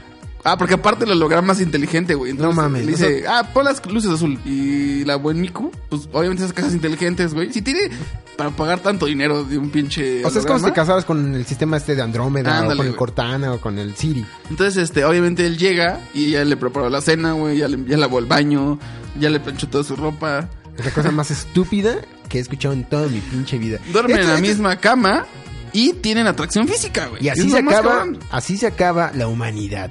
[0.47, 2.29] Ah, porque aparte el holograma es inteligente, güey.
[2.29, 4.39] Entonces, No mames, Le dice, ah, pon las luces azul.
[4.45, 7.51] Y la buen Miku, pues obviamente esas casas inteligentes, güey.
[7.51, 7.89] Si tiene
[8.37, 10.23] para pagar tanto dinero de un pinche.
[10.23, 12.77] O sea, es como si te casabas con el sistema este de Andrómeda, Ándale, o
[12.77, 12.95] con el.
[12.95, 14.23] Cortana, o con el Siri.
[14.51, 17.57] Entonces, este, obviamente él llega y ya le preparó la cena, güey.
[17.57, 18.77] Ya le ya lavó el baño,
[19.19, 20.47] ya le planchó toda su ropa.
[20.77, 21.95] Es la cosa más estúpida
[22.29, 23.79] que he escuchado en toda mi pinche vida.
[23.91, 25.25] Duermen en la misma cama
[25.73, 27.25] y tienen atracción física, güey.
[27.25, 28.19] Y así se más acaba, cabrón.
[28.29, 29.89] así se acaba la humanidad.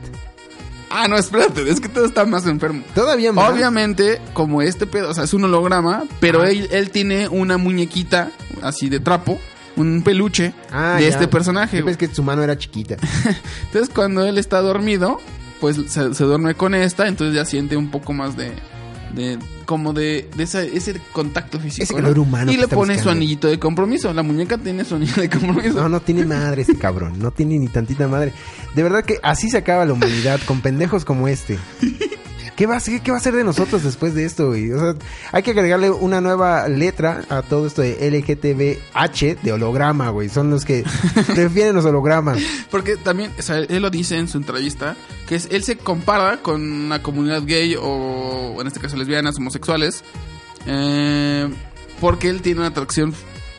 [0.96, 2.82] Ah, no, espérate, es que todo está más enfermo.
[2.94, 3.50] Todavía más.
[3.50, 8.30] Obviamente, como este pedo, o sea, es un holograma, pero él, él tiene una muñequita
[8.62, 9.40] así de trapo,
[9.76, 11.08] un peluche Ah, de ya.
[11.08, 11.82] este personaje.
[11.82, 11.96] Güey.
[11.96, 12.96] pensé que su mano era chiquita.
[13.66, 15.20] Entonces, cuando él está dormido,
[15.60, 18.52] pues se, se duerme con esta, entonces ya siente un poco más de.
[19.14, 21.84] De como de, de esa- ese contacto físico.
[21.84, 22.00] Ese ¿no?
[22.00, 24.12] calor humano Y le pone su anillito de compromiso.
[24.12, 25.74] La muñeca tiene su anillo de compromiso.
[25.80, 27.18] No, no tiene madre este cabrón.
[27.18, 28.32] No tiene ni tantita madre.
[28.74, 31.58] De verdad que así se acaba la humanidad con pendejos como este.
[32.56, 34.70] ¿Qué va, a ser, ¿Qué va a ser de nosotros después de esto, güey?
[34.70, 34.94] O sea,
[35.32, 40.28] hay que agregarle una nueva letra a todo esto de LGTBH de holograma, güey.
[40.28, 40.84] Son los que
[41.34, 42.38] prefieren los hologramas.
[42.70, 44.96] Porque también, o sea, él lo dice en su entrevista,
[45.26, 50.04] que es, él se compara con la comunidad gay o, en este caso, lesbianas, homosexuales,
[50.66, 51.52] eh,
[52.00, 53.12] porque él tiene una atracción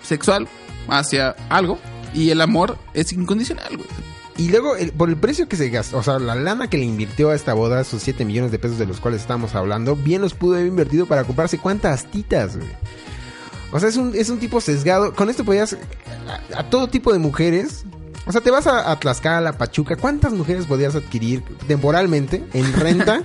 [0.04, 0.48] sexual
[0.88, 1.80] hacia algo
[2.14, 4.14] y el amor es incondicional, güey.
[4.38, 6.84] Y luego, el- por el precio que se gastó, o sea, la lana que le
[6.84, 10.22] invirtió a esta boda, esos 7 millones de pesos de los cuales estamos hablando, bien
[10.22, 12.68] los pudo haber invertido para comprarse cuántas titas, güey.
[13.72, 15.14] O sea, es un, es un tipo sesgado.
[15.14, 15.74] Con esto podías.
[16.54, 17.84] A, a todo tipo de mujeres.
[18.28, 19.96] O sea, te vas a, a Tlaxcala, Pachuca.
[19.98, 23.22] ¿Cuántas mujeres podías adquirir temporalmente en renta?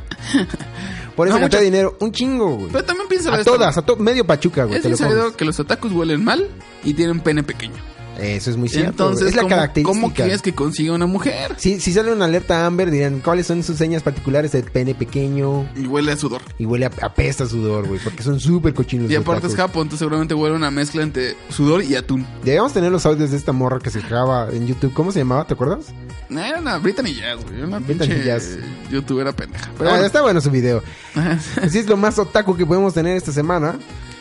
[1.16, 1.96] Por esa No, de dinero.
[2.00, 2.68] Un chingo, güey.
[2.72, 4.76] Pero también piensa A todas, a to- medio Pachuca, güey.
[4.76, 6.48] Es te lo sabido que los otakus huelen mal
[6.84, 7.89] y tienen pene pequeño.
[8.20, 8.90] Eso es muy cierto.
[8.90, 10.00] Entonces, es la ¿cómo, característica.
[10.00, 11.54] ¿cómo quieres que consiga una mujer?
[11.56, 15.68] Si, si sale una alerta Amber, dirán, ¿cuáles son sus señas particulares del pene pequeño?
[15.74, 16.42] Y huele a sudor.
[16.58, 19.10] Y huele a, apesta sudor, güey, porque son súper cochinos.
[19.10, 19.56] Y aparte es.
[19.56, 22.26] Japón, entonces seguramente huele una mezcla entre sudor y atún.
[22.44, 24.92] Debíamos tener los audios de esta morra que se graba en YouTube.
[24.92, 25.46] ¿Cómo se llamaba?
[25.46, 25.86] ¿Te acuerdas?
[26.30, 27.62] Era una Brittany Jazz, güey.
[27.62, 28.58] Una Brittany Jazz.
[28.90, 29.64] youtubera pendeja.
[29.64, 30.06] Pero Pero bueno.
[30.06, 30.82] está bueno su video.
[31.62, 33.78] Así es lo más otaku que podemos tener esta semana.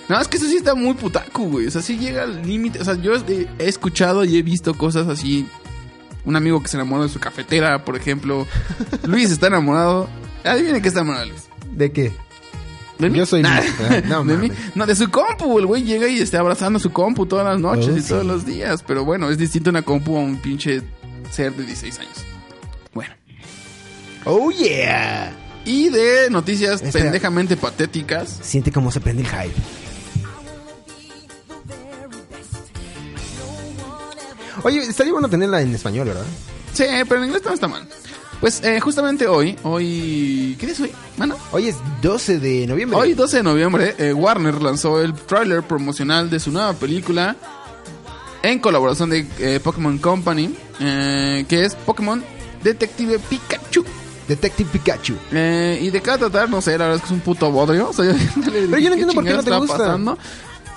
[0.09, 1.67] No, es que eso sí está muy putaco, güey.
[1.67, 2.79] O sea, sí llega al límite.
[2.79, 5.47] O sea, yo he, escuchado y he visto cosas así.
[6.25, 8.47] Un amigo que se enamoró de su cafetera, por ejemplo.
[9.05, 10.09] Luis está enamorado.
[10.43, 11.43] Adivinen que está enamorado Luis.
[11.71, 12.11] ¿De qué?
[12.97, 13.61] Yo soy Nah.
[13.61, 13.73] Luis.
[13.79, 14.51] Ah, no, ¿De mí?
[14.75, 15.59] No, de su compu.
[15.59, 18.09] El güey llega y está abrazando su compu todas las noches Oh, y sí.
[18.09, 18.83] todos los días.
[18.85, 20.81] Pero bueno, es distinto una compu a un pinche
[21.31, 22.17] ser de 16 años.
[22.93, 23.13] Bueno.
[24.25, 25.31] Oh yeah.
[25.65, 27.05] Y de noticias Espera.
[27.05, 28.39] pendejamente patéticas.
[28.41, 29.53] Siente cómo se prende el hype.
[34.63, 36.25] Oye, estaría bueno tenerla en español, ¿verdad?
[36.73, 37.87] Sí, pero en inglés no está mal.
[38.39, 40.55] Pues eh, justamente hoy, hoy...
[40.59, 40.91] ¿Qué día es hoy?
[41.17, 41.35] Mano.
[41.51, 42.97] Hoy es 12 de noviembre.
[42.97, 47.35] Hoy, 12 de noviembre, eh, Warner lanzó el tráiler promocional de su nueva película
[48.41, 52.23] en colaboración de eh, Pokémon Company, eh, que es Pokémon
[52.63, 53.83] Detective Pikachu.
[54.27, 55.15] Detective Pikachu.
[55.31, 57.89] Eh, y de qué tratar, no sé, la verdad es que es un puto bodrio.
[57.89, 58.05] O sea,
[58.45, 59.97] Pero yo no entiendo por qué no te gusta.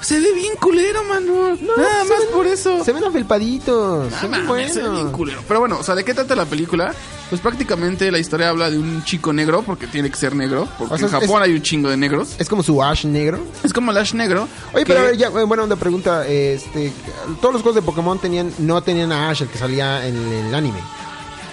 [0.03, 1.57] Se ve bien culero, mano.
[1.77, 2.85] Nada se más ven- por eso.
[2.85, 4.11] Se ven afelpaditos.
[4.11, 5.41] No se ven mames, se ve bien culero.
[5.49, 6.93] Pero bueno, o sea, ¿de qué trata la película?
[7.31, 10.95] Pues prácticamente la historia habla de un chico negro, porque tiene que ser negro, porque
[10.95, 12.35] O sea, en Japón es- hay un chingo de negros.
[12.39, 13.39] Es como su Ash negro.
[13.63, 14.49] Es como el Ash negro.
[14.75, 16.27] Oye, que- pero a ver, ya, eh, bueno, una pregunta.
[16.27, 16.93] Este,
[17.41, 20.55] todos los juegos de Pokémon tenían, no tenían a Ash, el que salía en el
[20.55, 20.81] anime.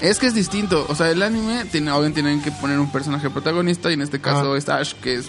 [0.01, 0.85] Es que es distinto.
[0.89, 4.19] O sea, el anime, tiene, obviamente tienen que poner un personaje protagonista, y en este
[4.19, 4.57] caso Ah.
[4.57, 5.27] es Ash, que es,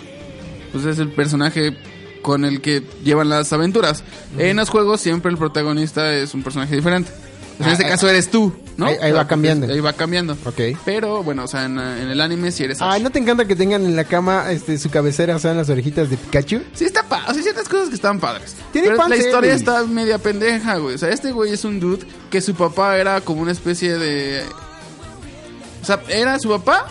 [0.73, 1.77] pues es el personaje
[2.23, 4.05] con el que llevan las aventuras.
[4.39, 7.11] En los juegos siempre el protagonista es un personaje diferente.
[7.59, 8.87] Pues en Ah, este ah, caso eres tú, ¿no?
[8.87, 9.67] ahí- ahí O sea, va cambiando.
[9.71, 10.33] Ahí va cambiando.
[10.47, 10.61] Ok.
[10.87, 12.89] Pero bueno, o sea, en, en el anime si eres Ash.
[12.95, 16.09] Ay, ¿no te encanta que tengan en la cama este, su cabecera sean las orejitas
[16.09, 16.63] de Pikachu?
[16.73, 18.57] Sí está pa o sea, ciertas cosas que están padres.
[18.73, 20.95] Tiene Pero la historia está media pendeja, güey.
[20.95, 24.43] O sea, este güey es un dude que su papá era como una especie de...
[25.83, 26.87] O sea, era su papá...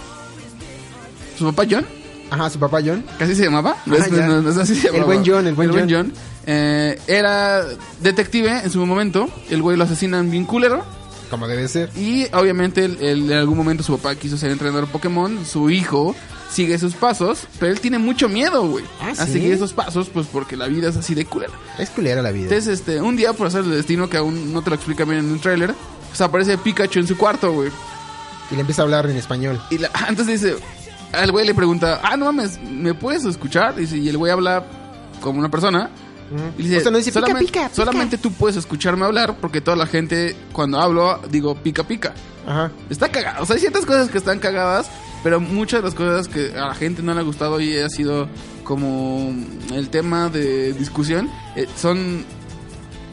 [1.37, 1.85] Su papá John,
[2.31, 3.03] Ajá, su papá John.
[3.17, 3.75] casi se llamaba.
[3.85, 5.05] No, Ah, es, no- no así se El llamaba.
[5.13, 6.13] buen John, el buen John.
[6.45, 7.65] eh, era
[8.01, 9.29] detective en su momento.
[9.49, 10.83] El güey lo asesinan bien culero.
[11.29, 11.89] Como debe ser.
[11.95, 15.45] Y obviamente él, en algún momento su papá quiso ser entrenador Pokémon.
[15.45, 16.15] Su hijo
[16.51, 17.41] sigue sus pasos.
[17.59, 18.83] Pero él tiene mucho miedo, güey.
[19.01, 19.33] Ah, A ¿sí?
[19.33, 21.53] seguir esos pasos, pues porque la vida es así de culera.
[21.77, 22.45] Es culera la vida.
[22.45, 25.19] Entonces, este, un día por hacer el destino que aún no te lo explica bien
[25.19, 25.75] en un tráiler,
[26.09, 27.69] pues aparece Pikachu en su cuarto, güey.
[28.49, 29.61] Y le empieza a hablar en español.
[29.69, 30.55] Y la- entonces dice,
[31.13, 33.75] al güey le pregunta, ah, no mames, ¿me puedes escuchar?
[33.75, 34.63] Dice, y el güey habla
[35.21, 35.89] como una persona.
[36.59, 37.75] Y dice, O sea, no dice, "Pica, solamente, pica, pica".
[37.75, 42.13] solamente tú puedes escucharme hablar porque toda la gente, cuando hablo, digo pica pica.
[42.45, 42.71] Ajá.
[42.87, 43.41] Está cagado.
[43.41, 44.91] O sea, hay ciertas cosas que están cagadas,
[45.23, 47.89] pero muchas de las cosas que a la gente no le ha gustado y ha
[47.89, 48.29] sido
[48.63, 49.33] como
[49.73, 52.23] el tema de discusión eh, son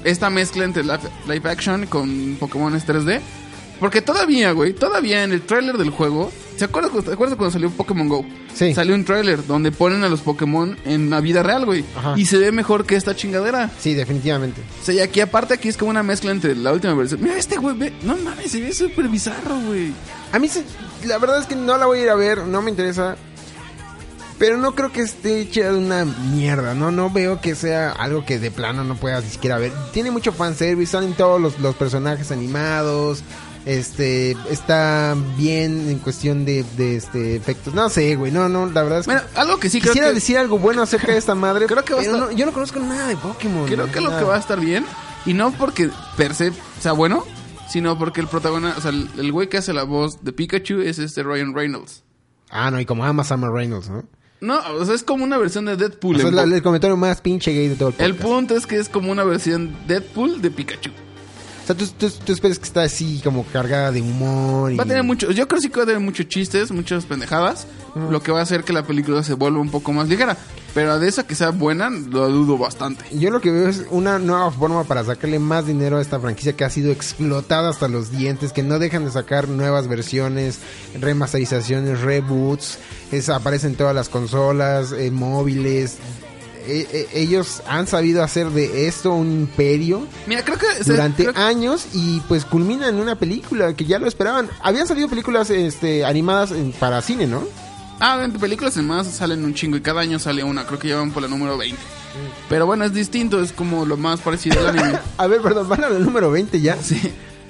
[0.04, 3.20] esta mezcla entre live, live action con Pokémon 3D.
[3.80, 7.70] Porque todavía, güey, todavía en el tráiler del juego, ¿se acuerdan, ¿te acuerdas cuando salió
[7.70, 8.24] Pokémon Go?
[8.54, 8.72] Sí.
[8.74, 11.84] Salió un tráiler donde ponen a los Pokémon en la vida real, güey.
[11.94, 12.14] Ajá.
[12.16, 13.70] Y se ve mejor que esta chingadera.
[13.78, 14.62] Sí, definitivamente.
[14.80, 17.22] O sea, y aquí aparte aquí es como una mezcla entre la última versión.
[17.22, 19.92] Mira este güey, ve, no mames, se ve súper bizarro, güey.
[20.32, 20.64] A mí, se-
[21.04, 23.16] la verdad es que no la voy a ir a ver, no me interesa.
[24.38, 26.90] Pero no creo que esté hecha de una mierda, ¿no?
[26.90, 29.72] No veo que sea algo que de plano no puedas ni siquiera ver.
[29.94, 33.22] Tiene mucho fanservice, salen todos los, los personajes animados.
[33.66, 37.74] Este, está bien en cuestión de, de este efectos.
[37.74, 39.12] No sé, güey, no, no, la verdad es que...
[39.12, 41.66] Bueno, algo que sí creo Quisiera que, decir algo bueno acerca de esta madre.
[41.68, 43.66] Creo que va a estar- no- yo no conozco nada de Pokémon.
[43.66, 43.92] creo ¿no?
[43.92, 44.86] que lo que va a estar bien,
[45.26, 47.24] y no porque per se sea bueno,
[47.68, 51.00] sino porque el protagonista, o sea, el, güey que hace la voz de Pikachu es
[51.00, 52.04] este Ryan Reynolds.
[52.50, 54.04] Ah, no, y como ama Summer Reynolds, ¿no?
[54.40, 56.14] No, o sea, es como una versión de Deadpool.
[56.14, 58.10] O sea, es la- el comentario más pinche gay de todo el podcast.
[58.10, 60.90] el punto es que es como una versión Deadpool de Pikachu.
[61.66, 64.76] O sea, tú, tú, tú esperas que está así como cargada de humor y...
[64.76, 67.66] Va a tener mucho, yo creo sí que va a tener muchos chistes, muchas pendejadas,
[68.08, 70.36] lo que va a hacer que la película se vuelva un poco más ligera.
[70.74, 73.04] Pero de esa que sea buena, lo dudo bastante.
[73.18, 76.52] Yo lo que veo es una nueva forma para sacarle más dinero a esta franquicia
[76.52, 80.60] que ha sido explotada hasta los dientes, que no dejan de sacar nuevas versiones,
[81.00, 82.78] remasterizaciones, reboots,
[83.10, 85.96] es, aparecen todas las consolas, eh, móviles.
[86.66, 90.66] Eh, eh, ellos han sabido hacer de esto un imperio Mira, creo que...
[90.84, 94.48] durante creo que- años y pues culmina en una película que ya lo esperaban.
[94.62, 97.44] Habían salido películas este, animadas en- para cine, ¿no?
[98.00, 100.66] Ah, en películas más salen un chingo y cada año sale una.
[100.66, 101.80] Creo que llevan por la número 20.
[102.48, 104.98] Pero bueno, es distinto, es como lo más parecido al anime.
[105.18, 106.76] A ver, perdón, van a la número 20 ya.
[106.82, 107.00] Sí,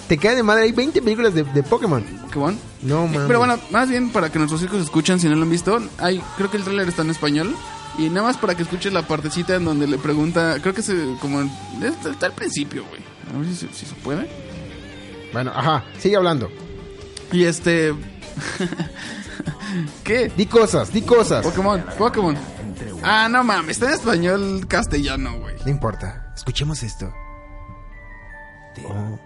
[0.08, 2.04] Te cae de madre, hay 20 películas de, de Pokémon.
[2.26, 2.56] Pokémon.
[2.82, 3.22] No, mames.
[3.26, 6.22] Pero bueno, más bien para que nuestros hijos escuchen si no lo han visto, hay,
[6.36, 7.56] creo que el tráiler está en español.
[7.98, 10.88] Y nada más para que escuches la partecita en donde le pregunta, creo que es
[10.90, 11.40] eh, como
[11.82, 13.00] está, está al principio, güey.
[13.34, 14.28] A ver si, si se puede.
[15.32, 16.50] Bueno, ajá, sigue hablando.
[17.32, 17.94] Y este...
[20.04, 20.30] ¿Qué?
[20.36, 21.44] Di cosas, di cosas.
[21.44, 22.36] Pokémon, Pokémon.
[23.02, 25.54] Ah, no mames, está en español castellano, güey.
[25.64, 27.12] No importa, escuchemos esto.
[28.74, 29.18] Teo,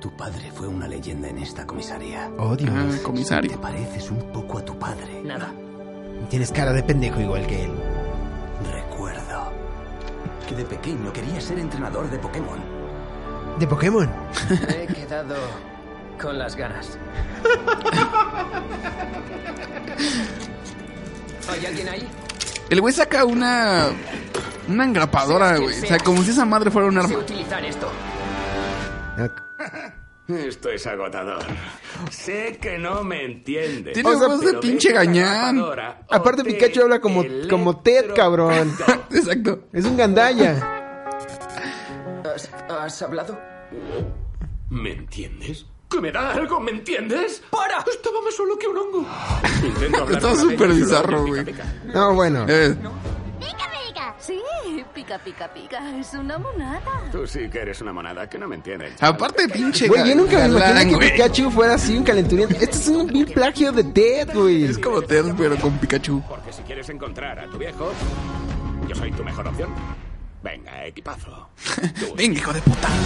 [0.00, 2.30] tu padre fue una leyenda en esta comisaría.
[2.38, 2.70] Oh, Dios.
[2.74, 3.60] Ah, Te comisario.
[3.60, 5.22] pareces un poco a tu padre.
[5.24, 5.52] Nada.
[6.28, 7.72] Tienes cara de pendejo igual que él.
[10.50, 12.58] Que de pequeño quería ser entrenador de Pokémon.
[13.60, 14.10] ¿De Pokémon?
[14.68, 15.36] He quedado
[16.20, 16.98] Con las ganas.
[21.48, 22.08] ¿Hay alguien ahí?
[22.68, 23.90] El güey saca una.
[24.66, 25.84] Una engrapadora, güey.
[25.84, 27.16] O sea, como si esa madre fuera un arma.
[27.16, 27.88] utilizar esto.
[30.38, 31.42] Esto es agotador.
[32.10, 33.94] Sé que no me entiendes.
[33.94, 35.62] Tiene voz de pero pinche gañán.
[36.08, 38.72] Aparte te Pikachu habla como, como Ted, cabrón.
[39.10, 39.64] Exacto.
[39.72, 40.78] Es un gandalla.
[42.34, 43.38] ¿Has, has hablado?
[44.68, 45.66] ¿Me entiendes?
[45.90, 46.60] ¿Que me da algo?
[46.60, 47.42] ¿Me entiendes?
[47.50, 47.78] ¡Para!
[47.90, 49.06] Estaba más solo que un hongo.
[49.64, 51.44] Intento hablar Está súper bizarro, güey.
[51.92, 52.46] No, bueno.
[52.48, 52.76] Eh,
[53.40, 53.70] pica.
[55.00, 55.98] Pica, pica, pica.
[55.98, 56.82] Es una monada.
[57.10, 59.02] Tú sí que eres una monada que no me entiendes.
[59.02, 59.88] aparte, pinche.
[59.88, 61.12] Güey, yo nunca me imaginé que güey.
[61.12, 62.54] Pikachu fuera así un calenturiento.
[62.56, 64.64] Este es un vil plagio de Ted, güey.
[64.64, 66.22] Es como Ted, pero con Pikachu.
[66.28, 67.90] Porque si quieres encontrar a tu viejo,
[68.86, 69.70] yo soy tu mejor opción.
[70.42, 71.48] Venga, equipazo.
[72.16, 72.88] Venga, hijo de puta.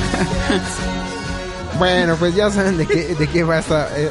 [1.78, 3.88] Bueno, pues ya saben de qué, de qué va esta.
[3.98, 4.08] eh,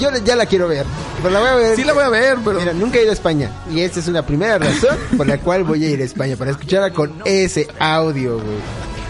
[0.00, 0.84] yo ya la quiero ver.
[1.18, 1.76] Pero la voy a ver.
[1.76, 2.58] Sí la voy a ver, pero.
[2.58, 3.52] Mira, nunca he ido a España.
[3.72, 6.36] Y esta es una primera razón por la cual voy a ir a España.
[6.36, 8.56] Para escucharla con ese audio, güey.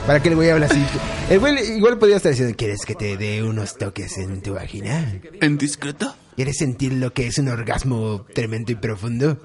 [0.06, 0.84] Para que el güey hable así.
[1.30, 5.10] El güey igual podría estar diciendo: ¿Quieres que te dé unos toques en tu vagina?
[5.40, 6.14] ¿En discreto?
[6.36, 9.38] ¿Quieres sentir lo que es un orgasmo tremendo y profundo?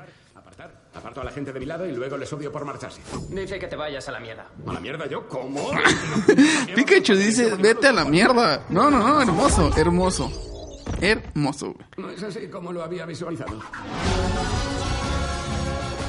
[0.99, 2.99] Aparto a la gente de mi lado y luego les odio por marcharse.
[3.29, 4.45] Dice que te vayas a la mierda.
[4.67, 5.27] ¿A la mierda yo?
[5.27, 5.71] ¿Cómo?
[6.75, 8.65] Pikachu dice: Vete a la mierda.
[8.69, 10.31] No, no, no, hermoso, hermoso.
[10.99, 11.85] Hermoso, güey.
[11.97, 13.59] No es así como lo había visualizado.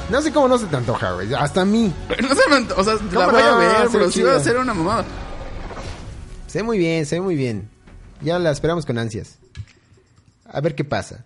[0.09, 1.33] No sé cómo no se te antoja, güey.
[1.33, 1.93] Hasta a mí.
[2.21, 3.57] No se me ant- O sea, la ¿Cómo voy a no?
[3.59, 5.05] ver, Se pero sí va a ser una mamada.
[6.47, 7.69] Se ve muy bien, se ve muy bien.
[8.21, 9.37] Ya la esperamos con ansias.
[10.51, 11.23] A ver qué pasa.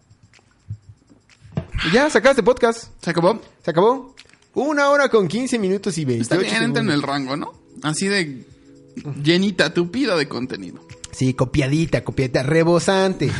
[1.93, 2.89] Ya, sacaste podcast.
[3.01, 3.39] ¿Se acabó?
[3.63, 4.15] ¿Se acabó?
[4.53, 7.53] Una hora con 15 minutos y 28 Está bien, entra en el rango, ¿no?
[7.83, 8.45] Así de
[9.21, 10.79] llenita, tupida de contenido.
[11.11, 13.31] Sí, copiadita, copiadita, rebosante.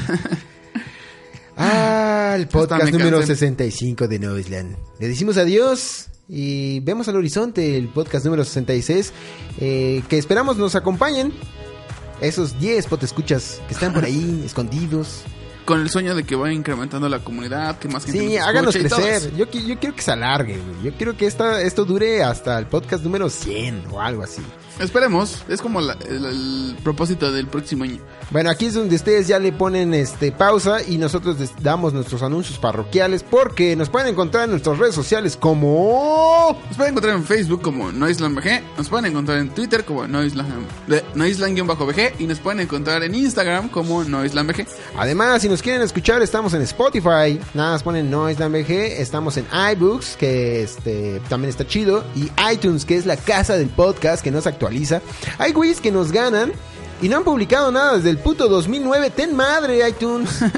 [1.58, 3.36] ah, el podcast me número cansé.
[3.36, 4.78] 65 de Noisland.
[5.00, 9.14] Le decimos adiós y vemos al horizonte el podcast número 66
[9.60, 11.34] eh, que esperamos nos acompañen.
[12.22, 15.24] Esos 10 potescuchas que están por ahí escondidos.
[15.66, 18.76] Con el sueño de que vaya incrementando la comunidad, que más gente Sí, nos háganos
[18.76, 19.36] crecer.
[19.36, 20.84] Yo, yo quiero que se alargue, güey.
[20.84, 24.44] Yo quiero que esta, esto dure hasta el podcast número 100 o algo así.
[24.80, 28.00] Esperemos, es como la- el, el propósito del próximo año.
[28.32, 32.22] Bueno, aquí es donde ustedes ya le ponen este pausa y nosotros les damos nuestros
[32.24, 37.24] anuncios parroquiales porque nos pueden encontrar en nuestras redes sociales como Nos pueden encontrar en
[37.24, 43.16] Facebook como NoislandBG, nos pueden encontrar en Twitter como Noisland-BG y nos pueden encontrar en
[43.16, 44.66] Instagram como NoislandBG.
[44.98, 47.40] Además, si nos quieren escuchar, estamos en Spotify.
[47.54, 48.72] Nada más ponen Noisland BG.
[49.00, 52.04] Estamos en iBooks, que este también está chido.
[52.16, 54.65] Y iTunes, que es la casa del podcast que nos actualiza.
[55.38, 56.52] Hay güeyes que nos ganan
[57.02, 59.10] y no han publicado nada desde el puto 2009.
[59.12, 60.30] Ten madre, iTunes.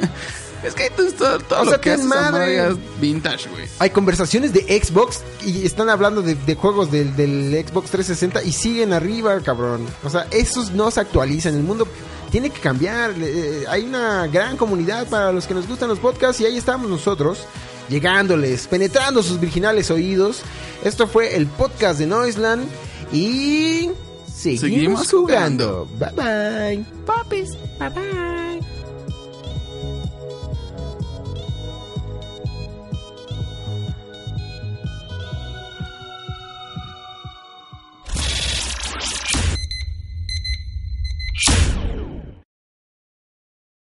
[0.63, 2.67] Es que iTunes todo, todo O lo sea, que ten madre.
[2.67, 3.65] es vintage, güey.
[3.77, 8.51] Hay conversaciones de Xbox y están hablando de, de juegos del, del Xbox 360 y
[8.51, 9.85] siguen arriba, cabrón.
[10.03, 11.53] O sea, esos no se actualizan.
[11.53, 11.87] El mundo
[12.31, 13.13] tiene que cambiar.
[13.19, 16.89] Eh, hay una gran comunidad para los que nos gustan los podcasts y ahí estamos
[16.89, 17.45] nosotros.
[17.87, 20.41] Llegándoles, penetrando sus virginales oídos.
[20.83, 22.65] Esto fue el podcast de Noisland
[23.11, 23.89] y
[24.25, 25.87] seguimos, Seguimos jugando.
[25.99, 26.85] Bye bye.
[27.05, 28.76] Popis, bye bye.